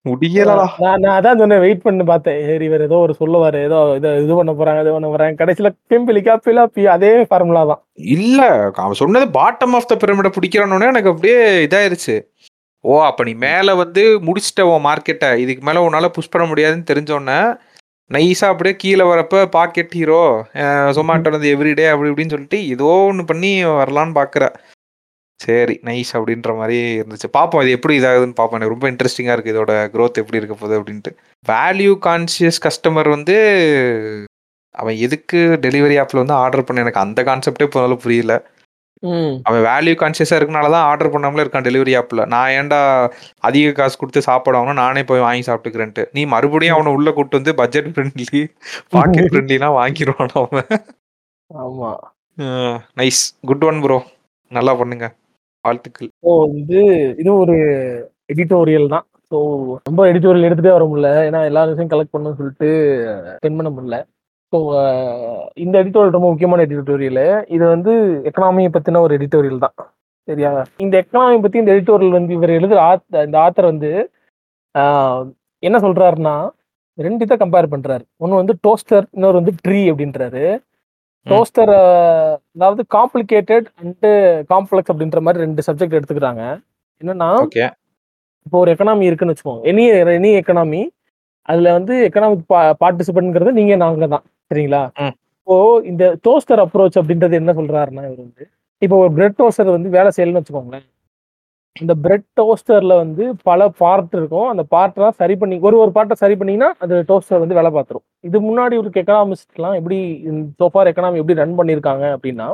[0.09, 0.67] முடியலடா.
[1.05, 2.39] நான் அதான் சொன்னேன் வெயிட் பண்ணி பார்த்தேன்.
[2.49, 5.37] சரி இவர் ஏதோ ஒரு சொல்லுவாரு ஏதோ இதை இது பண்ண போறாங்க இது பண்ண போறாங்க.
[5.43, 7.83] கடைசியில பிம்பிளிக்கா பிலாப்பி அதே ஃபார்முலா தான்.
[8.17, 8.41] இல்ல
[8.85, 12.17] அவன் சொன்னது பாட்டம் ஆஃப் த பிரமிட பிடிக்கிறானோட எனக்கு அப்படியே இதாயிருச்சு.
[12.85, 17.39] ஓ அப்ப நீ மேல வந்து முடிச்சிட்ட உன் மார்க்கெட்டை இதுக்கு மேல உன்னால புஷ் பண்ண முடியாதுன்னு தெரிஞ்சோடனே
[18.11, 20.19] நைஸா அப்படியே கீழே வரப்ப பாக்கெட் ஹீரோ
[20.99, 24.47] சொமாட்டோ வந்து எவ்ரிடே அப்படி இப்படின்னு சொல்லிட்டு ஏதோ ஒன்று பண்ணி வரலான்னு பாக்குற
[25.41, 27.29] சரி நைஸ் அப்படின்ற மாதிரி இருந்துச்சு.
[27.37, 29.53] பார்ப்போம் இது எப்படி இதாகுதுன்னு பார்ப்போம் எனக்கு ரொம்ப இன்ட்ரெஸ்டிங்கா இருக்கு.
[29.55, 31.11] இதோட growth எப்படி இருக்க போகுது அப்படின்ட்டு.
[31.47, 33.37] வேல்யூ கான்சியஸ் கஸ்டமர் வந்து
[34.75, 38.35] அவன் எதுக்கு டெலிவரி ஆப்ல வந்து ஆர்டர் பண்ண எனக்கு அந்த கான்செப்டே போனாலும் புரியல.
[39.49, 42.79] அவன் வேல்யூ கான்சியஸா இருக்கனால தான் ஆர்டர் பண்ணாமலே இருக்கான் டெலிவரி ஆப்ல நான் ஏன்டா
[43.49, 44.81] அதிக காசு கொடுத்து சாப்பாடு வாங்கணும்?
[44.85, 46.05] நானே போய் வாங்கி சாப்பிட்டுக்கிறேன்ட்டு.
[46.17, 48.41] நீ மறுபடியும் அவனை உள்ள கூட்டு வந்து பட்ஜெட் ஃப்ரெண்ட்லி
[48.95, 50.71] பாக்கெட் ஃப்ரெண்ட்லிலாம் வாங்கிடுவான் அவன்.
[51.51, 51.91] ஆமா.
[53.01, 53.99] நைஸ் குட் ஒன் ப்ரோ
[54.51, 55.07] நல்லா பண்ணுங்க.
[55.65, 56.11] வாழ்த்துக்கள்.
[56.25, 56.81] ஸோ வந்து
[57.23, 57.57] இது ஒரு
[58.33, 59.07] எடிட்டோரியல் தான்.
[59.33, 59.39] ஸோ
[59.89, 61.11] ரொம்ப எடிட்டோரியல் எடுத்துட்டே வர முடியல.
[61.29, 62.69] ஏன்னா எல்லா விஷயம் கலெக்ட் பண்ணணும்னு சொல்லிட்டு
[63.13, 63.99] uh, ஸ்பெண்ட் பண்ண முடியல.
[64.53, 67.23] ஸோ uh, இந்த எடிட்டோரியல் ரொம்ப முக்கியமான எடிட்டோரியல்
[67.57, 67.93] இது வந்து
[68.31, 69.77] எக்கனாமியை பற்றின ஒரு எடிட்டோரியல் தான்.
[70.29, 70.51] சரியா?
[70.85, 73.93] இந்த எக்கனாமி பற்றி இந்த எடிட்டோரியல் வந்து இவர் எழுதுற ஆத் இந்த ஆத்தர் வந்து
[74.75, 75.19] uh,
[75.63, 76.37] என்ன சொல்கிறாருன்னா
[76.99, 80.45] ரெண்டு இதை கம்பேர் பண்ணுறாரு ஒன்று வந்து டோஸ்டர் இன்னொரு வந்து ட்ரீ அப்படின்றாரு.
[81.33, 81.73] டோஸ்டர்
[82.57, 84.07] அதாவது காம்ப்ளிகேட்டட் அண்ட்
[84.53, 86.43] காம்ப்ளெக்ஸ் அப்படின்ற மாதிரி ரெண்டு சப்ஜெக்ட் எடுத்துக்கிறாங்க.
[87.03, 87.29] என்னன்னா
[88.47, 89.63] இப்போ ஒரு எக்கனாமி இருக்குன்னு வச்சுக்கோங்க.
[89.71, 89.85] எனி
[90.19, 90.83] எனி எக்கனாமி
[91.51, 92.45] அதுல வந்து எக்கனாமிக்
[92.83, 94.25] பார்ட்டிசிபென்ட்ங்கிறது நீங்க நாங்க தான்.
[94.51, 94.83] சரிங்களா.
[95.39, 95.57] இப்போ
[95.91, 98.45] இந்த டோஸ்டர் அப்ரோச் அப்படின்றது என்ன சொல்றாருன்னா இவர் வந்து
[98.83, 100.87] இப்போ ஒரு பிரெட் டோஸ்டர் வந்து வேலை செய்யலன்னு வச்சுக்கோங்களேன்.
[101.83, 104.49] இந்த பிரெட் டோஸ்டர்ல வந்து பல பார்ட் இருக்கும்.
[104.51, 108.05] அந்த பார்ட்லாம் சரி பண்ணி ஒரு ஒரு பார்ட்டை சரி பண்ணீங்கன்னா அது டோஸ்டர் வந்து வேலை பார்த்துரும்.
[108.29, 109.99] இது முன்னாடி ஒரு எக்கனாமிஸ்ட்லாம் எப்படி
[110.61, 112.47] சோஃபார் எக்கனாமி எப்படி ரன் பண்ணியிருக்காங்க அப்படின்னா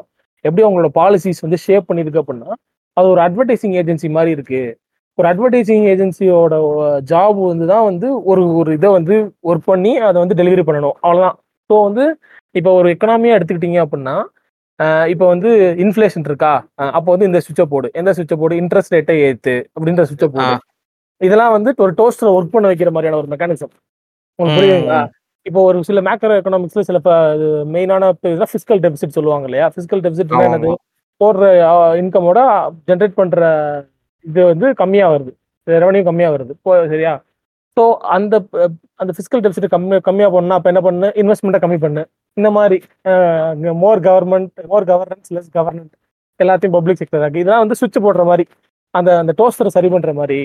[0.45, 2.51] எப்படி அவங்களோட பாலிசிஸ் வந்து ஷேப் பண்ணியிருக்கு அப்படின்னா
[2.97, 4.63] அது ஒரு அட்வர்டைசிங் ஏஜென்சி மாதிரி இருக்கு.
[5.19, 6.55] ஒரு அட்வர்டைசிங் ஏஜென்சியோட
[7.13, 9.15] ஜாப் வந்து தான் வந்து ஒரு ஒரு இதை வந்து
[9.51, 10.97] ஒர்க் பண்ணி அதை வந்து டெலிவரி பண்ணணும்.
[11.05, 11.37] அவ்வளோதான்
[11.71, 12.05] ஸோ வந்து
[12.59, 14.17] இப்போ ஒரு எக்கனாமியாக எடுத்துக்கிட்டீங்க அப்படின்னா
[15.13, 15.51] இப்போ வந்து
[15.85, 16.53] இன்ஃப்ளேஷன் இருக்கா?
[16.99, 17.89] அப்போ வந்து இந்த சுவிட்சை போடு.
[18.01, 18.55] எந்த சுவிட்சை போடு?
[18.63, 20.53] இன்ட்ரெஸ்ட் ரேட்டை ஏத்து அப்படின்ற சுவிட்சை போடு.
[21.21, 23.73] இதெல்லாம் வந்து ஒரு டோஸ்டர் ஒர்க் பண்ண வைக்கிற மாதிரியான ஒரு மெக்கானிசம்
[24.39, 25.01] உங்களுக்கு புரியுதுங்களா?
[25.49, 26.99] இப்போ ஒரு சில மேக்ரோ எக்கனாமிக்ஸ்ல சில
[27.75, 28.09] மெயினான
[28.53, 29.67] ஃபிசிக்கல் டெபிசிட் சொல்லுவாங்க இல்லையா?
[29.75, 30.71] ஃபிசிக்கல் டெபிசிட் என்னது?
[31.21, 31.45] போடுற
[32.03, 32.41] இன்கமோட
[32.89, 33.41] ஜென்ரேட் பண்ற
[34.25, 35.33] இது வந்து கம்மியா வருது.
[35.67, 36.53] ரெவன்யூ கம்மியா வருது.
[36.93, 37.13] சரியா?
[37.77, 37.83] ஸோ
[38.17, 38.35] அந்த
[39.03, 41.09] அந்த ஃபிசிக்கல் டெபிசிட் கம்மி கம்மியா பண்ணா அப்ப என்ன பண்ணு?
[41.23, 42.03] இன்வெஸ்ட்மெண்ட்டை கம்மி பண்ணு.
[42.37, 42.77] இந்த மாதிரி
[43.83, 45.95] more government more governance less government
[46.41, 48.45] எல்லாத்தையும் பப்ளிக் செக்டர் ஆக்கு இதெல்லாம் வந்து சுவிட்ச் போடுற மாதிரி
[48.95, 50.39] அந்த அந்த டோஸ்டரை சரி பண்ற மாதிரி.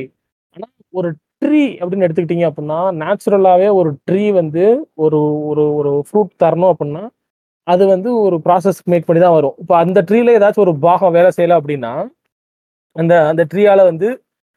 [0.58, 1.10] ஆனா ஒரு
[1.44, 4.64] ட்ரீ அப்படின்னு எடுத்துக்கிட்டீங்க அப்படின்னா நேச்சுரலாவே ஒரு ட்ரீ வந்து
[5.06, 5.20] ஒரு
[5.50, 7.04] ஒரு ஒரு ஃப்ரூட் தரணும் அப்படின்னா
[7.68, 9.56] அது வந்து ஒரு ப்ராசஸ் மேக் பண்ணி தான் வரும்.
[9.62, 11.94] இப்போ அந்த ட்ரீல ஏதாச்சும் ஒரு பாகம் வேலை செய்யல அப்படின்னா
[12.96, 14.08] அந்த அந்த ட்ரீயால வந்து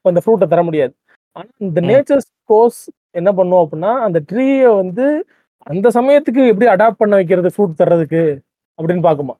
[0.04, 0.92] அந்த ஃப்ரூட்டை தர முடியாது.
[1.36, 1.88] ஆனா இந்த ம்.
[1.90, 2.82] நேச்சர் கோர்ஸ்
[3.14, 5.06] என்ன பண்ணும் அப்படின்னா அந்த ட்ரீயை வந்து
[5.68, 8.22] அந்த சமயத்துக்கு எப்படி அடாப்ட் பண்ண வைக்கிறது ஃப்ரூட் தர்றதுக்கு
[8.78, 9.34] அப்படின்னு பார்க்குமா?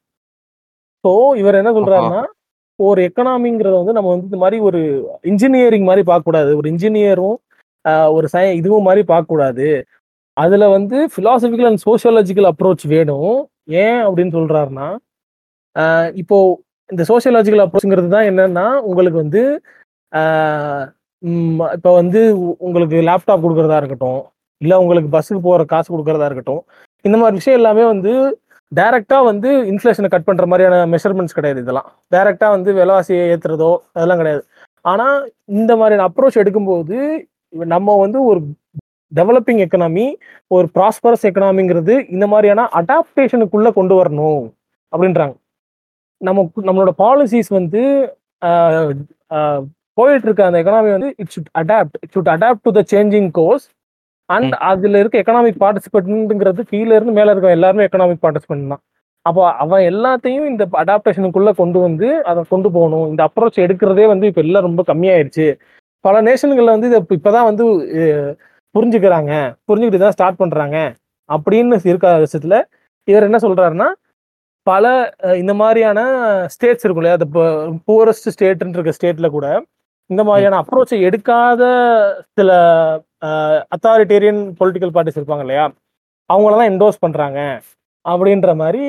[1.05, 2.23] ஸோ இவர் என்ன சொல்றாருன்னா
[2.79, 4.81] ஒரு எக்கனாமிங்கிறத வந்து நம்ம வந்து இந்த மாதிரி ஒரு
[5.25, 6.51] இன்ஜினியரிங் மாதிரி பார்க்கக்கூடாது.
[6.55, 7.37] ஒரு இன்ஜினியரும்
[8.13, 9.69] ஒரு சய இதுவும் மாதிரி பார்க்கக்கூடாது.
[10.37, 13.37] அதில் வந்து ஃபிலாசபிக்கல் அண்ட் சோஷியாலஜிக்கல் அப்ரோச் வேணும்.
[13.83, 14.89] ஏன் அப்படின்னு சொல்கிறாருன்னா
[16.15, 16.37] இப்போ
[16.91, 19.43] இந்த சோஷியாலஜிக்கல் அப்ரோச்ங்கிறது தான் என்னன்னா உங்களுக்கு வந்து
[21.77, 24.21] இப்போ வந்து உ- உங்களுக்கு லேப்டாப் கொடுக்கறதா இருக்கட்டும்
[24.65, 26.63] இல்லை உங்களுக்கு பஸ்ஸுக்கு போகிற காசு கொடுக்கறதா இருக்கட்டும்.
[27.05, 28.13] இந்த மாதிரி விஷயம் எல்லாமே வந்து
[28.73, 31.89] டைரக்டா வந்து இன்ஃப்ளேஷனை கட் பண்ணுற மாதிரியான மெஷர்மெண்ட்ஸ் கிடையாது இதெல்லாம்.
[32.15, 34.43] டைரக்டா வந்து விலைவாசியை ஏற்றுறதோ அதெல்லாம் கிடையாது.
[34.93, 35.17] ஆனால்
[35.61, 36.99] இந்த மாதிரியான அப்ரோச் எடுக்கும்போது
[37.75, 38.41] நம்ம வந்து ஒரு
[39.13, 40.07] டெவலப்பிங் எக்கனாமி
[40.57, 44.45] ஒரு ப்ராஸ்பரஸ் எக்கனாமிங்கிறது இந்த மாதிரியான அடாப்டேஷனுக்குள்ளே கொண்டு வரணும்
[44.93, 45.35] அப்படின்றாங்க.
[46.21, 47.83] நம்ம நம்மளோட பாலிசிஸ் வந்து
[49.99, 53.67] போயிட்டு இருக்க அந்த எக்கனாமி வந்து it should adapt it should adapt to the changing course
[54.29, 58.81] and அதுல இருக்க எக்கனாமிக் பார்ட்டிசிபென்ட்ங்கிறது கீழ இருந்து மேல இருக்க எல்லாருமே எக்கனாமிக் பார்ட்டிசிபென்ட் தான்.
[59.23, 63.09] அப்போ அவன் எல்லாத்தையும் இந்த அடாப்டேஷனுக்குள்ள கொண்டு வந்து அதை கொண்டு போகணும்.
[63.09, 65.59] இந்த அப்ரோச் எடுக்கிறதே வந்து இப்ப எல்லாம் ரொம்ப கம்மியாயிருச்சு.
[66.01, 67.65] பல நேஷன்கள்ல வந்து இதை இப்ப- இப்பதான் வந்து
[68.75, 69.33] புரிஞ்சுக்கிறாங்க.
[69.69, 70.95] புரிஞ்சுக்கிட்டு தான் ஸ்டார்ட் பண்றாங்க.
[71.29, 72.63] அப்படின்னு இருக்க விஷயத்துல
[73.05, 73.87] இவர் என்ன சொல்றாருன்னா
[74.63, 76.01] பல இந்த மாதிரியான
[76.49, 77.17] ஸ்டேட்ஸ் இருக்கும் இல்லையா?
[77.21, 77.39] அந்த
[77.87, 79.65] புவரஸ்ட் ஸ்டேட்னு இருக்க ஸ்டேட்ல கூட
[80.07, 81.63] இந்த மாதிரியான அப்ரோச்சை எடுக்காத
[82.33, 82.51] சில
[83.23, 85.65] அத்தாரிட்டேரியன் பொலிட்டிக்கல் பார்ட்டிஸ் இருப்பாங்க இல்லையா?
[86.33, 87.39] அவங்களெல்லாம் என்டோஸ் பண்ணுறாங்க
[88.09, 88.83] அப்படின்ற மாதிரி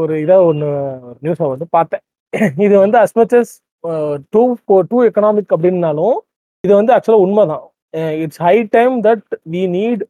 [0.00, 0.68] ஒரு இதை ஒன்று
[1.22, 2.00] நியூஸை வந்து பார்த்தேன்.
[2.56, 3.52] இது வந்து அஸ்மச்சஸ்
[4.30, 6.14] டூ டூ எக்கனாமிக் அப்படின்னாலும்
[6.64, 7.64] இது வந்து ஆக்சுவலாக உண்மைதான்.
[8.20, 10.02] It's high time that we need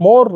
[0.00, 0.32] more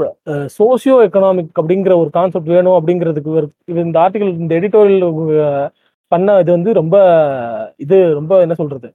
[0.59, 5.69] socio economic அப்படிங்கிற ஒரு கான்செப்ட் வேணும் அப்படிங்கிறதுக்கு ஒரு- இது இந்த ஆர்டிகல் இந்த எடிட்டோரியல்
[6.13, 6.97] பண்ண இது வந்து ரொம்ப
[7.77, 8.89] இது ரொம்ப என்ன சொல்றது?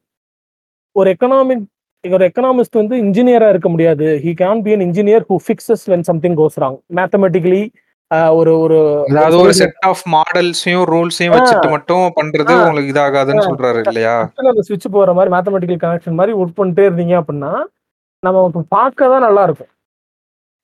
[0.95, 1.66] ஒரு எக்கனாமிக்
[2.04, 4.06] ஒரு எக்கனாமிஸ்ட் வந்து இன்ஜினியரா இருக்க முடியாது.
[4.26, 6.76] He can be an engineer who fixes when something goes wrong.
[6.97, 7.64] Mathematically
[8.38, 8.78] ஒரு ஒரு
[9.10, 12.54] அதாவது ஒரு செட் ஆஃப் மாடல்ஸையும் ரூல்ஸையும் வச்சுட்டு மட்டும் பண்றது.
[12.62, 14.16] உங்களுக்கு இதாகாதுன்னு சொல்றாரு இல்லையா?
[14.52, 17.52] அந்த சுவிட்ச் போற மாதிரி மேத்தமெட்டிக்கல் கனெக்ஷன் மாதிரி ஒர்க் பண்ணிட்டே இருந்தீங்க அப்படின்னா
[18.24, 19.72] நம்ம பார்க்க தான் நல்லா இருக்கும்.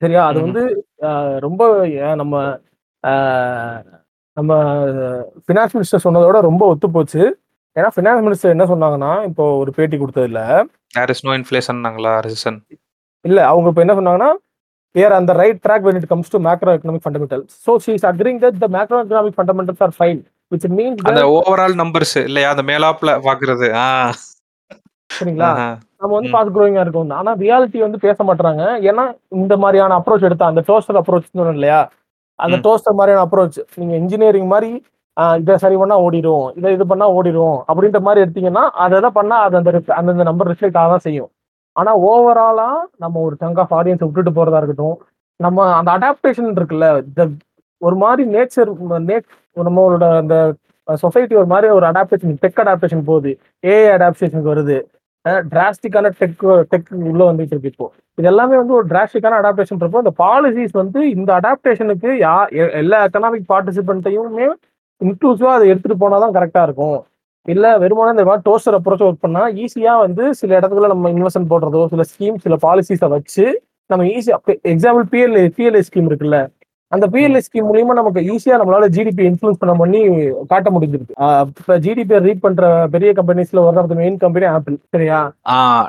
[0.02, 0.22] சரியா?
[0.30, 0.40] அது.
[0.46, 0.62] வந்து
[1.46, 1.62] ரொம்ப
[2.22, 2.34] நம்ம
[4.36, 4.52] நம்ம
[5.44, 7.22] ஃபினான்ஸ் மினிஸ்டர் சொன்னதோட ரொம்ப ஒத்து போச்சு
[7.76, 10.42] ஏன்னா ஃபினான்ஸ் மினிஸ்டர் என்ன சொன்னாங்கன்னா இப்போ ஒரு பேட்டி கொடுத்ததுல
[10.94, 12.58] தேர் இஸ் நோ இன்ஃபிளேஷன்னாங்களா ரெசிஷன்
[13.24, 14.32] இல்ல அவங்க இப்போ என்ன சொன்னாங்கன்னா
[14.94, 18.04] we are on the right track when it comes to macroeconomic fundamentals so she is
[18.10, 20.20] agreeing that the macroeconomic fundamentals are fine
[20.52, 22.48] which means அந்த ஓவரால் நம்பர்ஸ் இல்லையா?
[22.54, 23.68] அந்த மேலாப்ல பாக்குறது
[25.10, 25.50] சரிங்களா.
[26.00, 26.30] நம்ம வந்து.
[26.32, 27.12] ஃபாஸ்ட் க்ரோயிங்கா இருக்கும்.
[27.18, 29.04] ஆனா ரியாலிட்டி வந்து பேச மாட்டாங்க ஏன்னா
[29.40, 31.80] இந்த மாதிரியான அப்ரோச் எடுத்தா அந்த டோஸ்டர் அப்ரோச் இல்லையா?
[32.38, 32.56] அந்த.
[32.66, 34.70] டோஸ்டர் மாதிரியான அப்ரோச் நீங்க இன்ஜினியரிங் மாதிரி
[35.40, 39.56] இதை சரி பண்ணா ஓடிடும் இதை இது பண்ணா ஓடிடும் அப்படின்ற மாதிரி எடுத்தீங்கன்னா அதை எதை பண்ணா அது
[39.56, 41.30] அந்த அந்தந்த நம்பர் ரிஃப்ளெக்ட் ஆக தான் செய்யும்.
[41.76, 44.96] ஆனா ஓவராலா நம்ம ஒரு சங்க் ஆஃப் ஆடியன்ஸ் விட்டுட்டு போறதா இருக்கட்டும்
[45.40, 47.22] நம்ம அந்த அடாப்டேஷன் இருக்குல்ல இந்த
[47.82, 48.70] ஒரு மாதிரி நேச்சர்
[49.08, 50.36] நேட் நம்மளோட அந்த
[50.88, 53.30] சொசைட்டி ஒரு மாதிரி ஒரு அடாப்டேஷன் டெக் அடாப்டேஷன் போகுது
[53.64, 54.76] ஏஐ அடாப்டேஷனுக்கு வருது.
[55.50, 56.42] டிராஸ்டிக்கான டெக்
[56.72, 57.86] டெக் உள்ள வந்துட்டு இருக்கு இப்போ.
[58.18, 62.98] இது எல்லாமே வந்து ஒரு டிராஸ்டிக்கான அடாப்டேஷன் இருப்போம் இந்த பாலிசிஸ் வந்து இந்த அடாப்டேஷனுக்கு யா எ- எல்லா
[63.06, 64.46] எக்கனாமிக் பார்ட்டிசிபென்ட்டையுமே
[65.00, 66.98] இன்க்ளூசிவா அதை எடுத்துட்டு போனாதான் கரெக்டா இருக்கும்.
[67.48, 71.82] இல்ல வெறுமனே இந்த மாதிரி டோஸ்டர் அப்ரோச் ஒர்க் பண்ணா ஈஸியா வந்து சில இடத்துல நம்ம இன்வெஸ்ட்மெண்ட் போடுறதோ
[71.92, 73.44] சில ஸ்கீம் சில பாலிசிஸை வச்சு
[73.90, 74.36] நம்ம ஈஸியா
[74.70, 76.38] எக்ஸாம்பிள் பிஎல்ஏ பிஎல்ஏ ஸ்கீம் இருக்குல்ல
[76.92, 80.00] அந்த பிஎல்ஏ ஸ்கீம் மூலியமா நமக்கு ஈஸியா நம்மளால ஜிடிபி இன்ஃபுளுஸ் பண்ண பண்ணி
[80.50, 81.14] காட்ட முடிஞ்சிருக்கு.
[81.52, 85.18] இப்ப ஜிடிபி ரீட் பண்ற பெரிய கம்பெனிஸ்ல one of the main company Apple சரியா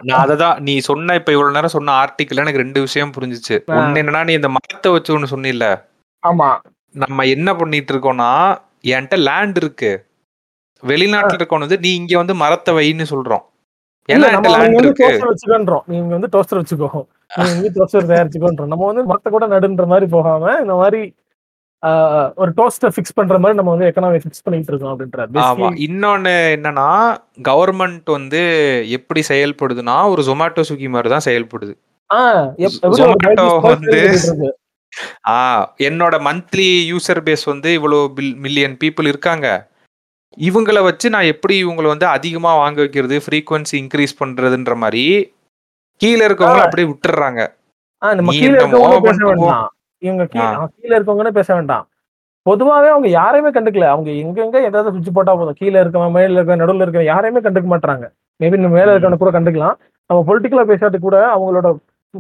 [0.08, 3.58] நான் அததான் நீ சொன்ன இப்ப இவ்வளவு நேரம் சொன்ன ஆர்டிக்கல் எனக்கு ரெண்டு விஷயம் புரிஞ்சுச்சு.
[3.78, 5.68] ஒண்ணு என்னன்னா நீ இந்த மரத்தை வச்சு ஒண்ணு சொன்னில்ல
[6.24, 6.50] ஆமா.
[6.96, 8.32] நம்ம என்ன பண்ணிட்டு இருக்கோம்னா
[8.84, 10.06] என்கிட்ட லேண்ட் இருக்கு.
[10.84, 13.44] வெளிநாட்டுல இருக்கவன் வந்து நீ இங்க வந்து மரத்தை வைன்னு சொல்றோம்.
[14.12, 15.34] ஏன்னா லேண்ட் இருக்கு?
[15.34, 15.82] வச்சுக்கன்றோம்.
[15.86, 17.06] நீங்க வந்து டோஸ்டர் வச்சுக்கோ.
[17.36, 18.66] வந்து டோஸ்டர் தயாரிச்சுக்கோன்றோம்.
[18.66, 21.16] நம்ம வந்து மத்த கூட நடுன்ற மாதிரி போகாம இந்த மாதிரி
[22.36, 25.36] ஒரு டோஸ்டர் ஃபிக்ஸ் பண்ற மாதிரி நம்ம வந்து எக்கனாமி ஃபிக்ஸ் பண்ணிட்டு இருக்கோம் ஆமா.
[25.36, 27.18] Basically, இன்னொன்னு என்னன்னா
[27.48, 28.42] கவர்மெண்ட் வந்து
[28.90, 31.74] எப்படி செயல்படுதுன்னா ஒரு ஜொமேட்டோ ஸ்விக்கி மாதிரி தான் செயல்படுது.
[33.22, 34.50] மாதிரி வந்து-.
[35.28, 35.36] ஆ
[35.80, 38.00] என்னோட மந்த்லி யூசர் பேஸ் வந்து இவ்வளோ
[38.38, 39.48] மில்லியன் பீப்புள் இருக்காங்க.
[40.38, 45.04] இவங்கள வச்சு நான் எப்படி இவங்களை வந்து அதிகமா வாங்க வைக்கிறது ஃப்ரீக்வன்சி இன்க்ரீஸ் பண்றதுன்ற மாதிரி
[46.02, 47.42] கீழே இருக்கவங்கள அப்படியே விட்டுறாங்க.
[48.02, 49.56] நம்ம இருக்கவங்க
[50.04, 51.86] இவங்க கீழ இருக்கவங்கன்னு பேச வேண்டாம்.
[52.46, 53.88] பொதுவாவே அவங்க யாரையுமே கண்டுக்கல.
[53.94, 55.58] அவங்க எங்கெங்க ஏதாவது சுவிட்ச் போட்டா போதும்.
[55.62, 58.06] கீழ இருக்கவன் மேல இருக்க நடுவுல இருக்க யாரையுமே கண்டுக்க மாட்டாங்க
[58.40, 58.94] மேபி மேல ம்.
[58.94, 59.76] இருக்கவன கூட கண்டுக்கலாம்.
[60.10, 61.68] நம்ம பொலிட்டிக்கலா பேசாட்டு கூட அவங்களோட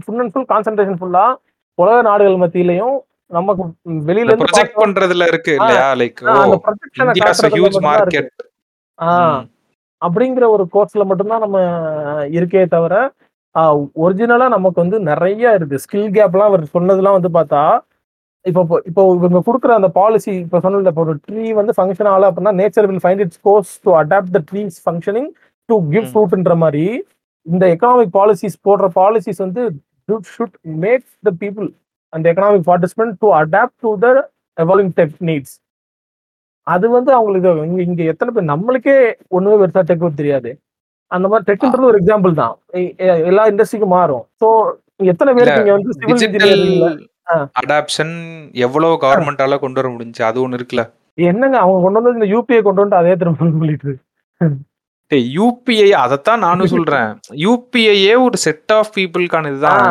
[0.03, 1.25] ஃபுல் அண்ட் ஃபுல் கான்சென்ட்ரேஷன் ஃபுல்லா
[1.78, 2.95] உலக நாடுகள் மத்தியிலையும்
[3.32, 3.63] நமக்கு
[4.07, 5.88] வெளியில இருந்து ப்ரொஜெக்ட் பண்றதுல இருக்கு இல்லையா?
[5.95, 6.57] லைக் அந்த
[7.07, 8.32] இந்தியாஸ் ஹியூஜ் மார்க்கெட்
[10.01, 11.59] அப்படிங்கிற ஒரு கோர்ஸ்ல மட்டும்தான் நம்ம
[12.38, 12.95] இருக்கே தவிர
[14.01, 15.78] ஒரிஜினலா நமக்கு வந்து நிறைய இருக்கு.
[15.84, 17.61] ஸ்கில் கேப்லாம் அவர் சொன்னதெல்லாம் வந்து பார்த்தா
[18.45, 22.53] இப்போ இப்போ- இவங்க கொடுக்குற அந்த பாலிசி இப்போ சொன்னல இப்போ ஒரு ட்ரீ வந்து ஃபங்க்ஷன் ஆகல அப்படின்னா
[22.59, 25.30] nature will find its course to adapt the trees functioning
[25.69, 26.05] to give.
[26.11, 26.86] ஃப்ரூட்ன்ற மாதிரி
[27.45, 29.63] இந்த எக்கனாமிக் பாலிசிஸ் போடுற பாலிசிஸ் வந்து
[30.32, 31.68] ஷுட் மேக் த பீப்புள்
[32.14, 34.10] அந்த economic participant to adapt to the
[34.58, 35.55] evolving tech needs
[36.68, 38.95] அது வந்து அவங்களுக்கு இங்க இங்க எத்தனை பேர் நம்மளுக்கே
[39.30, 40.49] ஒண்ணுமே பெருசா டெக் தெரியாது.
[41.12, 42.55] அந்த மாதிரி டெக்ன்றது ஒரு எக்ஸாம்பிள் தான்.
[43.30, 44.24] எல்லா இண்டஸ்ட்ரிக்கும் மாறும்.
[44.41, 44.47] ஸோ
[45.05, 45.93] எத்தனை பேருக்கு இங்க வந்து
[46.24, 46.66] சிவில்
[47.28, 47.36] ஆ.
[47.62, 48.14] அடாப்ஷன்
[48.66, 50.22] எவ்வளவு கவர்மெண்டால கொண்டு வர முடிஞ்சு?
[50.30, 50.84] அது ஒண்ணு இருக்குல்ல.
[51.18, 53.93] என்னங்க அவங்க கொண்டு வந்து இந்த யூபிஐ கொண்டு வந்து அதே திரும்ப சொல்லிட்டு
[55.32, 57.12] யூபிஐ அதைத்தான் நானும் சொல்றேன்.
[57.41, 59.84] யூபிஐயே ஒரு செட் ஆஃப் பீப்புளுக்கான இதுதான்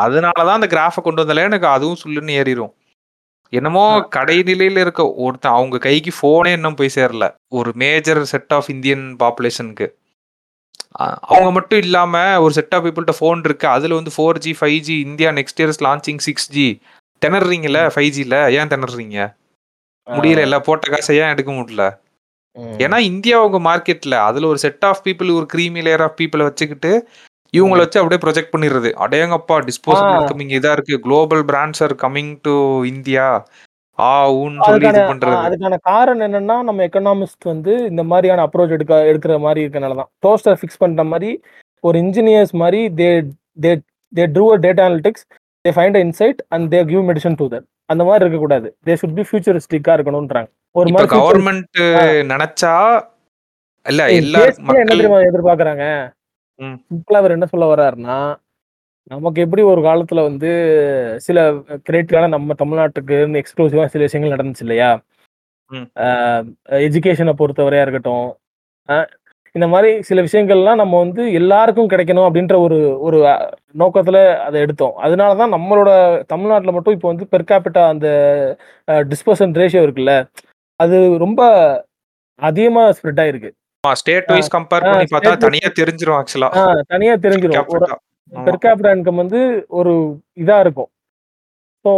[0.00, 2.72] அதனாலதான் அந்த கிராஃபை கொண்டு வந்தாலே எனக்கு அதுவும் சொல்லுன்னு ஏறிடும்
[3.52, 3.84] என்னமோ
[4.16, 7.24] கடைநிலையில இருக்க ஒருத்தன் அவங்க கைக்கு போனே இன்னும் போய் சேரல.
[7.50, 9.86] ஒரு மேஜர் செட் ஆஃப் இந்தியன் பாப்புலேஷனுக்கு
[11.28, 13.66] அவங்க மட்டும் இல்லாம ஒரு செட் ஆஃப் பீப்புள்கிட்ட ஃபோன் இருக்கு.
[13.68, 16.66] அதுல வந்து four G five G India next years launching six G
[17.22, 19.18] திணறீங்கல்ல five ஜில ஏன் திணறீங்க?
[20.06, 21.84] முடியல இல்ல போட்ட காசை ஏன் எடுக்க முடியல.
[22.84, 26.92] ஏன்னா இந்தியா உங்க மார்க்கெட்ல அதுல ஒரு செட் ஆஃப் பீப்புள் ஒரு க்ரீமி லேயர் ஆஃப் பீப்புளை வச்சுக்கிட்டு
[27.54, 28.90] இவங்கள வச்சு அப்படியே ப்ரொஜெக்ட் பண்ணிடுறது.
[29.04, 30.12] அடேங்கப்பா டிஸ்போசபிள்.
[30.18, 30.96] இன்கமிங் இதா இருக்கு.
[31.06, 32.54] Global brands are coming to
[32.92, 33.24] India
[33.98, 35.38] ஆ ஊன்னு சொல்லி இது பண்றது.
[35.46, 40.10] அதுக்கான காரணம் என்னன்னா நம்ம எக்கனாமிஸ்ட் வந்து இந்த மாதிரியான அப்ரோச் எடுக்க எடுக்கிற மாதிரி இருக்கனால தான்.
[40.24, 41.30] டோஸ்டர் ஃபிக்ஸ் பண்ற மாதிரி
[41.84, 43.08] ஒரு இன்ஜினியர்ஸ் மாதிரி they
[43.64, 43.72] they
[44.12, 45.24] they through a data analytics
[45.64, 48.68] they find insight and they give medicine to that அந்த மாதிரி இருக்கக்கூடாது.
[48.86, 50.50] தே ஷுட் பி ஃபியூச்சரிஸ்டிக்கா இருக்கணும்ன்றாங்க.
[50.74, 51.78] ஒரு கவர்மெண்ட்
[52.32, 52.74] நினைச்சா
[53.86, 55.84] இல்ல எல்லா மக்கள் எதிர்பார்க்கறாங்க.
[56.60, 58.16] சிம்பிளா அவர் என்ன சொல்ல வர்றாருன்னா
[59.10, 60.50] நமக்கு எப்படி ஒரு காலத்துல வந்து
[61.26, 61.38] சில
[61.88, 64.90] கிரேட்டிவான நம்ம தமிழ்நாட்டுக்கு எக்ஸ்க்ளூசிவா சில விஷயங்கள் நடந்துச்சு இல்லையா.
[66.86, 68.28] எஜுகேஷனை பொறுத்தவரையா இருக்கட்டும்
[69.54, 73.18] இந்த மாதிரி சில விஷயங்கள்லாம் நம்ம வந்து எல்லாருக்கும் கிடைக்கணும் அப்படின்ற ஒரு ஒரு
[73.74, 75.90] நோக்கத்துல அதை எடுத்தோம் அதனால தான் நம்மளோட
[76.32, 78.08] தமிழ்நாட்டில் மட்டும் இப்போ வந்து பெர்காபிட்டா அந்த
[79.12, 80.14] டிஸ்பர்சன் ரேஷியோ இருக்குல்ல
[80.80, 81.40] அது ரொம்ப
[82.40, 83.50] அதிகமா ஸ்ப்ரெட் ஆயிருக்கு.
[83.84, 86.48] ஸ்டேட் வைஸ் கம்பேர் பண்ணி பார்த்தா தனியா தெரிஞ்சிரும் ஆக்சுவலா
[86.94, 87.86] தனியா தெரிஞ்சிடும் ஒரு
[88.32, 89.40] பெர் கேபிட்டா இன்கம் வந்து
[89.78, 89.92] ஒரு
[90.42, 90.90] இதா இருக்கும்.
[91.84, 91.90] ஸோ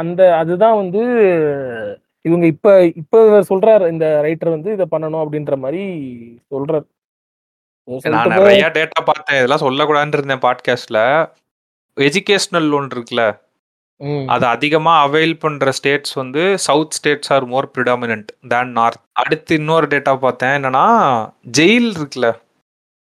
[0.00, 1.02] அந்த அதுதான் வந்து
[2.24, 2.68] இவங்க இப்ப
[3.00, 5.82] இப்ப சொல்றாரு இந்த ரைட்டர் வந்து இதை பண்ணணும் அப்படின்ற மாதிரி
[6.52, 6.86] சொல்றாரு.
[8.14, 9.38] நான் நிறைய டேட்டா பார்த்தேன்.
[9.40, 11.00] இதெல்லாம் சொல்லக்கூடாதுன்னு இருந்தேன் பாட்காஸ்ட்ல
[11.96, 13.24] எஜுகேஷனல் லோன் இருக்குல்ல.
[14.28, 19.86] அது அதிகமா அவைல் பண்ற ஸ்டேட்ஸ் வந்து South states are more predominant than North அடுத்து இன்னொரு
[19.86, 20.54] டேட்டா பார்த்தேன்.
[20.58, 20.84] என்னன்னா
[21.58, 22.30] ஜெயில் இருக்குல்ல?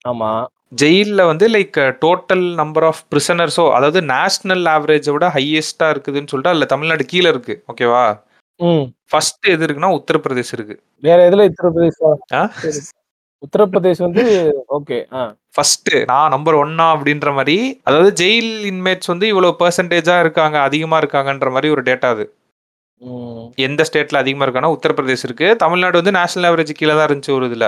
[0.06, 0.32] ஆமா.
[0.82, 6.66] ஜெயில்ல வந்து லைக் டோட்டல் நம்பர் ஆஃப் பிரிசனர்ஸோ அதாவது நேஷனல் ஆவரேஜை விட ஹையஸ்டா இருக்குதுன்னு சொல்லிட்டு அதுல
[6.66, 7.56] தமிழ்நாடு கீழே இருக்கு.
[7.74, 8.04] ஓகேவா
[9.12, 10.76] ஃபர்ஸ்ட் எது இருக்குன்னா உத்தரப்பிரதேஷ் இருக்கு.
[11.04, 12.02] வேற எதுல உத்தரப்பிரதேஷ்.
[13.46, 14.24] உத்தரப்பிரதேஷ் வந்து
[14.78, 14.98] ஓகே
[15.56, 21.50] ஃபர்ஸ்ட் நான் நம்பர் ஒன்னா அப்படின்ற மாதிரி அதாவது ஜெயில் இன்மேட்ஸ் வந்து இவ்வளவு பெர்சன்டேஜா இருக்காங்க அதிகமா இருக்காங்கன்ற
[21.56, 22.26] மாதிரி ஒரு டேட்டா அது.
[23.68, 25.48] எந்த ஸ்டேட்ல அதிகமா இருக்கானா உத்தரப்பிரதேஷ் இருக்கு.
[25.64, 27.68] தமிழ்நாடு வந்து நேஷனல் ஆவரேஜ் கீழே தான் இருந்துச்சு ஒரு இதுல.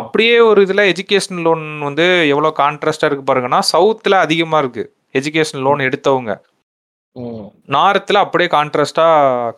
[0.00, 4.84] அப்படியே ஒரு இதுல எஜுகேஷன் லோன் வந்து எவ்வளவு கான்ட்ராஸ்டா இருக்கு பாருங்கன்னா சவுத்துல அதிகமா இருக்கு.
[5.18, 6.32] எஜுகேஷன் லோன் எடுத்தவங்க.
[7.76, 9.06] நார்த்தில் அப்படியே கான்ட்ராஸ்டா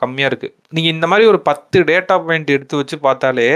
[0.03, 0.49] கம்மியா இருக்கு.
[0.75, 3.49] நீங்க இந்த மாதிரி ஒரு பத்து டேட்டா பாயிண்ட் எடுத்து வச்சு பார்த்தாலே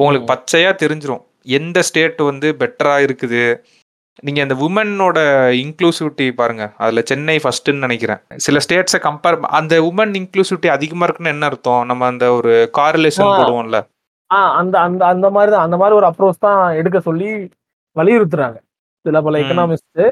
[0.00, 0.30] உங்களுக்கு ம்.
[0.32, 1.22] பச்சையா தெரிஞ்சிரும்.
[1.58, 3.42] எந்த ஸ்டேட் வந்து பெட்டரா இருக்குது?
[4.22, 5.18] நீங்க அந்த உமனோட
[5.62, 6.64] இன்க்ளூசிவிட்டி பாருங்க.
[6.82, 8.20] அதுல சென்னை ஃபர்ஸ்ட்னு நினைக்கிறேன்.
[8.46, 11.84] சில ஸ்டேட்ஸை கம்பேர் அந்த உமன் இன்க்ளூசிவிட்டி அதிகமா இருக்குன்னு என்ன அர்த்தம்?
[11.86, 13.30] நம்ம அந்த ஒரு காரிலேஷன்.
[13.38, 13.78] போடுவோம்ல.
[14.30, 17.30] ஆ அந்த அந்த அந்த மாதிரி தான் அந்த மாதிரி ஒரு அப்ரோச் தான் எடுக்க சொல்லி
[17.96, 18.58] வலியுறுத்துறாங்க.
[19.04, 19.38] சில பல.
[19.42, 20.02] Economist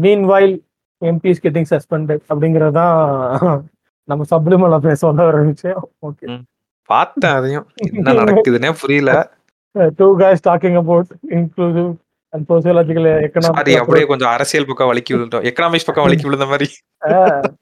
[0.30, 0.54] meanwhile
[1.02, 2.96] MPs getting suspended அப்படிங்கிறது தான்
[4.08, 6.26] நம்ம சப்ளிமல பேச சொல்ல வர விஷயம் ஓகே
[6.88, 7.66] பார்த்தேன் அதையும்.
[7.90, 9.12] என்ன நடக்குதுன்னே புரியல.
[9.96, 11.90] Two guys talking about inclusive
[12.32, 15.44] and sociological sorry economic அப்படியே கொஞ்சம் அரசியல் பக்கம் வலிக்கி விழுந்தோம்.
[15.50, 16.68] எக்கனாமிக்ஸ் பக்கம் வலிக்கி விழுந்த மாதிரி.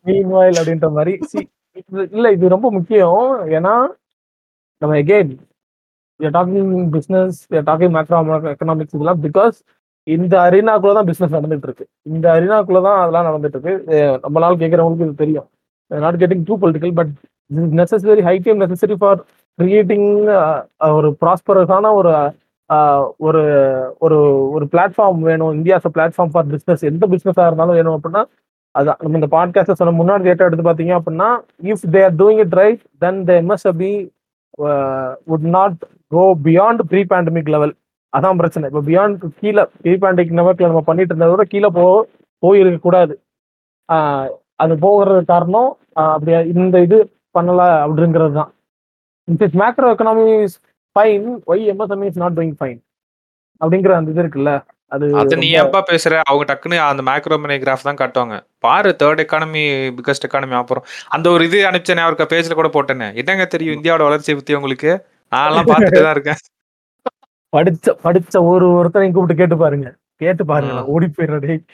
[0.04, 1.14] மீன் வாயில் அப்படின்ற மாதிரி.
[2.16, 3.22] இல்ல இது ரொம்ப முக்கியம்.
[3.56, 3.74] ஏன்னா
[4.82, 5.32] நம்ம again
[6.20, 8.18] talking business talking macro
[8.52, 9.56] economics இதெல்லாம் பிகாஸ்
[10.06, 15.06] இந்த அரினாக்குள்ள தான் பிசினஸ் நடந்துட்டு இருக்கு இந்த அரினாக்குள்ள தான் அதெல்லாம் நடந்துட்டு இருக்கு அஹ் நம்மளால கேட்கறவங்களுக்கு
[15.06, 15.46] இது தெரியும்.
[15.90, 17.12] Not getting too political but
[17.80, 19.20] necessary high necessary for
[19.58, 20.08] creating
[20.98, 22.12] ஒரு ப்ராஸ்பரஸான uh, ஒரு
[23.26, 23.42] ஒரு
[24.04, 24.18] ஒரு
[24.54, 25.52] ஒரு பிளாட்ஃபார்ம் வேணும்.
[25.58, 28.22] இந்தியாஸ் பிளாட்ஃபார்ம் ஃபார் பிஸ்னஸ் எந்த பிஸ்னஸாக இருந்தாலும் வேணும் அப்படின்னா
[28.74, 31.28] அதான் நம்ம இந்த பாட்காஸ்ட்டில் சொன்ன முன்னாடி டேட்டா எடுத்து பார்த்தீங்க அப்படின்னா
[31.72, 33.92] if they are doing it right then they must be
[35.30, 35.78] would not
[36.12, 37.74] go beyond pre pandemic level
[38.12, 38.64] அதான் பிரச்சனை.
[38.70, 41.84] இப்போ பியாண்ட் கீழே ப்ரீ பேண்டமிக் லெவலில் நம்ம பண்ணிட்டு இருந்ததை விட கீழே போ
[42.42, 43.14] போயிருக்கக்கூடாது.
[44.62, 45.70] அது போகிறது காரணம்
[46.14, 46.98] அப்படியா அப்படி இந்த இது
[47.36, 48.50] பண்ணல அப்படிங்கிறது தான்.
[49.28, 50.56] இன்ஸ் macro economy is
[50.96, 52.78] fine why MSME is not doing fine
[53.60, 54.52] அப்படிங்கிற அந்த இது இருக்குல்ல
[54.92, 56.14] அது அது நீ ஏன்பா பேசுற?
[56.28, 58.34] அவங்க டக்குன்னு அந்த மேக்ரோ மணி கிராஃப் தான் காட்டுவாங்க.
[58.64, 59.62] பாரு தேர்ட் எக்கானமி
[59.98, 60.84] பிகஸ்ட் எக்கானமி அப்புறம்
[61.16, 63.08] அந்த ஒரு இது அனுப்பிச்சேனே அவருக்கு பேஜ்ல கூட போட்டேனே.
[63.20, 64.92] என்னங்க தெரியும் இந்தியாவோட வளர்ச்சியை பத்தி உங்களுக்கு?
[65.32, 66.40] நான் எல்லாம் பார்த்துட்டு தான் இருக்கேன்.
[67.52, 69.88] படிச்ச படிச்ச ஒரு ஒருத்தரையும் கூப்பிட்டு கேட்டு பாருங்க.
[70.22, 71.64] கேட்டு பாருங்க ஓடி போயிடுறேன்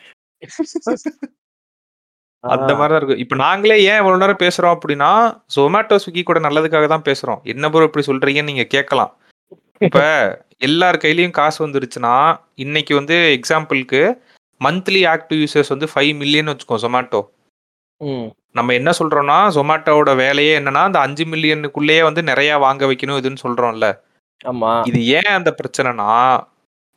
[2.45, 3.23] அந்த மாதிரி தான் இருக்கு.
[3.23, 5.11] இப்ப நாங்களே ஏன் இவ்வளவு நேரம் பேசுறோம் அப்படின்னா
[5.55, 7.41] ஜொமேட்டோ ஸ்விக்கி கூட நல்லதுக்காக தான் பேசுறோம்.
[7.45, 9.11] என்ன ப்ரோ இப்படி சொல்றீங்கன்னு நீங்க கேட்கலாம்.
[9.81, 10.01] இப்ப
[10.61, 12.15] எல்லார் கையிலயும் காசு வந்துருச்சுன்னா
[12.57, 14.01] இன்னைக்கு வந்து எக்ஸாம்பிளுக்கு
[14.61, 17.21] மந்த்லி ஆக்டிவ் யூசர்ஸ் வந்து ஃபைவ் மில்லியன் வச்சுக்கோ ஜொமேட்டோ
[18.01, 18.27] ம்.
[18.55, 23.89] நம்ம என்ன சொல்றோம்னா ஜொமேட்டோட வேலையே என்னன்னா அந்த அஞ்சு மில்லியனுக்குள்ளேயே வந்து நிறைய வாங்க வைக்கணும் இதுன்னு சொல்றோம்ல.
[24.45, 24.71] ஆமா.
[24.85, 26.09] இது ஏன் அந்த பிரச்சனைனா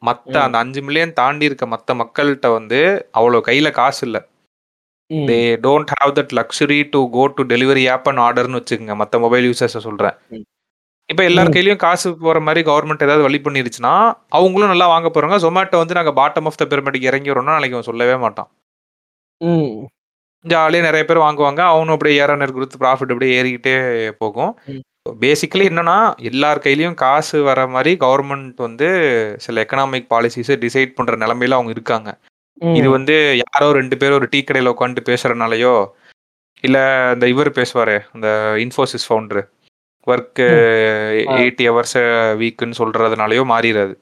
[0.02, 0.36] மத்த.
[0.46, 2.80] அந்த அஞ்சு மில்லியன் தாண்டி இருக்க மத்த மக்கள்கிட்ட வந்து
[3.12, 4.18] அவ்வளவு கையில காசு இல்ல.
[5.30, 9.48] They don't have that luxury to go to delivery app and ஆர்டர்னு வச்சுக்கோங்க மற்ற மொபைல்
[9.50, 10.16] யூசர்ஸை சொல்கிறேன்.
[11.10, 11.54] இப்ப எல்லார்.
[11.56, 13.94] கையிலயும் காசு போற மாதிரி கவர்மெண்ட் ஏதாவது வழி பண்ணிருச்சுன்னா
[14.38, 17.90] அவங்களும் நல்லா வாங்க போறாங்க ஜொமேட்டோ வந்து நாங்க பாட்டம் ஆஃப் த பிரமிடுக்கு இறங்கி வரோம்னா நாளைக்கு அவன்
[17.90, 18.50] சொல்லவே மாட்டான்
[20.46, 23.76] ஜாலியாக நிறைய பேர் வாங்குவாங்க அவனும் அப்படியே ஏற நேரம் கொடுத்து ப்ராஃபிட் அப்படியே ஏறிக்கிட்டே
[24.24, 24.54] போகும்.
[25.24, 25.98] பேசிக்கலி என்னன்னா
[26.30, 28.88] எல்லார் கையிலயும் காசு வர மாதிரி கவர்மெண்ட் வந்து
[29.46, 32.10] சில எக்கனாமிக் பாலிசிஸை டிசைட் பண்ற நிலைமையில அவங்க இருக்காங்க.
[32.76, 35.74] இது வந்து யாரோ ரெண்டு பேரும் ஒரு டீ கடையில் உட்காந்துட்டு பேசுறதுனாலயோ
[36.64, 36.78] இல்ல
[37.14, 38.28] இந்த இவர் பேசுவாரு இந்த
[38.64, 39.42] இன்ஃபோசிஸ் ஃபவுண்டர்
[40.08, 40.54] ஒர்க் ஆ.
[41.36, 41.98] எயிட்டி ஹவர்ஸ்
[42.40, 43.94] வீக்குன்னு சொல்றதுனாலயோ மாறிடாது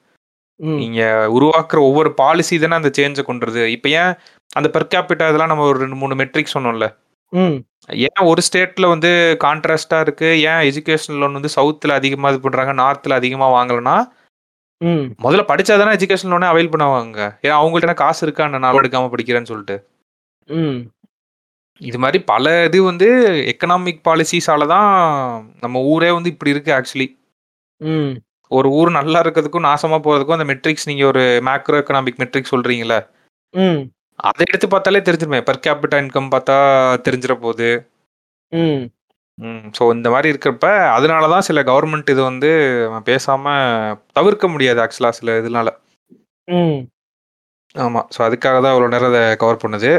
[0.60, 0.78] ம்.
[0.80, 1.02] நீங்க
[1.36, 3.64] உருவாக்குற ஒவ்வொரு பாலிசி தானே அந்த சேஞ்சை கொண்டுருது.
[3.76, 4.12] இப்போ ஏன்
[4.56, 6.88] அந்த பெர் கேபிட்டா இதெல்லாம் நம்ம ஒரு ரெண்டு மூணு மெட்ரிக் சொன்னோம்ல.
[8.06, 9.10] ஏன் ஒரு ஸ்டேட்ல வந்து
[9.43, 10.30] கான்ட்ராஸ்டா இருக்கு?
[10.45, 12.74] ஏன் எஜுகேஷன் லோன் வந்து சவுத்துல அதிகமா இது பண்றாங்க?
[12.82, 13.95] நார்த்ல அதிகமா வாங்கலன்னா
[14.82, 15.04] ம்.
[15.24, 19.76] முதல்ல படிச்சாதானே எஜுகேஷன் லோனே அவைல் பண்ணுவாங்க ஏன்னா அவங்கள்ட்ட காசு இருக்கா நான் எடுக்காம படிக்கிறேன்னு சொல்லிட்டு
[20.50, 20.80] ம்.
[21.82, 23.08] இது மாதிரி பல இது வந்து
[23.52, 24.90] எக்கனாமிக் பாலிசிஸால தான்
[25.62, 27.08] நம்ம ஊரே வந்து இப்படி இருக்கு ஆக்சுவலி
[27.82, 28.12] ம்.
[28.52, 32.98] ஒரு ஊர் நல்லா இருக்கிறதுக்கும் நாசமா போறதுக்கும் அந்த மெட்ரிக்ஸ் நீங்க ஒரு மேக்ரோ எக்கனாமிக் மெட்ரிக் சொல்றீங்கல்ல
[33.54, 33.80] ம்.
[34.20, 36.58] அதை எடுத்து பார்த்தாலே தெரிஞ்சிருமே பர் கேபிட்டா இன்கம் பார்த்தா
[37.06, 37.70] தெரிஞ்சிட போகுது
[39.38, 39.62] ம்.
[39.78, 42.50] ஸோ இந்த மாதிரி இருக்கிறப்ப அதனால தான் சில கவர்மெண்ட் இது வந்து
[43.08, 43.46] பேசாம
[44.18, 45.70] தவிர்க்க முடியாது ஆக்சுவலா சில இதனால
[46.48, 46.80] ம்.
[47.76, 49.92] ஆமா ஸோ அதுக்காக தான் இவ்வளோ நேரம் அதை கவர் பண்ணுது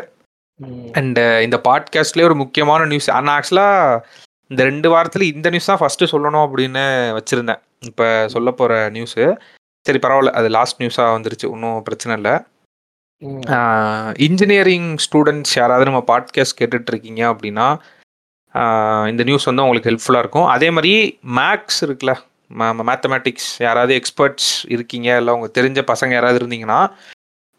[0.61, 0.89] ம்.
[0.99, 4.03] அண்ட் இந்த பாட்காஸ்ட்லேயே ஒரு முக்கியமான நியூஸ் ஆனால் ஆக்சுவலாக
[4.51, 6.83] இந்த ரெண்டு வாரத்தில் இந்த நியூஸ் தான் ஃபஸ்ட்டு சொல்லணும் அப்படின்னு
[7.16, 9.24] வச்சுருந்தேன் இப்போ சொல்ல போகிற நியூஸு
[9.87, 12.35] சரி பரவாயில்ல அது லாஸ்ட் நியூஸாக வந்துருச்சு ஒன்றும் பிரச்சனை இல்லை
[13.22, 13.41] ம்.
[14.26, 17.66] இன்ஜினியரிங் ஸ்டூடெண்ட்ஸ் யாராவது நம்ம பாட்காஸ்ட் கேட்டுட்டு இருக்கீங்க அப்படின்னா
[19.12, 20.48] இந்த நியூஸ் வந்து உங்களுக்கு ஹெல்ப்ஃபுல்லாக இருக்கும்.
[20.55, 20.92] அதே மாதிரி
[21.38, 22.14] மேக்ஸ் இருக்குல்ல
[22.90, 26.80] மேத்தமேட்டிக்ஸ் யாராவது எக்ஸ்பர்ட்ஸ் இருக்கீங்க இல்லை உங்க தெரிஞ்ச பசங்க யாராவது இருந்தீங்கன்னா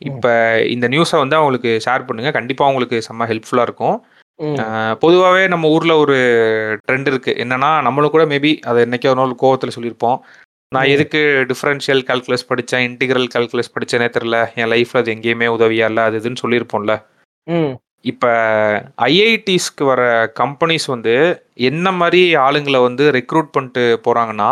[0.01, 0.31] இப்போ
[0.73, 2.31] இந்த நியூஸை வந்து அவங்களுக்கு ஷேர் பண்ணுங்க.
[2.37, 3.97] கண்டிப்பாக அவங்களுக்கு செம்ம ஹெல்ப்ஃபுல்லாக இருக்கும்.
[5.03, 6.15] பொதுவாகவே நம்ம ஊரில் ஒரு
[6.85, 10.17] ட்ரெண்ட் இருக்குது என்னன்னா நம்மளும் கூட மேபி அதை என்னைக்கோ ஒரு நாள் கோவத்தில் சொல்லியிருப்போம்.
[10.71, 10.89] நான்.
[10.93, 11.19] எதுக்கு
[11.51, 16.43] டிஃபரன்ஷியல் கால்குலஸ் படித்தேன் இன்டிகிரல் கால்குலஸ் படித்தேனே தெரில என் லைஃப்பில் அது எங்கேயுமே உதவியா இல்லை அது இதுன்னு
[16.43, 16.95] சொல்லியிருப்போம்ல.
[18.05, 18.29] இப்போ
[19.07, 20.01] ஐஐடிஸ்க்கு வர
[20.39, 21.13] கம்பெனிஸ் வந்து
[21.63, 24.49] என்ன மாதிரி ஆளுங்களை வந்து ரெக்ரூட் பண்ணிட்டு போகிறாங்கன்னா.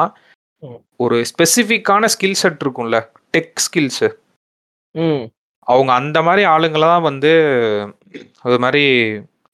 [1.00, 2.98] ஒரு ஸ்பெசிஃபிக்கான ஸ்கில் செட் இருக்கும்ல
[3.34, 4.10] டெக் ஸ்கில்ஸு
[4.96, 5.24] ம்.
[5.68, 7.32] அவங்க அந்த மாதிரி ஆளுங்களை தான் வந்து
[8.44, 8.84] அது மாதிரி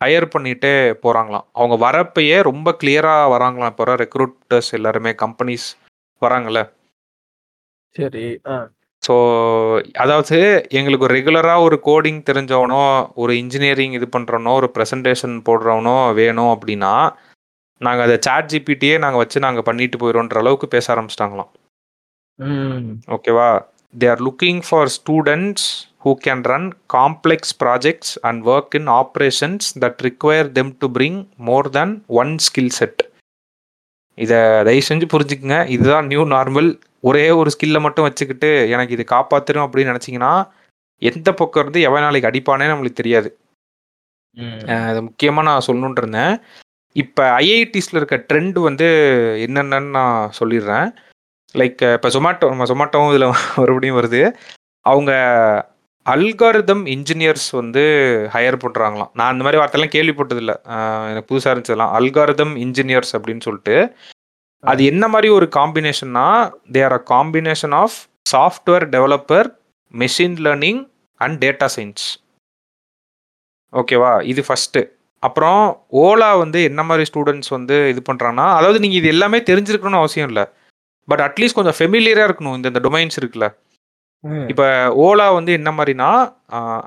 [0.02, 0.74] ஹையர் பண்ணிட்டே
[1.04, 3.72] போகிறாங்களாம் அவங்க வரப்பயே ரொம்ப கிளியராக வராங்களாம்.
[3.74, 5.68] இப்போ ரெக்ரூட்டர்ஸ் எல்லாருமே கம்பெனிஸ்
[6.22, 6.62] வராங்கல்ல.
[7.96, 8.58] சரி ஆ.
[9.08, 9.16] ஸோ
[10.04, 10.38] அதாவது
[10.80, 12.82] எங்களுக்கு ஒரு ரெகுலராக ஒரு கோடிங் தெரிஞ்சவனோ
[13.24, 16.94] ஒரு இன்ஜினியரிங் இது பண்ணுறவனோ ஒரு ப்ரெசன்டேஷன் போடுறவனோ வேணும் அப்படின்னா
[17.82, 21.52] நாங்கள் அதை சாட் ஜிபிடியே நாங்கள் வச்சு நாங்கள் பண்ணிட்டு போயிடும்ன்ற அளவுக்கு பேச ஆரம்பிச்சிட்டாங்களாம்.
[23.16, 23.50] ஓகேவா
[23.94, 25.68] they are looking for students
[26.06, 31.70] who can run complex projects and work in operations that require them to bring more
[31.78, 33.04] then one skill set
[34.18, 34.38] இதை
[34.68, 35.58] தயவு செஞ்சு புரிஞ்சுக்குங்க.
[35.76, 36.70] இதுதான் நியூ நார்மல்
[37.10, 40.32] ஒரே ஒரு ஸ்கில்லை மட்டும் வச்சுக்கிட்டு எனக்கு இது காப்பாத்திரும் அப்படின்னு நினச்சிங்கன்னா
[41.02, 43.30] எந்த பக்கம் இருந்து எவன் நாளைக்கு அடிப்பானே நம்மளுக்கு தெரியாது.
[44.90, 46.34] அது முக்கியமாக நான் சொல்லணுன்ட்டு இருந்தேன்.
[46.96, 48.88] இப்போ ஐஐடிஸில் இருக்க ட்ரெண்ட் வந்து
[49.46, 50.88] என்னென்னு நான் சொல்லிடுறேன்.
[51.56, 53.28] லைக் இப்போ ஜொமேட்டோ நம்ம ஜொமேட்டோவும் இதில்
[53.62, 54.22] மறுபடியும் வருது.
[54.86, 55.12] அவங்க
[56.06, 57.84] அல்காரிதம் இன்ஜினியர்ஸ் வந்து
[58.34, 60.54] ஹையர் பண்ணுறாங்களாம் நான் இந்த மாதிரி வார்த்தைலாம் கேள்விப்பட்டதில்ல.
[61.12, 63.76] எனக்கு புதுசாக இருந்துச்சதெல்லாம் அல்காரிதம் இன்ஜினியர்ஸ் அப்படின்னு சொல்லிட்டு
[64.64, 66.28] அது என்ன மாதிரி ஒரு காம்பினேஷன்னா
[66.72, 67.98] they are a combination of
[68.30, 69.48] software developer
[69.94, 70.82] machine learning
[71.22, 72.06] and data science
[73.74, 74.82] ஓகேவா இது ஃபஸ்ட்டு
[75.24, 75.62] அப்புறம்
[76.02, 80.44] ஓலா வந்து என்ன மாதிரி ஸ்டூடெண்ட்ஸ் வந்து இது பண்ணுறாங்கன்னா அதாவது நீங்கள் இது எல்லாமே தெரிஞ்சிருக்கணும்னு அவசியம் இல்லை.
[81.08, 83.48] பட் அட்லீஸ்ட் கொஞ்சம் ஃபெமிலியராக இருக்கணும் இந்த இந்த டொமைன்ஸ் இருக்குல்ல.
[84.52, 84.66] இப்போ
[85.06, 86.10] ஓலா வந்து என்ன மாதிரினா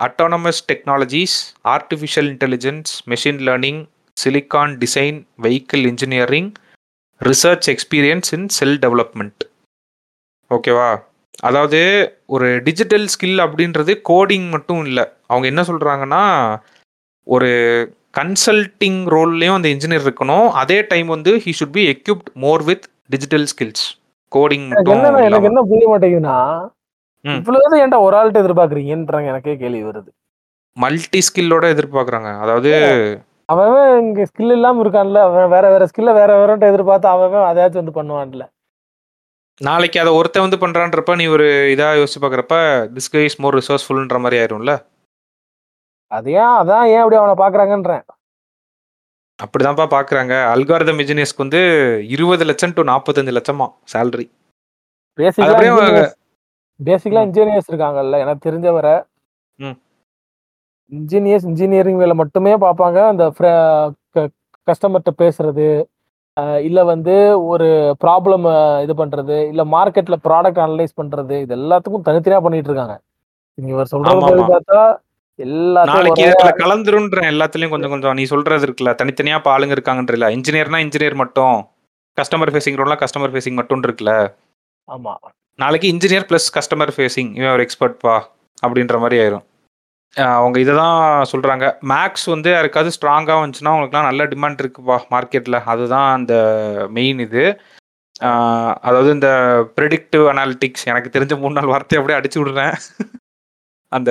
[0.07, 1.37] autonomous technologies
[1.75, 3.81] artificial intelligence machine learning
[4.17, 6.51] silicon design vehicle engineering
[7.29, 9.43] research experience in cell development
[10.51, 10.91] ஓகேவா
[11.49, 11.81] அதாவது
[12.35, 15.05] ஒரு டிஜிட்டல் ஸ்கில் அப்படின்றது கோடிங் மட்டும் இல்லை.
[15.27, 16.23] அவங்க என்ன சொல்கிறாங்கன்னா
[17.27, 17.51] ஒரு
[18.19, 20.49] கன்சல்டிங் ரோல்லையும் அந்த இன்ஜினியர் இருக்கணும்.
[20.63, 23.85] அதே டைம் வந்து he should be equipped more with digital skills
[24.33, 25.51] coding மட்டும் எனக்கு.
[25.51, 26.37] என்ன புரிய மாட்டேங்குதுன்னா.
[27.25, 30.11] இவ்வளவு ஏன்டா ஒரு ஆள்கிட்ட எதிர்பார்க்கறீங்கன்றாங்க எனக்கே கேள்வி வருது.
[30.77, 32.31] மல்டி ஸ்கில்லோட எதிர்பார்க்குறாங்க.
[32.45, 32.73] அதாவது
[33.51, 37.97] அவன் இங்க ஸ்கில் இல்லாம இருக்கான்ல அவன் வேற வேற ஸ்கில்ல வேற வேறன்ட்டு எதிர்பார்த்து அவன் அதையாச்சும் வந்து
[37.97, 38.45] பண்ணுவான்ல.
[39.61, 42.57] நாளைக்கு அதை ஒருத்தன் வந்து பண்றான்றப்ப நீ ஒரு இதா யோசிச்சு பார்க்குறப்ப
[42.95, 44.75] திஸ் கை இஸ் மோர் ரிசோர்ஸ்ஃபுல்ன்ற மாதிரி ஆயிரும்ல?
[46.11, 48.05] அது ஏன் அதான் ஏன் அப்படி அவனை பாக்குறாங்கன்றேன்.
[49.39, 51.61] அப்படிதான்ப்பா பார்க்குறாங்க அல்காரதம் இன்ஜினியர்ஸ்க்கு வந்து
[52.09, 54.27] இருபது லட்சம் டு நாற்பத்தஞ்சு லட்சமா சேலரி
[55.19, 56.03] பேசிக்கலா அப்படியே அவங்க-
[56.81, 57.29] பேசிக்கலா ம்.
[57.29, 58.93] இன்ஜினியர்ஸ் இருக்காங்கல்ல எனக்கு தெரிஞ்ச வரை
[59.59, 59.77] ம்.
[60.93, 62.99] இன்ஜினியர்ஸ் இன்ஜினியரிங் வேலை மட்டுமே பார்ப்பாங்க.
[63.13, 63.25] அந்த
[64.69, 65.69] கஸ்டமர்கிட்ட பேசுறது
[66.67, 67.15] இல்ல வந்து
[67.53, 67.67] ஒரு
[68.05, 68.45] ப்ராப்ளம்
[68.85, 72.95] இது பண்றது இல்ல மார்க்கெட்ல ப்ராடக்ட் அனலைஸ் பண்றது இது எல்லாத்துக்கும் தனித்தனியா பண்ணிட்டு இருக்காங்க.
[73.59, 74.45] நீங்க இவர் சொல்றது.
[74.53, 74.81] பார்த்தா
[75.39, 80.81] எல்லாத்தையும் நாளைக்கு இதுல கலந்துருன்ற எல்லாத்துலயும் கொஞ்சம் கொஞ்சம் நீ சொல்றது இருக்குல்ல தனித்தனியா இப்ப ஆளுங்க இருக்காங்கன்றல இன்ஜினியர்னா
[80.87, 81.57] இன்ஜினியர் மட்டும்
[82.19, 84.15] கஸ்டமர் ஃபேசிங் ரோல்லாம் கஸ்டமர் ஃபேசிங் மட்டும் இருக்குல்ல.
[84.89, 85.13] ஆமா.
[85.59, 88.17] நாளைக்கு இன்ஜினியர் ப்ளஸ் கஸ்டமர் ஃபேசிங் இவன் ஒரு எக்ஸ்பர்ட் பா
[88.63, 89.45] அப்படின்ற மாதிரி ஆயிரும்.
[90.17, 91.01] அவங்க இதை தான்
[91.33, 96.35] சொல்கிறாங்க மேக்ஸ் வந்து யாருக்காவது ஸ்ட்ராங்காக வந்துச்சுன்னா அவங்களுக்குலாம் நல்ல டிமாண்ட் இருக்குப்பா மார்க்கெட்டில் அதுதான் அந்த
[96.97, 97.45] மெயின் இது.
[98.89, 99.31] அதாவது இந்த
[99.79, 102.75] ப்ரெடிக்டிவ் அனாலிட்டிக்ஸ் எனக்கு தெரிஞ்ச மூணு நாள் வார்த்தையை அப்படியே அடிச்சு விடுறேன்.
[103.93, 104.11] அந்த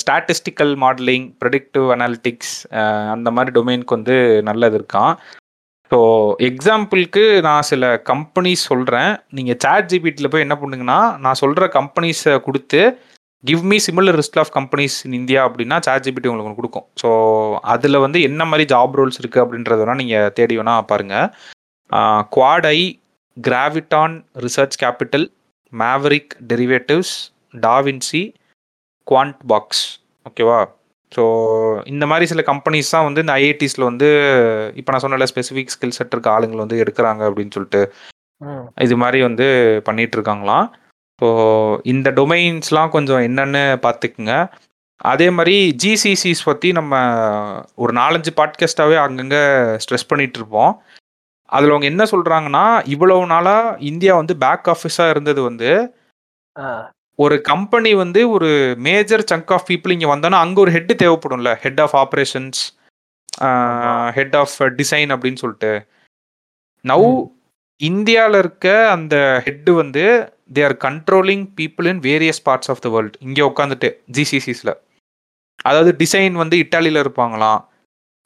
[0.00, 2.54] ஸ்டாட்டிஸ்டிக்கல் மாடலிங் ப்ரெடிக்டிவ் அனாலிட்டிக்ஸ்
[3.14, 4.16] அந்த மாதிரி டொமைனுக்கு வந்து
[4.48, 5.14] நல்லது இருக்கான்
[5.90, 5.98] ஸோ
[6.48, 12.82] எக்ஸாம்பிளுக்கு நான் சில கம்பெனிஸ் சொல்கிறேன் நீங்கள் சேட் ஜிபிடியில் போய் என்ன பண்ணுங்கன்னா நான் சொல்கிற கம்பெனிஸை கொடுத்து
[13.48, 16.86] give me similar list of companies in India அப்படின்னா சேட் ஜிபிடி உங்களுக்கு கொடுக்கும்.
[17.00, 17.08] ஸோ
[17.72, 21.26] அதில் வந்து என்ன மாதிரி ஜாப் ரோல்ஸ் இருக்குது அப்படின்றத வேணால் நீங்கள் தேடி வேணா பாருங்கள்
[22.76, 22.78] Quadeye
[23.36, 24.14] Graviton
[24.44, 25.26] Research Capital
[25.72, 27.14] Maverick Derivatives
[27.66, 28.22] Da Vinci
[29.06, 29.84] Quant Box
[30.30, 30.60] ஓகேவா
[31.12, 31.24] ஸோ
[31.92, 34.08] இந்த மாதிரி சில கம்பெனிஸ் தான் வந்து இந்த ஐஐடிஸில் வந்து
[34.80, 37.82] இப்போ நான் சொன்னல ஸ்பெசிஃபிக் ஸ்கில் செட் இருக்க ஆளுங்களை வந்து எடுக்கிறாங்க அப்படின்னு சொல்லிட்டு.
[38.86, 39.46] இது மாதிரி வந்து
[39.88, 40.66] பண்ணிட்டு இருக்காங்களாம்.
[41.22, 41.28] ஸோ
[41.84, 44.34] இந்த டொமைன்ஸ்லாம் கொஞ்சம் என்னன்னு பார்த்துக்குங்க.
[45.00, 46.94] அதே மாதிரி ஜிசிசிஸ் பற்றி நம்ம
[47.74, 49.42] ஒரு நாலஞ்சு பாட்காஸ்டாகவே அங்கங்கே
[49.82, 50.72] ஸ்ட்ரெஸ் பண்ணிட்டு இருப்போம்
[51.48, 55.70] அதில் அவங்க என்ன சொல்கிறாங்கன்னா இவ்வளவு நாளாக இந்தியா வந்து பேக் ஆஃபீஸாக இருந்தது வந்து
[57.18, 58.48] ஒரு கம்பெனி வந்து ஒரு
[58.86, 61.50] மேஜர் சங்க் ஆஃப் பீப்புள் இங்கே வந்தோன்னா அங்கே ஒரு head தேவைப்படும்ல.
[61.64, 62.60] Head of operations
[64.16, 65.72] head of design அப்படின்னு சொல்லிட்டு.
[66.84, 67.06] நவ்
[67.76, 73.18] இந்தியாவில் இருக்க அந்த ஹெட் வந்து they are controlling people in various parts of the world
[73.20, 74.74] இங்கே உட்காந்துட்டு ஜிசிசிஸில்
[75.62, 77.64] அதாவது டிசைன் வந்து இட்டாலியில் இருப்பாங்களாம்.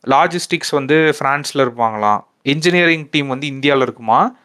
[0.06, 2.24] லாஜிஸ்டிக்ஸ் வந்து ஃப்ரான்ஸில் இருப்பாங்களாம்.
[2.42, 4.36] இன்ஜினியரிங் டீம் வந்து இந்தியாவில் இருக்குமா?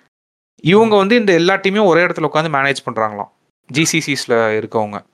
[0.63, 3.31] இவங்க வந்து இந்த எல்லா டீமையும் ஒரே இடத்துல உட்காந்து மேனேஜ் பண்ணுறாங்களாம்
[3.73, 5.05] ஜிசிசிஸில் இருக்கவங்க.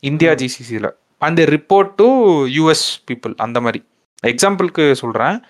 [0.00, 0.32] இந்தியா.
[0.32, 2.08] ஜிசிசியில் அந்த ரிப்போர்ட் டு
[2.46, 3.84] யூஎஸ் பீப்புள் அந்த மாதிரி.
[4.26, 5.42] எக்ஸாம்பிளுக்கு சொல்கிறேன்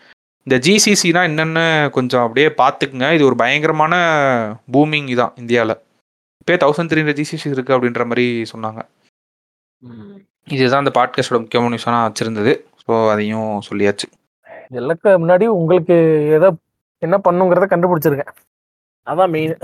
[0.46, 3.06] இந்த ஜிசிசினா என்னென்னு கொஞ்சம் அப்படியே பார்த்துக்குங்க.
[3.16, 3.94] இது ஒரு பயங்கரமான
[4.72, 5.74] பூமிங் இதான் இந்தியாவில்
[6.40, 8.80] இப்போ தௌசண்ட் த்ரீ ஹண்ட்ரட் ஜிசிசி இருக்குது அப்படின்ற மாதிரி சொன்னாங்க.
[10.56, 12.52] இதுதான் அந்த பாட்காஸ்டோட முக்கியமான நியூஸாக நான் வச்சுருந்தது.
[12.82, 14.06] ஸோ அதையும் சொல்லியாச்சு.
[14.70, 15.96] இதெல்லாம் முன்னாடி உங்களுக்கு
[16.36, 16.48] எதை
[17.02, 18.32] என்ன பண்ணுங்கிறத கண்டுபிடிச்சிருக்கேன்
[19.06, 19.54] அதான் மெயின்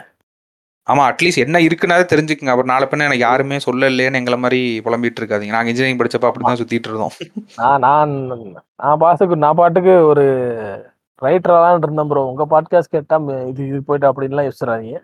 [0.86, 2.46] ஆமாம் அட்லீஸ்ட் என்ன இருக்குனாலே தெரிஞ்சுக்குங்க.
[2.46, 5.46] அப்புறம் நாளை பின்ன எனக்கு யாருமே சொல்ல இல்லையேன்னு எங்களை மாதிரி புலம்பிட்டு இருக்காதீங்க.
[5.46, 7.10] நாங்கள் இன்ஜினியரிங் படிச்சப்ப அப்படி தான் சுற்றிட்டு இருந்தோம்.
[7.56, 8.10] நான் நான்
[8.76, 10.24] நான் பாட்டுக்கு நான் பாட்டுக்கு ஒரு
[11.22, 15.02] ரைட்டராலாம் இருந்தேன் ப்ரோ உங்க பாட்காஸ்ட் கேட்டா ம- இது இது போயிட்டு அப்படின்லாம் யோசிச்சிடாதீங்க.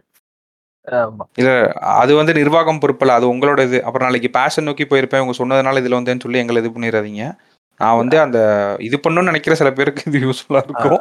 [0.90, 1.70] ஆமா.
[1.74, 3.06] அது வந்து நிர்வாகம் பொறுப்பில்ல.
[3.06, 5.26] அது உங்களோட இது அப்புறம் நாளைக்கு பேஷன் நோக்கி போயிருப்பேன்.
[5.26, 7.36] உங்க சொன்னதுனால இதில் வந்தேன்னு சொல்லி எங்களை இது பண்ணிடாதீங்க.
[7.78, 8.38] நான் வந்து அந்த
[8.78, 10.98] இது பண்ணணும்னு நினைக்கிற சில பேருக்கு இது யூஸ்ஃபுல்லாக இருக்கும்.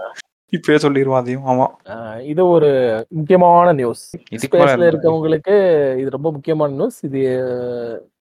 [0.53, 1.45] இப்பயே சொல்லிடுவோம் அதையும்.
[1.93, 2.69] அஹ் இது ஒரு
[3.11, 4.03] முக்கியமான நியூஸ்
[4.43, 4.89] ஸ்பேஸ்ல?
[4.91, 5.55] இருக்கவங்களுக்கு
[6.01, 7.21] இது ரொம்ப முக்கியமான நியூஸ் இது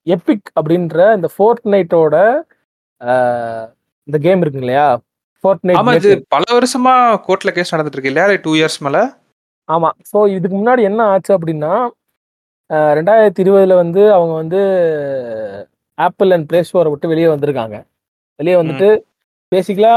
[0.07, 2.17] எபிக் அப்படின்ற இந்த ஃபோர்ட் நைட்டோட
[4.09, 4.87] இந்த கேம் இருக்கு இல்லையா?
[5.45, 6.95] ஃபோர்ட் ஆமா இது நைட் பல வருஷமா
[7.27, 8.99] கோர்ட்ல கேஸ் நடந்துட்டு இருக்கு இல்லையா டூ இயர்ஸ் மேல.
[9.69, 9.91] ஆமா.
[10.11, 11.73] ஸோ இதுக்கு முன்னாடி என்ன ஆச்சு அப்படின்னா
[12.97, 14.61] ரெண்டாயிரத்தி இருபதுல வந்து அவங்க வந்து
[15.99, 17.77] ஆப்பிள் அண்ட் பிளே ஸ்டோரை விட்டு வெளியே வந்திருக்காங்க.
[18.41, 18.89] வெளியே வந்துட்டு
[19.53, 19.95] பேசிக்கலா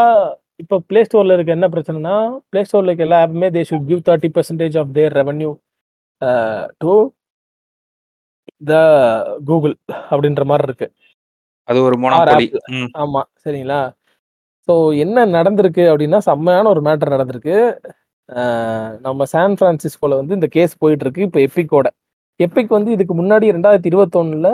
[0.60, 2.16] இப்போ பிளே ஸ்டோர்ல இருக்க என்ன பிரச்சனைனா
[2.52, 5.52] பிளே ஸ்டோர்ல இருக்க எல்லா ஆப்புமே they should give thirty percentage of their revenue
[6.84, 6.94] to
[8.62, 8.74] the
[9.50, 9.76] Google
[10.12, 10.88] அப்படின்ற மாதிரி இருக்கு.
[11.68, 11.96] அது ஒரு
[13.04, 13.82] ஆமா சரிங்களா?
[14.68, 14.74] ஸோ
[15.04, 17.58] என்ன நடந்திருக்கு அப்படின்னா செம்மையான ஒரு மேட்டர் நடந்திருக்கு.
[19.06, 21.88] நம்ம சான் பிரான்சிஸ்கோல வந்து இந்த கேஸ் போயிட்டு இருக்கு இப்போ எப்பிக்கோட
[22.40, 24.50] எப்பிக் வந்து இதுக்கு முன்னாடி ரெண்டாயிரத்தி இருபத்தொன்னுல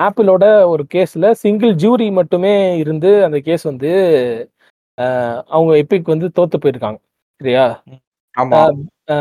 [0.00, 3.90] ஆப்பிளோட ஒரு கேஸ்ல சிங்கிள் ஜூரி மட்டுமே இருந்து அந்த கேஸ் வந்து
[5.50, 6.98] அவங்க எப்பிக் வந்து தோத்து போயிருக்காங்க
[7.40, 7.64] சரியா?
[8.34, 8.58] ஆமா.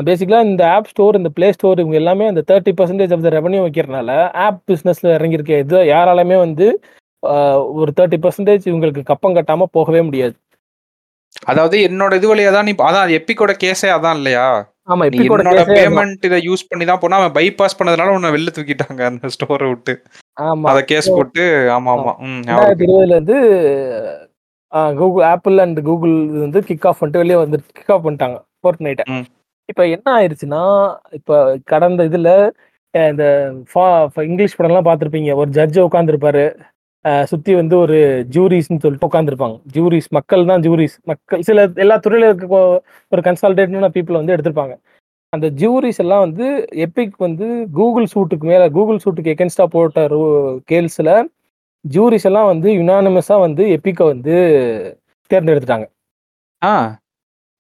[0.08, 3.62] பேசிக்கலா இந்த ஆப் ஸ்டோர் இந்த பிளே ஸ்டோர் இவங்க எல்லாமே அந்த thirty percentage of the revenue
[3.66, 4.12] வைக்கிறனால
[4.46, 5.54] app பிஸ்னஸ்ல இறங்கியிருக்க.
[5.64, 6.68] எது யாராலுமே வந்து
[7.80, 10.36] ஒரு தேர்ட்டி பர்சன்டேஜ் இவங்களுக்கு கப்பம் கட்டாம போகவே முடியாது.
[11.48, 14.46] அதாவது என்னோட இது வழியா தான் நீ அதான் எப்பிக்கோட கேஸே அதான் இல்லையா?
[14.92, 15.50] ஆமா எப்பிக்கோட.
[15.72, 19.94] பேமெண்ட் இதை யூஸ் பண்ணி தான் போனா அவன் பைபாஸ் பண்ணதுனால உன்னை வெளில தூக்கிட்டாங்க அந்த ஸ்டோரை விட்டு.
[20.38, 20.68] ஆமா.
[20.72, 21.44] அத கேஸ் போட்டு
[21.76, 22.14] ஆமா ஆமா.
[22.80, 23.38] இருபதுல இருந்து
[25.00, 28.84] கூகுள் ஆப்பிள் அண்ட் கூகுள் இது வந்து கிக் ஆஃப் பண்ணிட்டு வெளியே வந்து கிக் ஆஃப் பண்ணிட்டாங்க ஃபோர்ட்
[28.86, 29.06] நைட்டை.
[29.70, 30.64] இப்போ என்ன ஆயிடுச்சுன்னா
[31.18, 31.36] இப்போ
[31.74, 32.30] கடந்த இதுல
[32.94, 33.24] இந்த
[34.30, 35.32] இங்கிலீஷ் படம்லாம் பார்த்துருப்பீங்க.
[35.42, 36.44] ஒரு ஜட்ஜ் உட்காந்துருப்பாரு
[37.32, 37.98] சுத்தி வந்து ஒரு
[38.36, 42.58] ஜூரிஸ்னு சொல்லிட்டு உட்காந்துருப்பாங்க ஜூரிஸ் மக்கள் தான் ஜூரிஸ் மக்கள் சில எல்லா துறையில இருக்க
[43.12, 44.74] ஒரு கன்சல்டேட்டான பீப்புள் வந்து எடுத்திருப்பாங்க.
[45.34, 46.46] அந்த ஜூரிஸ் எல்லாம் வந்து
[46.86, 47.48] எப்பிக் வந்து
[47.78, 50.06] கூகுள் சூட்டுக்கு மேல கூகுள் சூட்டுக்கு எகென்ஸ்டா போட்ட
[50.72, 51.12] கேள்ஸ்ல
[51.86, 54.34] ஜூரிஸ் எல்லாம் வந்து யுனானிமஸா வந்து எப்பிக்கை வந்து
[55.32, 55.86] தேர்ந்தெடுத்துட்டாங்க.
[56.62, 56.74] ஆ.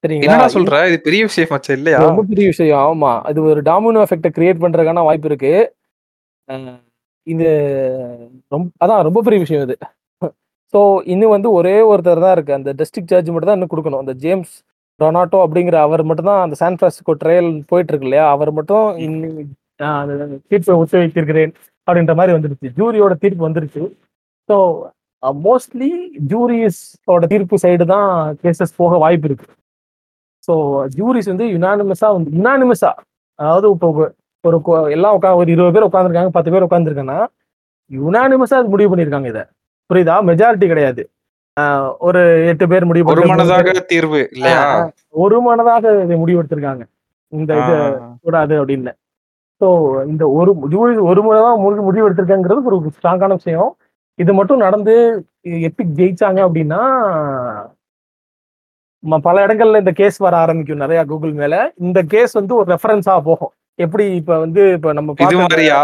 [0.04, 0.26] சரிங்களா?
[0.28, 0.76] என்னடா சொல்ற?
[0.90, 2.00] இது பெரிய விஷயம் மச்சா இல்லையா?
[2.08, 3.12] ரொம்ப பெரிய விஷயம் ஆமா.
[3.30, 5.54] அது ஒரு டாமினோ எஃபெக்ட கிரியேட் பண்றதுக்கான வாய்ப்பு இருக்கு.
[7.28, 7.48] இது
[8.54, 9.76] ரொம்ப அதான் ரொம்ப பெரிய விஷயம் இது.
[10.74, 10.80] ஸோ
[11.14, 12.58] இன்னும் வந்து ஒரே ஒருத்தர் தான் இருக்கு.
[12.60, 14.04] அந்த டிஸ்ட்ரிக்ட் ஜட்ஜ் மட்டும் தான் இன்னும் கொடுக்கணும்.
[14.04, 14.54] அந்த ஜேம்ஸ்
[15.00, 18.26] ரொனாட்டோ அப்படிங்கிற அவர் மட்டும் தான் அந்த சான் பிரான்சிஸ்கோ ட்ரையல் போயிட்டு இருக்கு இல்லையா?
[18.36, 18.86] அவர் மட்டும்
[20.52, 21.52] தீர்ப்பை ஒத்தி வைத்திருக்கிறேன்
[21.88, 23.84] அப்படின்ற மாதிரி வந்துருச்சு ஜூரியோட தீர்ப்பு வந்துருச்சு.
[24.50, 24.56] ஸோ
[25.44, 25.90] மோஸ்ட்லி
[26.32, 28.10] ஜூரிஸோட தீர்ப்பு சைடு தான்
[28.42, 29.48] கேசஸ் போக வாய்ப்பு இருக்கு.
[30.44, 30.54] ஸோ
[30.96, 32.92] ஜூரிஸ் வந்து யுனானிமஸா வந்து யுனானிமஸா
[33.40, 33.88] அதாவது இப்போ
[34.44, 34.56] ஒரு-
[34.90, 37.20] எல்லாம் உட்கா ஒரு இருபது பேர் உட்காந்துருக்காங்க பத்து பேர் உட்காந்துருக்காங்கன்னா
[37.92, 39.44] யுனானிமஸா அது முடிவு பண்ணியிருக்காங்க இதை.
[39.90, 40.16] புரியுதா?
[40.28, 41.02] மெஜாரிட்டி கிடையாது.
[42.08, 42.20] ஒரு
[42.50, 43.62] எட்டு பேர் முடிவு ஒரு மனதாக
[43.92, 44.20] தீர்வு
[45.24, 46.84] ஒரு மனதாக இதை முடிவெடுத்திருக்காங்க
[47.34, 47.76] இந்த இது.
[48.24, 48.92] கூடாது அப்படின்னு.
[49.62, 49.68] ஸோ
[50.08, 53.72] இந்த ஒரு ஜூரி ஒரு முறை தான் முடிவு முடிவு எடுத்திருக்காங்கிறது ஒரு ஸ்ட்ராங்கான விஷயம்.
[54.24, 54.96] இது மட்டும் நடந்து
[55.70, 56.82] எப்பிக் ஜெயிச்சாங்க அப்படின்னா
[59.28, 61.56] பல இடங்கள்ல இந்த கேஸ் வர ஆரம்பிக்கும் நிறைய கூகுள் மேல.
[61.86, 63.54] இந்த கேஸ் வந்து ஒரு ரெஃபரன்ஸா போகும்.
[63.84, 65.78] எப்படி இப்ப வந்து இப்ப நம்ம இது மாதிரியா?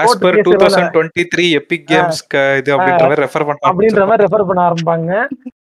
[0.00, 2.20] ஆஸ் பர் case டூ எல்லாம் thousand twenty three Epic Games
[2.60, 5.12] இது அப்படின்ற மாதிரி ரெஃபர் அப்படின்ற பண்ண மாதிரி ரெஃபர் பண்ண ஆரம்பிப்பாங்க.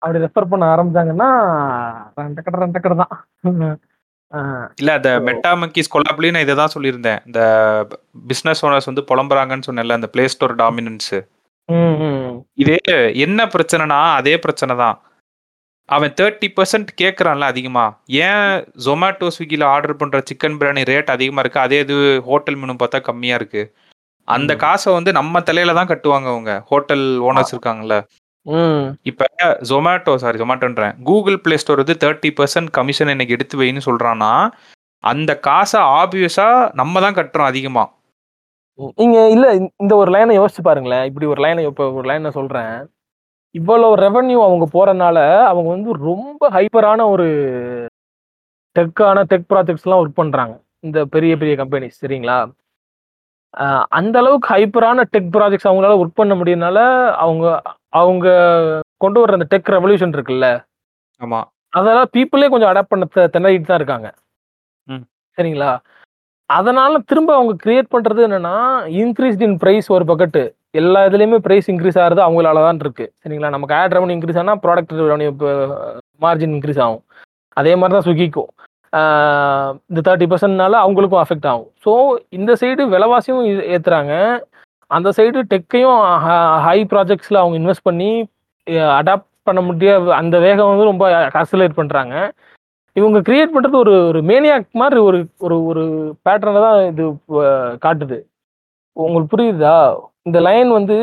[0.02, 1.28] அப்படி ரெஃபர் பண்ண ஆரம்பிச்சாங்கன்னா
[2.20, 3.14] ரெண்டக்கடை ரெண்டக்கடை தான்.
[4.80, 7.22] இல்ல அந்த மெட்டா மங்கீஸ் கொலாப்லயும் நான் இதை தான் சொல்லியிருந்தேன்.
[7.28, 7.40] இந்த
[8.30, 11.14] பிசினஸ் ஓனர்ஸ் வந்து புலம்புறாங்கன்னு சொன்னேன்ல அந்த பிளே ஸ்டோர் டாமினன்ஸ்.
[12.62, 12.78] இதே
[13.24, 14.96] என்ன பிரச்சனைனா அதே பிரச்சனை தான்.
[15.88, 17.84] அவன் தேர்ட்டி பர்சன்ட் கேட்குறான்ல அதிகமா.
[18.26, 18.50] ஏன்
[18.86, 21.60] ஜொமேட்டோ ஸ்விக்கில ஆர்டர் பண்ற சிக்கன் பிரியாணி ரேட் அதிகமா இருக்கு?
[21.66, 21.96] அதே இது
[22.28, 23.62] ஹோட்டல் மெனு பார்த்தா கம்மியா இருக்கு.
[24.28, 24.52] அந்த.
[24.64, 26.52] காசை வந்து நம்ம தலையில தான் கட்டுவாங்க அவங்க.
[26.70, 27.96] ஹோட்டல் ஓனர்ஸ் இருக்காங்கல்ல.
[29.10, 29.26] இப்ப
[29.70, 34.32] ஜொமேட்டோ சாரி ஜொமேட்டோன்றேன் கூகுள் பிளே ஸ்டோர் வந்து தேர்ட்டி பர்சன்ட் கமிஷன் எனக்கு எடுத்து வைன்னு சொல்றான்னா
[35.04, 37.84] அந்த காசை ஆப்வியஸா நம்ம தான் கட்டுறோம் அதிகமா.
[38.74, 41.04] நீங்க இல்ல இந்த- ஒரு லைனை யோசிச்சு பாருங்களேன்.
[41.04, 42.90] இப்படி ஒரு லைனை இப்ப ஒரு லைன் சொல்றேன்.
[43.50, 47.26] இவ்வளவு ரெவன்யூ அவங்க போறனால அவங்க வந்து ரொம்ப ஹைப்பரான ஒரு
[48.76, 50.54] டெக்கான டெக் ப்ராஜெக்ட்ஸ் எல்லாம் ஒர்க் பண்றாங்க.
[50.80, 52.38] இந்த பெரிய பெரிய கம்பெனிஸ் சரிங்களா?
[53.88, 56.78] அந்த அளவுக்கு ஹைப்பரான டெக் ப்ராஜெக்ட்ஸ் அவங்களால ஒர்க் பண்ண முடியறனால
[57.12, 58.28] அவங்க அவங்க
[58.96, 60.46] கொண்டு வர்ற அந்த டெக் ரெவல்யூஷன் இருக்குல்ல?
[61.20, 61.40] ஆமா.
[61.68, 64.14] அதெல்லாம் பீப்புளே கொஞ்சம் அடாப்ட் பண்ண திணறிட்டு தான் இருக்காங்க.
[65.36, 65.70] சரிங்களா?
[66.50, 68.56] அதனால திரும்ப அவங்க கிரியேட் பண்றது என்னன்னா
[69.02, 70.42] இன்க்ரீஸ்ட் இன் ப்ரைஸ் ஒரு பக்கெட்டு
[70.72, 73.12] எல்லா இதுலயுமே ப்ரைஸ் இன்க்ரீஸ் ஆகுறது அவங்களால தான் இருக்கு.
[73.22, 73.48] சரிங்களா?
[73.48, 75.30] நமக்கு ஆட் ரெவன்யூ இன்க்ரீஸ் ஆனால் ப்ராடக்ட் ரெவன்யூ
[76.22, 77.02] மார்ஜின் இன்க்ரீஸ் ஆகும்.
[77.56, 78.50] அதே மாதிரி தான் சுகிக்கும்
[79.90, 81.70] இந்த தேர்ட்டி பர்சன்ட்னால அவங்களுக்கும் அஃபெக்ட் ஆகும்.
[81.84, 81.92] ஸோ
[82.28, 84.40] இந்த சைடு விலைவாசியும் ஏ-
[84.90, 86.00] அந்த சைடு டெக்கையும்
[86.66, 88.10] ஹை ப்ராஜெக்ட்ஸில் அவங்க இன்வெஸ்ட் பண்ணி
[88.98, 92.14] அடாப்ட் பண்ண முடிய அந்த வேகம் வந்து ரொம்ப அக்சலேட் பண்ணுறாங்க
[92.96, 95.82] இவங்க கிரியேட் பண்றது ஒரு ஒரு மேனியாக் மாதிரி ஒரு ஒரு ஒரு
[96.26, 97.04] பேட்டர்னை தான் இது
[97.82, 98.18] காட்டுது.
[98.96, 99.78] உங்களுக்கு புரியுதா?
[100.24, 100.96] இந்த லைன் வந்து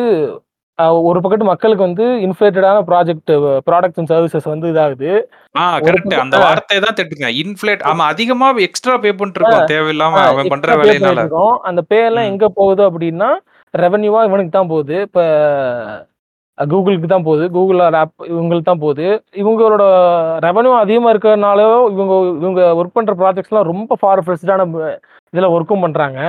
[1.07, 3.31] ஒரு பக்கத்து மக்களுக்கு வந்து இன்ஃபிளேட்டடான ப்ராஜெக்ட்
[3.67, 5.09] ப்ராடக்ட்ஸ் அண்ட் சர்வீசஸ் வந்து இதாகுது.
[5.55, 6.45] ஆ கரெக்ட் அந்த ஆ.
[6.45, 9.67] வார்த்தையை தான் திட்டுங்க இன்ஃபிளேட் ஆமா அதிகமா எக்ஸ்ட்ரா பே பண்ணிட்டு இருக்கோம்.
[9.73, 11.25] தேவையில்லாம அவன் பண்ற வேலையினால.
[11.69, 12.29] அந்த பே எல்லாம்.
[12.31, 13.29] எங்க போகுது அப்படின்னா
[13.73, 14.95] ரெவன்யூவா இவனுக்கு தான் போகுது.
[15.07, 15.19] இப்ப
[16.71, 17.45] கூகுளுக்கு தான் போகுது.
[17.55, 19.05] கூகுள் ஆப் இவங்களுக்கு தான் போகுது.
[19.41, 19.83] இவங்களோட
[20.47, 21.59] ரெவன்யூ அதிகமாக இருக்கிறதுனால
[21.95, 24.65] இவங்க இவங்க ஒர்க் பண்ணுற ப்ராஜெக்ட்ஸ்லாம் ரொம்ப ஃபார் ஃபிளஸ்டான
[25.33, 26.19] இதில் ஒர்க்கும் பண்ணுறாங்க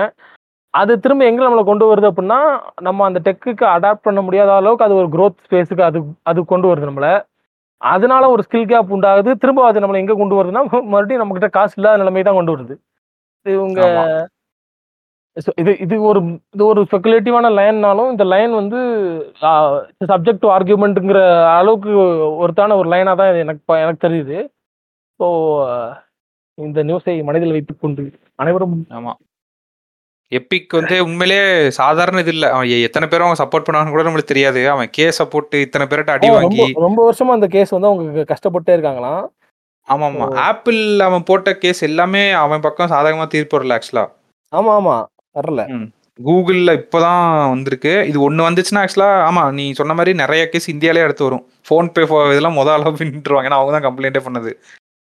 [0.74, 2.38] அது திரும்ப எங்கே நம்மளை கொண்டு வருது அப்படின்னா
[2.86, 5.98] நம்ம அந்த டெக்குக்கு அடாப்ட் பண்ண முடியாத அளவுக்கு அது ஒரு க்ரோத் ஸ்பேஸுக்கு அது
[6.30, 7.12] அது கொண்டு வருது நம்மளை.
[7.80, 9.30] அதனால ஒரு ஸ்கில் கேப் உண்டாகுது.
[9.42, 12.74] திரும்ப அது நம்மளை எங்கே கொண்டு வருதுன்னா மறுபடியும் நம்மக்கிட்ட காசு இல்லாத நிலைமை தான் கொண்டு வருது.
[13.46, 13.80] இவங்க
[15.56, 16.20] இது இது ஒரு
[16.54, 18.78] இது ஒரு ஸ்பெகுலேட்டிவான லைன்னாலும் இந்த லைன் வந்து
[20.10, 21.20] சப்ஜெக்ட் டு ஆர்கியூமெண்ட்டுங்கிற
[21.59, 21.92] அளவுக்கு
[22.42, 24.38] ஒருத்தான ஒரு லைனாக தான் எனக்கு எனக்கு தெரியுது.
[25.20, 25.26] ஸோ
[26.59, 28.02] இந்த நியூஸை மனதில் வைத்துக் கொண்டு
[28.42, 29.12] அனைவரும் ஆமா.
[30.32, 31.46] எப்பிக் வந்து உண்மையிலேயே
[31.78, 32.46] சாதாரண இது இல்ல.
[32.54, 34.60] அவன் எத்தனை பேரும் அவன் சப்போர்ட் பண்ணான்னு கூட நம்மளுக்கு தெரியாது.
[34.74, 39.22] அவன் கேஸ போட்டு இத்தனை பேர்ட்ட அடி வாங்கி ரொம்ப வருஷமா அந்த கேஸ் வந்து அவங்க கஷ்டப்பட்டே இருக்காங்களாம்.
[39.88, 40.26] ஆமா ஆமா.
[40.48, 44.04] ஆப்பிள் அவன் போட்ட கேஸ் எல்லாமே அவன் பக்கம் சாதகமா தீர்ப்பு வரல ஆக்சுவலா
[44.52, 44.96] ஆமா ஆமா.
[45.36, 45.62] வரல
[46.18, 47.92] கூகுள்ல இப்பதான் வந்திருக்கு.
[48.09, 51.44] இது ஒண்ணு வந்துச்சுன்னா ஆக்சுவலா ஆமா நீ சொன்ன மாதிரி நிறைய கேஸ் இந்தியாலே அடுத்து வரும்.
[51.66, 54.50] ஃபோன் பே இதெல்லாம் முத அளவு பின்னுருவாங்க ஏன்னா அவங்க தான் கம்ப்ளைண்டே பண்ணது.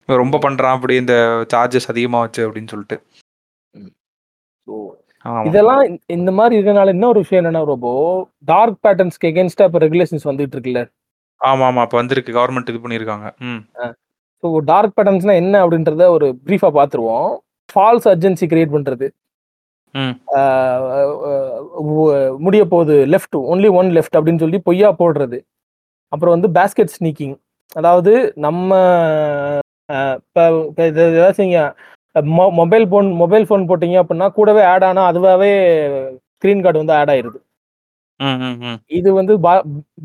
[0.09, 1.13] ரொம்ப பண்றான் அப்படி இந்த
[1.53, 2.97] சார்ஜஸ் அதிகமா வச்சு அப்படின்னு சொல்லிட்டு.
[5.45, 5.81] இதெல்லாம்
[6.15, 7.87] இந்த- மாதிரி இருக்கனால என்ன ஒரு விஷயம் என்னன்னா ரொம்ப
[8.43, 10.81] டார்க் பேட்டர்ன்ஸ்க்கு எகேன்ஸ்டா இப்போ ரெகுலேஷன்ஸ் வந்துட்டு இருக்குல்ல?
[11.41, 12.35] ஆமா ஆமா இப்ப வந்திருக்கு.
[12.37, 13.61] கவர்மெண்ட் இது பண்ணிருக்காங்க ம்.
[14.43, 17.29] ஸோ டார்க் பேட்டர்ன்ஸ்னா என்ன அப்படின்றத ஒரு ப்ரீஃபாக பார்த்துருவோம்
[17.69, 19.07] ஃபால்ஸ் அர்ஜென்சி கிரியேட் பண்ணுறது.
[22.45, 25.39] முடிய போகுது லெஃப்ட் ஒன்லி ஒன் லெஃப்ட் அப்படின்னு சொல்லி பொய்யா போடுறது.
[26.13, 27.35] அப்புறம் வந்து பேஸ்கெட் ஸ்னீக்கிங்
[27.79, 28.11] அதாவது
[28.45, 28.77] நம்ம
[30.27, 31.53] இப்போ ஏதாச்சும்
[32.59, 35.51] மொபைல் ஃபோன் மொபைல் ஃபோன் போட்டீங்க அப்படின்னா கூடவே ஆட் ஆனால் அதுவாகவே
[36.37, 37.39] ஸ்க்ரீன் கார்டு வந்து ஆட் ஆயிருது.
[38.97, 39.33] இது வந்து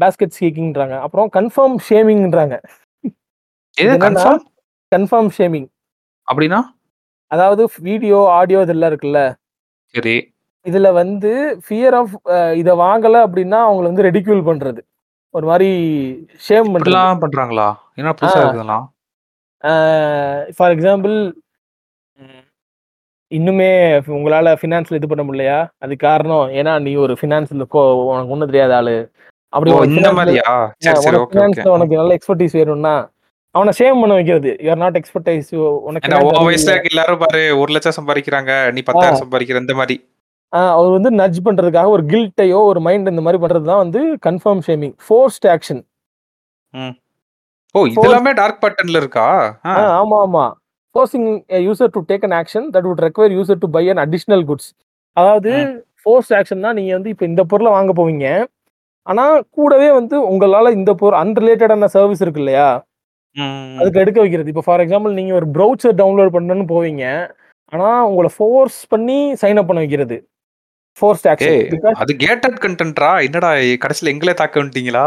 [0.03, 2.57] பேஸ்கெட் ஸ்னீக்கிங்ன்றாங்க அப்புறம் கன்ஃபார்ம் ஷேமிங்ன்றாங்க
[4.93, 5.69] கன்ஃபார்ம் ஷேமிங்
[6.29, 6.61] அப்படின்னா?
[7.31, 9.21] அதாவது வீடியோ ஆடியோ இதெல்லாம் இருக்குல்ல?
[9.94, 10.14] சரி.
[10.66, 11.31] இதுல வந்து
[11.64, 12.14] ஃபியர் ஆஃப்
[12.60, 14.81] இதை வாங்கல அப்படின்னா அவங்கள வந்து ரெடிக்யூல் பண்றது.
[15.35, 15.69] ஒரு மாதிரி
[16.47, 17.69] ஷேம் இப்படிலாம் பண்றாங்களா?
[17.98, 18.40] என்ன புதுசா.
[18.43, 18.86] இருக்குதுலாம்?
[20.56, 21.16] ஃபார் எக்ஸாம்பிள்
[23.32, 23.69] இன்னுமே
[24.16, 25.59] உங்களால ஃபினான்ஸ்ல இது பண்ண முடியலையா?
[25.85, 28.97] அது காரணம் ஏன்னா நீ ஒரு ஃபினான்ஸ்ல உனக்கு ஒன்றும் தெரியாத ஆளு.
[29.52, 29.70] அப்படி
[31.73, 32.94] உனக்கு நல்ல எக்ஸ்பர்டீஸ் வேணும்னா
[33.55, 34.51] அவனை ஷேம் பண்ண வைக்கிறது.
[34.65, 35.49] யூஆர் நாட் எக்ஸ்பர்டைஸ்
[35.89, 39.97] உனக்கு உன் வயசுல எல்லாரும் பாரு ஒரு லட்சம் சம்பாதிக்கிறாங்க நீ பத்தாயிரம் சம்பாதிக்கிற இந்த மாதிரி.
[40.73, 44.95] அவர் வந்து நட்ஜ் பண்றதுக்காக ஒரு கில்ட்டையோ ஒரு மைண்ட் இந்த மாதிரி பண்றது தான் வந்து கன்ஃபார்ம் ஷேமிங்
[45.05, 45.81] ஃபோர்ஸ்ட் ஆக்ஷன்
[47.74, 49.27] ஓ இதெல்லாமே டார்க் பட்டன்ல இருக்கா?
[50.01, 50.45] ஆமா ஆமா.
[50.95, 51.29] Forcing
[51.66, 54.69] user to take an action that would require user to buy an additional goods
[55.16, 55.53] அதாவது
[56.03, 58.27] ஃபோர்ஸ் ஆக்ஷன் தான் நீங்க வந்து இப்போ இந்த பொருளை வாங்க போவீங்க.
[59.07, 59.24] ஆனா
[59.57, 62.66] கூடவே வந்து உங்களால இந்த பொருள் அன்ரிலேட்டடான சர்வீஸ் இருக்கு இல்லையா?
[63.79, 64.49] அதுக்கு எடுக்க வைக்கிறது.
[64.49, 67.31] இப்போ ஃபார் எக்ஸாம்பிள் நீங்க ஒரு ப்ரௌச்சர் டவுன்லோட் பண்ணணும்னு போவீங்க.
[67.73, 70.17] ஆனா உங்களை ஃபோர்ஸ் பண்ணி சைன் அப் பண்ண வைக்கிறது.
[71.73, 75.05] பிகாஸ் அது கேட்டட் கண்டென்ட்ரா என்னடா கடைசில எங்களே தாக்க வந்துட்டீங்களா?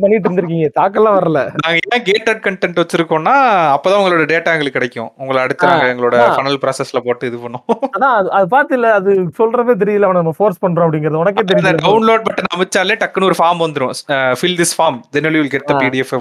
[0.00, 0.68] பண்ணிட்டு இருந்திருக்கீங்க.
[0.80, 1.50] தாக்கெல்லாம் வரல.
[1.66, 3.34] நாங்க ஏன் கேட்டட் கண்டென்ட் வச்சிருக்கோம்னா
[3.74, 5.12] அப்பதான் உங்களோட டேட்டா எங்களுக்கு கிடைக்கும்.
[5.16, 6.14] உங்களை அடுத்து நாங்க எங்களோட.
[6.14, 7.78] ஃபனல் ப்ராசஸ்ல போட்டு இது பண்ணுவோம்.
[7.98, 11.14] அதான் அது- அது பார்த்து இல்ல அது சொல்றவே தெரியல அவனை நம்ம ஃபோர்ஸ் பண்றோம் அப்படிங்கிறது.
[11.14, 13.90] உனக்கே தெரியும் டவுன்லோட் பட்டன் அமைச்சாலே டக்குன்னு ஒரு ஃபார்ம் வந்துரும்.
[14.12, 15.74] Fill this form then you will get the.
[15.74, 16.14] PDF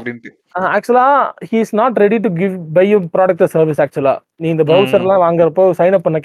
[0.60, 5.22] actually he is not ready to give by you product service actually நீ இந்த ப்ரௌசர்லாம்
[5.22, 6.20] வாங்குறப்போ சைன் அப் பண்ண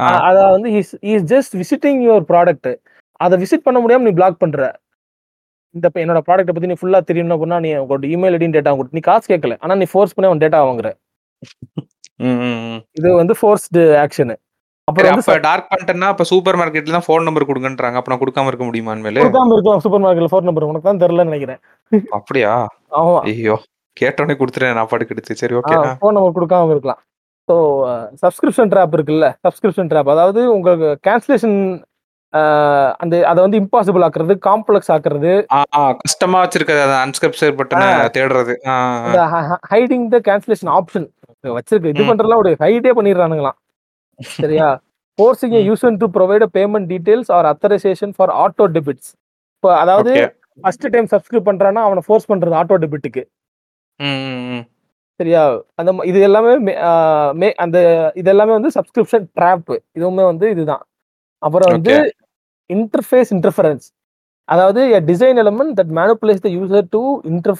[0.00, 2.74] அ- அத வந்து is just visiting your product
[3.24, 4.60] அதை விசிட் பண்ண முடியாம நீ பிளாக் பண்ற.
[5.74, 8.98] இந்த இப்ப என்னோட ப்ராடக்ட்டை பத்தி நீ ஃபுல்லா தெரியணும் அப்படின்னா நீ உங்களோட இமெயில் ஐடியும் டேட்டா கொடுத்து
[8.98, 10.88] நீ காசு கேட்கல ஆனா நீ ஃபோர்ஸ் பண்ணி அவன் டேட்டா வாங்குற.
[12.98, 14.34] இது வந்து ஃபோர்ஸ்டு ஆக்ஷன்
[14.88, 17.98] அப்புறம் அப்ப டார்க் கண்டென்ட்னா அப்ப சூப்பர் மார்க்கெட்ல தான் ஃபோன் நம்பர் கொடுங்கன்றாங்க.
[18.00, 19.20] அப்ப நான் கொடுக்காம இருக்க முடியுமா இனிமேல்?
[19.22, 21.60] கொடுக்காம இருக்கலாம் சூப்பர் மார்க்கெட்ல ஃபோன் நம்பர் உனக்கு தான் தெரியலன்னு நினைக்கிறேன்.
[22.18, 22.52] அப்படியா?
[23.00, 23.20] ஆமா.
[23.30, 23.56] ஐயோ
[24.00, 25.40] கேட்டோடனே கொடுத்துட்டேன் நான் பாட்டுக்கு எடுத்து.
[25.42, 27.00] சரி ஓகே ஃபோன் நம்பர் கொடுக்காம இருக்கலாம்.
[27.48, 27.54] ஸோ
[28.24, 29.28] சப்ஸ்கிரிப்ஷன் ட்ராப் இருக்குல்ல?
[29.46, 31.56] சப்ஸ்கிரிப்ஷன் ட்ராப் அதாவது உங்களுக்கு கேன்சலேஷன்
[32.32, 35.44] அந்த அதை வந்து இம்பாசிபிள் ஆக்குறது காம்ப்ளெக்ஸ் ஆக்குறது.
[35.96, 38.54] கஷ்டமா வச்சிருக்கிறது அந்த அன்ஸ்கிரிப்ஷன் பட்டனை தேடுறது.
[39.70, 41.10] ஹைடிங் த கேன்சலேஷன் ஆப்ஷன்
[41.46, 41.86] வச்சிருக்கு.
[41.86, 42.14] இது.
[42.14, 43.58] பண்றதுலாம் ஒரு ஹைடே பண்ணிடுறானுங்களாம்.
[44.20, 44.80] சரியா?
[45.22, 45.72] ஃபோர்ஸிங் ம்.
[45.72, 49.12] User to provide payment details or authorization for auto debits
[49.54, 50.36] இப்போ அதாவது.
[50.60, 53.24] ஃபர்ஸ்ட் டைம் சப்ஸ்கிரைப் பண்றான்னா அவனை ஃபோர்ஸ் பண்றது ஆட்டோ டெபிட்டுக்கு.
[55.14, 55.62] சரியா?
[55.74, 60.82] அந்த இது எல்லாமே மே- அந்த இது எல்லாமே வந்து சப்ஸ்கிரிப்ஷன் ட்ராப் இதுவுமே வந்து இதுதான்.
[61.38, 62.14] அப்புறம் வந்து
[62.70, 63.86] இன்டர்ஃபேஸ் இன்டர்ஃபரன்ஸ்
[64.48, 67.58] அதாவது design element that manipulates the user to inter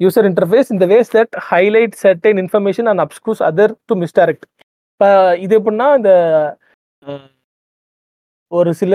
[0.00, 4.46] user interface இந்த ways that highlight certain information and obscures other to misdirect
[4.92, 5.08] இப்போ
[5.44, 6.12] இது எப்படின்னா இந்த
[8.52, 8.94] ஒரு சில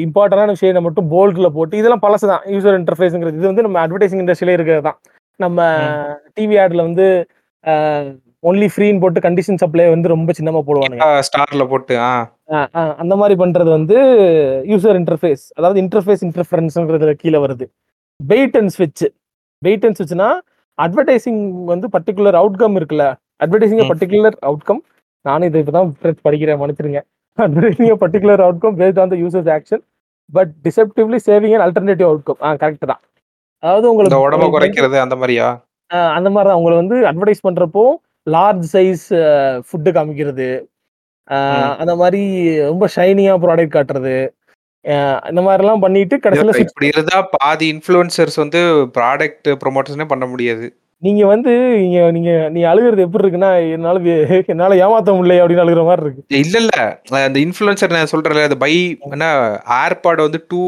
[0.00, 4.56] இம்பார்ட்டண்டான விஷயத்தை மட்டும் போல்டில் போட்டு இதெல்லாம் பழசு தான் யூசர் இன்டர்ஃபேஸுங்கிறது இது வந்து நம்ம அட்வர்டைசிங் இண்டஸ்ட்ரியிலே
[4.56, 4.98] இருக்கிறது தான்.
[5.40, 5.60] நம்ம
[6.36, 7.06] டிவி ஆட்ல வந்து
[8.42, 11.04] ஒன்லி ஃப்ரீன்னு போட்டு கண்டிஷன் சப்ளை வந்து ரொம்ப சின்னமா போடுவானுங்க.
[11.06, 11.94] ஆ, ஸ்டார்ல போட்டு
[13.02, 13.96] அந்த மாதிரி பண்றது வந்து
[14.72, 17.66] யூசர் இன்டர்ஃபேஸ் அதாவது இன்டர்ஃபேஸ் இன்டர்ஃபரன்ஸ்ங்கிறதுல கீழே வருது.
[18.20, 19.04] வெயிட் அண்ட் ஸ்விட்ச்
[19.62, 20.28] வெயிட் அண்ட் ஸ்விட்ச்னா
[20.78, 21.40] அட்வர்டைசிங்
[21.72, 23.06] வந்து பர்டிகுலர் அவுட்கம் இருக்குல்ல
[23.44, 23.80] அட்வர்டைசிங்.
[23.92, 24.82] பர்டிகுலர் அவுட்கம்
[25.24, 25.90] நானும் இதை இப்பதான்
[26.26, 27.00] படிக்கிறேன் மன்னிச்சிருங்க.
[27.38, 29.82] Advertising particular outcome based on the users action
[30.36, 33.02] but deceptively serving and alternative outcome ah correct தான்.
[33.62, 35.48] அதாவது உங்களுக்கு உடம்ப குறைக்கிறது அந்த மாதிரியா?
[36.18, 37.84] அந்த மாதிரி தான் உங்களை வந்து அட்வர்டைஸ் பண்றப்போ
[38.34, 39.06] லார்ஜ் சைஸ்
[39.66, 40.48] ஃபுட்டு காமிக்கிறது.
[41.80, 42.22] அந்த மாதிரி
[42.66, 44.16] ரொம்ப ஷைனியா ப்ராடக்ட் காட்டுறது
[45.30, 48.60] இந்த மாதிரிலாம் பண்ணிட்டு கடைசியில இப்படி இருந்தா பாதி இன்ஃபுளுசர்ஸ் வந்து
[48.96, 50.66] ப்ராடக்ட் ப்ரொமோஷனே பண்ண முடியாது.
[51.02, 53.98] நீங்க வந்து நீங்க நீங்க நீ அழுகுறது எப்படி இருக்குன்னா என்னால
[54.52, 56.22] என்னால ஏமாத்த முடியல அப்படின்னு அழுகுற மாதிரி இருக்கு.
[56.38, 56.74] இல்ல இல்ல.
[57.22, 58.72] அந்த இன்ஃபுளுசர் நான் சொல்றேன்ல அது பை
[59.08, 59.26] என்ன
[59.80, 60.62] ஏர்பாட் வந்து டூ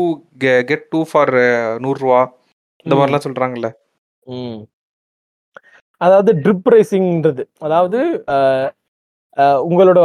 [0.70, 1.33] கெட் டூ ஃபார்
[1.81, 2.20] நூறு ரூபா
[2.87, 2.95] இந்த.
[2.97, 3.70] மாதிரிலாம் சொல்றாங்கல்ல.
[6.01, 8.01] அதாவது ட்ரிப் ரைசிங்ன்றது அதாவது
[9.66, 10.00] உங்களோட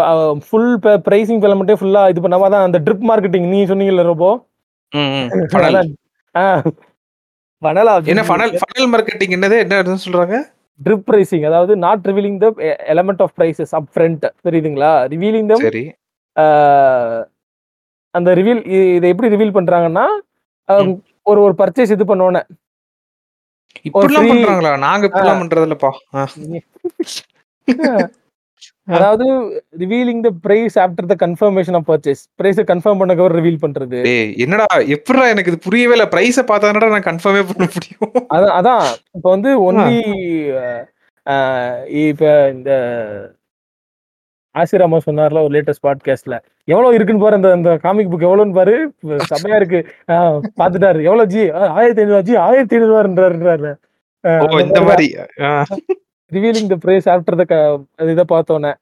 [0.48, 0.72] ஃபுல்
[1.06, 4.06] பிரைசிங் மட்டும் ஃபுல்லா இது பண்ணாம தான் அந்த ட்ரிப் மார்க்கெட்டிங் நீ சொன்னீங்கல்ல
[5.54, 5.76] funnel.
[7.62, 9.58] ஃபனலா என்ன ஃபனல் ஃபனல் மார்க்கெட்டிங் என்னது?
[9.64, 10.36] என்ன சொல்றாங்க?
[10.80, 12.48] ட்ரிப் பிரைசிங் அதாவது not revealing the
[12.94, 14.92] element of prices up front தெரியுதுங்களா?
[15.14, 15.84] ரிவீலிங் தம் சரி.
[18.16, 18.62] அந்த ரிவீல்
[18.98, 20.06] இதை எப்படி ரிவீல் பண்றாங்கன்னா.
[21.26, 22.42] ஒரு ஒரு பர்ச்சேஸ் இது பண்ணோன்னே
[23.90, 24.72] இப்படிலாம் பண்றாங்களா?
[24.86, 26.26] நாங்க இப்படிலாம் பண்றது இல்லப்பா ஆ.
[28.88, 29.26] அதாவது
[29.82, 33.98] revealing the price after the confirmation of purchase பிரைஸை confirm பண்ணக்கவர் ரிவீல் பண்றது.
[34.08, 36.06] டேய் என்னடா எப்படிடா எனக்கு இது புரியவே இல்ல?
[36.14, 38.14] பிரைஸ பார்த்தானடா நான் கன்ஃபார்மே பண்ண முடியும்?
[38.36, 38.86] அதான் அதான்.
[39.18, 40.00] இப்போ வந்து ஒன்லி
[42.04, 42.72] இப்ப இந்த
[44.56, 46.36] ஆசிராமா சொன்னார்ல ஒரு லேட்டஸ்ட் பாட்காஸ்ட்ல
[46.68, 48.74] எவ்வளவு இருக்குன்னு பாரு அந்த அந்த காமிக் புக் எவ்வளவுன்னு பாரு.
[49.30, 49.80] செம்மையா இருக்கு.
[50.60, 51.44] பாத்துட்டாரு எவ்வளவு ஜி?
[51.78, 52.36] ஆயிரத்தி ஐநூறு ஜி?
[52.48, 53.72] ஆயிரத்தி ஐநூறுவாருன்றாரு
[54.46, 55.08] ஓ இந்த மாதிரி
[56.36, 57.56] revealing the price after the
[58.14, 58.74] இதை பார்த்தோன்னே.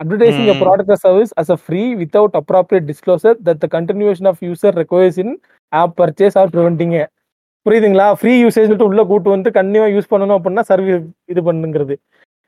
[0.00, 5.16] Advertising or service as a free without appropriate disclosure that the continuation of user requires
[5.22, 5.28] in
[5.72, 7.08] app purchase or preventing it.
[7.66, 8.06] புரியுதுங்களா?
[8.12, 10.98] ஃப்ரீ யூசேஜ் உள்ள கூட்டு வந்து கண்டினியூவா யூஸ் பண்ணணும் அப்படின்னா சர்வீஸ்
[11.32, 11.94] இது பண்ணுங்கிறது.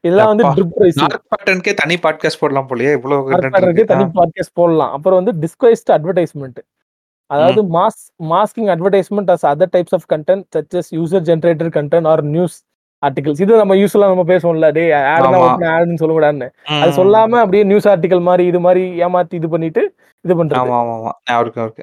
[0.05, 0.45] இதெல்லாம் வந்து
[1.47, 3.85] டார்க் தனி பாட்காஸ்ட் போடலாம் போலயே இவ்வளவு.
[3.93, 4.93] தனி பாட்காஸ்ட் போடலாம்.
[4.97, 6.61] அப்புறம் வந்து டிஸ்குவைஸ்ட் அட்வர்டைஸ்மெண்ட்
[7.27, 8.03] அதாவது mass
[8.33, 12.57] masking advertisement as other types of content such as user generated content or news
[13.03, 14.69] articles இது நம்ம யூஸ்வலா நம்ம பேசுவோம்ல.
[14.73, 15.41] டே ஆட் ஆமா.
[15.55, 16.49] தான் ஆடுன்னு சொல்லக்கூடாதுன்னு.
[16.67, 19.83] ம், அது சொல்லாம அப்படியே நியூஸ் ஆர்டிகல் மாதிரி இது மாதிரி ஏமாத்தி இது பண்ணிட்டு
[20.25, 20.35] இது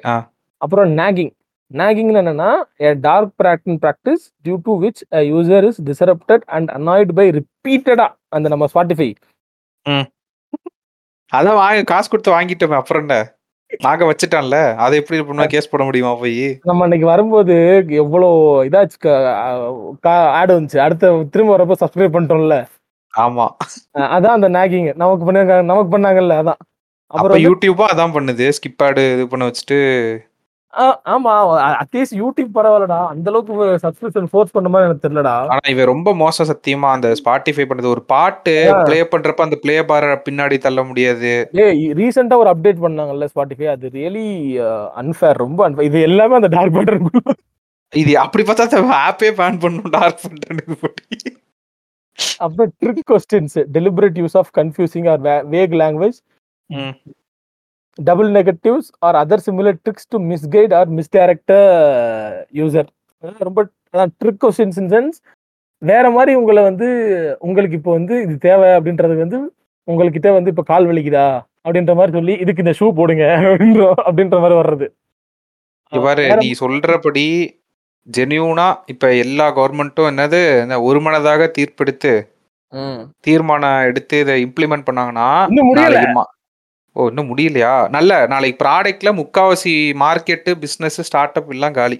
[0.06, 0.14] ஆ
[0.60, 1.32] அப்புறம் நாகிங்
[1.70, 2.50] நாகிங் என்னன்னா
[3.00, 8.46] dark practice practice due to which a user is disrupted and annoyed by repeatedா அந்த
[8.48, 9.08] நம்ம ஸ்பாட்டிஃபை
[11.32, 13.16] அதான் வாங்க காசு கொடுத்து வாங்கிட்டோமே அப்புறம் என்ன
[13.82, 16.58] நாங்க வச்சுட்டான்ல அதை எப்படி பண்ணா கேஸ் போட முடியுமா போய்?
[16.62, 18.26] நம்ம அன்னைக்கு வரும்போது எவ்வளோ
[18.64, 19.10] இதாச்சு
[20.08, 20.78] ஆடு வந்துச்சு.
[20.78, 22.66] அடுத்த திரும்ப வரப்போ சப்ஸ்கிரைப் பண்ணிட்டோம்ல.
[23.18, 23.48] ஆமா.
[23.92, 26.58] அதான் அந்த நாகிங் நமக்கு பண்ணாங்க நமக்கு பண்ணாங்கல்ல அதான்.
[27.06, 28.52] அப்ப அப்புறம் வந்து- யூடியூபா அதான் பண்ணுது.
[28.52, 30.18] ஸ்கிப் ஆடு இது பண்ண வச்சுட்டு
[31.14, 31.32] ஆமா.
[31.82, 32.98] அட்லீஸ்ட் யூடியூப் பரவாயில்லடா.
[33.12, 35.34] அந்த அளவுக்கு சப்ஸ்கிரிப்ஷன் ஃபோர்ஸ் பண்ண மாதிரி எனக்கு தெரியலடா.
[35.54, 36.90] ஆனா இவன் ரொம்ப மோசம் சத்தியமா.
[36.96, 37.92] அந்த ஸ்பாட்டிஃபை பண்றது.
[37.94, 38.54] ஒரு பாட்டு
[38.88, 41.32] ப்ளே பண்றப்ப அந்த ப்ளே பார பின்னாடி தள்ள முடியாது.
[41.64, 44.26] ஏய் ரீசெண்டா ஒரு அப்டேட் பண்ணாங்கல்ல ஸ்பாட்டிஃபை அது ரியலி
[45.02, 45.86] அன்ஃபேர் ரொம்ப unfair.
[45.90, 47.08] இது எல்லாமே அந்த டார்க் பேட்டர்ன்
[47.92, 51.16] இது அப்படி பார்த்தா ஆப்பே பேன் பண்ணும் டார்க் பண்றது போட்டி.
[52.44, 55.20] அப்புறம் trick questions deliberate use of confusing or
[55.54, 56.18] vague language
[57.98, 58.04] ம்.
[58.04, 61.54] Double negatives or other similar tricks to misguide or misdirect
[62.54, 62.88] user
[63.40, 63.60] ரொம்ப
[64.20, 65.16] ட்ரிக் கொஸ்டின்ஸ் இன் சென்ஸ்
[65.82, 66.86] வேற மாதிரி உங்களை வந்து
[67.40, 69.38] உங்களுக்கு இப்போ வந்து இது தேவை அப்படின்றது வந்து
[69.88, 71.26] உங்ககிட்ட வந்து இப்போ கால் வலிக்குதா
[71.66, 74.86] அப்படின்ற மாதிரி சொல்லி இதுக்கு இந்த ஷூ போடுங்க அப்படின்ற அப்படின்ற மாதிரி வர்றது
[75.92, 77.26] இவ்வாறு வேற- நீ சொல்றபடி
[78.08, 82.12] ஜெனியூனா இப்ப எல்லா கவர்மெண்ட்டும் என்னது இந்த ஒருமனதாக தீர்ப்பெடுத்து
[82.72, 83.00] ம்.
[83.20, 86.30] தீர்மானம் எடுத்து இதை இம்ப்ளிமெண்ட் பண்ணாங்கன்னா இன்னும் முடியல நாளைக்கு மா-
[86.96, 87.72] ஓ இன்னும் முடியலையா?
[87.96, 89.72] நல்ல நாளைக்கு ப்ராடக்ட்ல முக்காவாசி
[90.02, 91.98] மார்க்கெட்டு பிசினஸ் ஸ்டார்ட் அப் எல்லாம் காலி.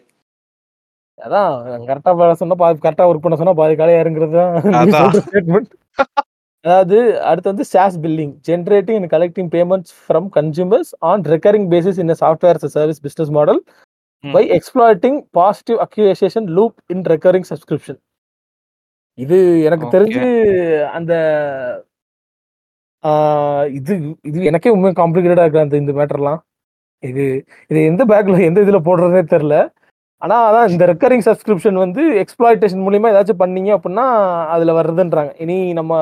[1.19, 1.51] அதான்
[1.89, 5.67] கரெக்டா வேலை சொன்னா பாதி கரெக்டா ஒர்க் பண்ண சொன்னா பாதி காலியா இருங்கிறது தான்
[6.65, 6.99] அதாவது
[7.31, 12.61] அடுத்து வந்து SaaS billing generating and collecting payments from consumers on recurring basis in software
[12.77, 13.61] service business model.
[14.25, 17.99] By exploiting positive acquisition loop in recurring subscription
[19.19, 19.87] இது எனக்கு.
[19.97, 20.23] தெரிஞ்சு
[20.99, 21.13] அந்த
[23.79, 23.95] இது
[24.29, 26.41] இது எனக்கே உண்மை காம்ப்ளிகேட்டடா இருக்கு அந்த இந்த மேட்டர்லாம்
[27.03, 27.25] இது
[27.71, 29.57] இது எந்த பேக்ல எந்த இதுல போடுறதே தெரியல.
[30.23, 34.07] ஆனா அதான் இந்த ரெக்கரிங் சப்ஸ்கிரிப்ஷன் வந்து எக்ஸ்ப்ளாய்டேஷன் மூலியமா ஏதாச்சும் பண்ணீங்க அப்படின்னா
[34.55, 35.33] அதுல வருதுன்றாங்க.
[35.45, 35.95] இனி நம்ம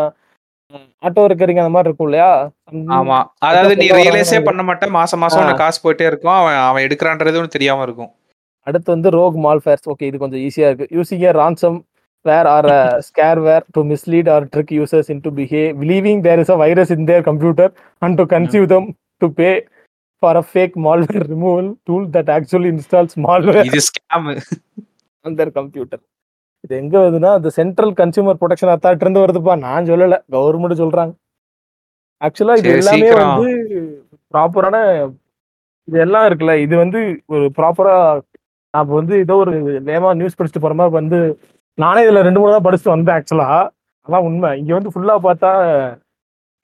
[1.07, 2.29] ஆட்டோ ரெக்கரிங் அந்த மாதிரி இருக்கும் இல்லையா?
[2.99, 3.19] ஆமா.
[3.49, 4.39] அதாவது நீ ரியலைஸே.
[4.49, 6.37] பண்ண மாட்டேன் மாசம் மாசம் காசு போயிட்டே இருக்கும்.
[6.41, 8.13] அவன் அவன் எடுக்கிறான்றது தெரியாம இருக்கும்.
[8.67, 10.89] அடுத்து வந்து ரோக் மால்ஃபேர்ஸ் ஓகே இது கொஞ்சம் ஈஸியா இருக்கு.
[10.97, 11.25] Using
[12.25, 12.69] ransomware or
[13.47, 17.25] scareware to mislead or trick users into behave believing there is a virus in their
[17.31, 17.71] computer
[18.03, 18.89] and to convince them
[19.23, 19.51] to pay
[20.23, 24.29] for a fake malware removal tool that actually installs malware இது scam
[25.25, 26.03] on their computer
[26.65, 29.55] இது எங்க வருதுன்னா அந்த central consumer protection authority இருந்து வருதுப்பா.
[29.65, 30.17] நான் சொல்லல.
[30.35, 31.13] Government சொல்றாங்க.
[32.21, 33.09] ஆக்சுவலா இது எல்லாமே.
[33.21, 33.49] வந்து
[34.35, 34.77] ப்ராப்பரான
[35.89, 36.55] இது எல்லாம் இருக்குல்ல.
[36.67, 37.01] இது வந்து
[37.35, 37.95] ஒரு ப்ராப்பரா
[38.75, 39.55] நான் வந்து ஏதோ ஒரு
[39.89, 41.19] வேமா நியூஸ் படிச்சுட்டு போற மாதிரி வந்து
[41.79, 43.51] நானே இதுல ரெண்டு மூணு தான் படிச்சுட்டு வந்தேன் ஆக்சுவலா
[44.07, 44.51] அதான் உண்மை.
[44.61, 45.51] இங்க வந்து ஃபுல்லா பார்த்தா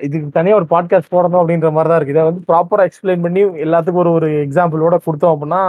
[0.00, 2.14] இதுக்கு தனியா ஒரு பாட்காஸ்ட் போடணும் அப்படின்ற மாதிரி தான் இருக்கு.
[2.14, 5.62] இதை வந்து ப்ராப்பரா எக்ஸ்பிளைன் பண்ணி எல்லாத்துக்கும் ஒரு ஒரு எக்ஸாம்பிளோட கொடுத்தோம் அப்படின்னா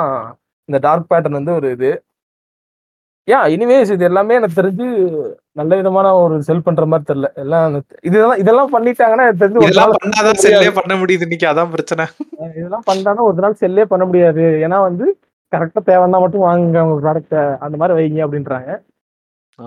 [0.70, 1.92] இந்த டார்க் பேட்டர்ன் வந்து ஒரு இது.
[3.28, 4.88] யா இனிவேஸ் இது எல்லாமே எனக்கு தெரிஞ்சு
[5.60, 7.30] நல்ல விதமான ஒரு செல் பண்ற மாதிரி தெரியல.
[7.44, 7.78] எல்லாம்
[8.10, 11.48] இதெல்லாம் இதெல்லாம் பண்ணிட்டாங்கன்னா எனக்கு தெரிஞ்சு ஒரு நாள் பண்ணாதான் செல்லே பண்ண முடியுது இன்னைக்கு.
[11.52, 12.06] அதான் பிரச்சனை.
[12.60, 14.46] இதெல்லாம் பண்ணாங்கன்னா ஒரு நாள் செல்லே பண்ண முடியாது.
[14.68, 15.08] ஏன்னா வந்து
[15.54, 18.72] கரெக்டா தேவைன்னா மட்டும் வாங்குங்க உங்க ப்ராடக்ட் அந்த மாதிரி வைங்க அப்படின்றாங்க.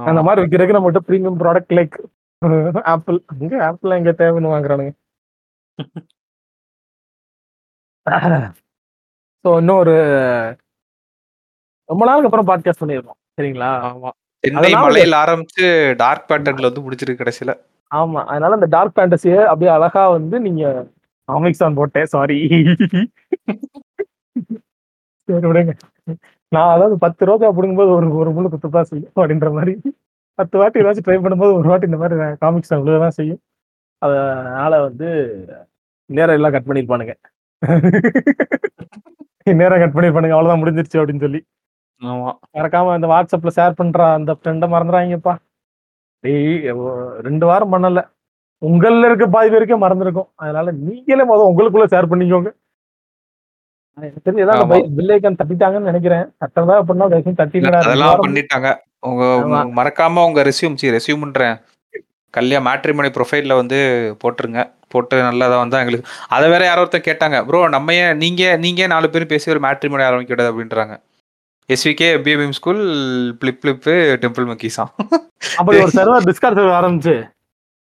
[0.09, 1.97] அந்த மாதிரி விற்கிறதுக்கு நம்ம கிட்ட ப்ரீமியம் ப்ராடக்ட் லைக்
[2.93, 4.93] ஆப்பிள் அங்க ஆப்பிள் எங்க தேவைன்னு வாங்குறானுங்க.
[9.45, 9.95] ஸோ இன்னும் ஒரு
[11.89, 13.71] ரொம்ப நாளுக்கு அப்புறம் பாட்காஸ்ட் பண்ணியிருக்கோம் சரிங்களா?
[13.89, 14.11] ஆமா.
[14.45, 15.67] சென்னை மலையில ஆரம்பிச்சு
[16.03, 17.53] டார்க் பேட்டர்ன்ல வந்து முடிச்சிருக்கு கடைசியில.
[17.91, 18.21] ஆமா.
[18.31, 20.63] அதனால இந்த டார்க் ஃபேண்டசியை அப்படியே அழகா வந்து நீங்க
[21.29, 22.11] அமெக்சான் போட்டேன்.
[22.15, 22.39] சாரி
[25.29, 25.73] சரி விடுங்க.
[26.53, 29.75] நான் அதாவது பத்து ரோஜா பிடுங்கும்போது ஒரு ஒரு முள்ளு குத்து தான் செய்யும் அப்படின்ற மாதிரி.
[30.39, 32.73] பத்து வாட்டி ஏதாச்சும் ட்ரை பண்ணும்போது ஒரு வாட்டி இந்த மாதிரி காமிக்ஸ்
[33.05, 33.41] தான் செய்யும்.
[34.03, 35.09] அதனால வந்து
[36.11, 37.15] நேரம் எல்லாம் கட் பண்ணிருப்பானுங்க.
[39.61, 41.41] நேரம் கட் பண்ணிருப்பானுங்க அவ்வளவுதான் முடிஞ்சிருச்சு அப்படின்னு சொல்லி.
[42.03, 42.31] ஆமா.
[42.57, 45.35] மறக்காம இந்த வாட்ஸ்அப்ல ஷேர் பண்ற அந்த ஃப்ரெண்டை மறந்துடாங்கப்பா
[46.25, 46.57] டேய்
[47.29, 48.01] ரெண்டு வாரம் பண்ணல.
[48.63, 50.29] உங்கள்ல இருக்க பாதி பேருக்கே மறந்துருக்கும்.
[50.43, 52.51] அதனால நீங்களே முதல் உங்களுக்குள்ள ஷேர் பண்ணிக்கோங்க.
[53.99, 54.77] எனக்கு தெரிஞ்சு ஏதாவது ஆமா.
[54.99, 56.25] பில் ஐக்கான் தட்டிட்டாங்கன்னு நினைக்கிறேன்.
[56.43, 58.69] தட்டதா அப்படின்னா தயவுசெய்து அதெல்லாம் பண்ணிட்டாங்க.
[59.09, 59.25] உங்க
[59.79, 61.57] மறக்காம உங்க ரெஸ்யூம் சி ரெஸ்யூம்ன்றேன்
[62.35, 63.79] கல்யா மேட்ரிமோனி ப்ரொஃபைல்ல வந்து
[64.23, 64.61] போட்டுருங்க.
[64.93, 67.37] போட்டு நல்லதா வந்தா எங்களுக்கு அதை வேற யாரோ ஒருத்தர் கேட்டாங்க.
[67.49, 70.95] ப்ரோ நம்ம ஏன் நீங்க நீங்க ஏன் நாலு பேரும் பேசி ஒரு மேட்ரிமோனி ஆரம்பிக்க கூடாது அப்படின்றாங்க
[71.69, 72.83] எஸ்விகே பிஎபிஎம் ஸ்கூல்
[73.41, 73.93] பிளிப் பிளிப்பு
[74.23, 74.85] டெம்பிள் மக்கீஸா
[75.61, 77.17] அப்படி ஒரு சர்வர் டிஸ்கார்ட் சர்வர் ஆரம்பிச்சு.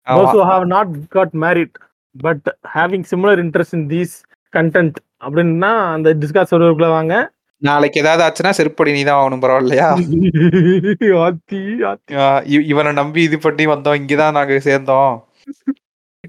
[0.06, 0.86] those who have not
[1.16, 1.72] got married
[2.14, 2.40] but
[2.76, 4.14] having similar interest in these
[4.52, 7.14] content அப்படின்னா அந்த டிஸ்கார்ட் சர்வருக்குள்ள வாங்க.
[7.62, 9.88] நாளைக்கு ஏதாவது ஆச்சுன்னா செருப்படி நீ தான் ஆகணும் பரவாயில்லையா
[12.72, 15.12] இவனை நம்பி இது பண்ணி வந்தோம் இங்கதான் நாங்க சேர்ந்தோம்.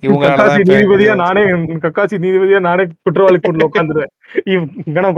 [0.05, 1.41] இப்ப நீதிபதியா நானே
[1.85, 4.11] கக்காசி நீதிபதியா நானே குற்றவாளி கூட்டில் உட்காந்துருவேன்.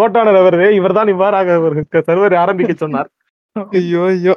[0.02, 3.10] கோட்டானர் அவரே இவர் தான் இவ்வாறாக ஒரு சர்வர் ஆரம்பிக்க சொன்னார்.
[3.80, 4.36] ஐயோ ஐயோ.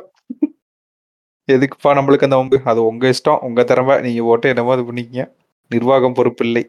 [1.48, 3.42] எதுக்குப்பா நம்மளுக்கு அந்த வம்பு அது உங்க இஷ்டம்.
[3.48, 3.94] உங்க திறமை.
[4.06, 5.24] நீங்க போட்டு என்னமோ அது பண்ணிக்கங்க.
[5.74, 6.62] நிர்வாகம் பொறுப்பில்லை.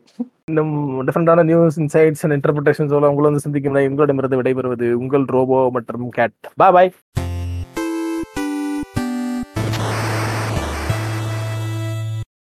[0.51, 0.73] இன்னும்
[1.07, 6.38] டிஃப்ரெண்டான நியூஸ் இன்சைட்ஸ் அண்ட் இன்டர்பிரேஷன்ஸ் உங்களை வந்து சந்திக்கும் எங்களிடமிருந்து விடைபெறுவது உங்கள் ரோபோ மற்றும் கேட்.
[6.61, 6.91] பாய் பாய்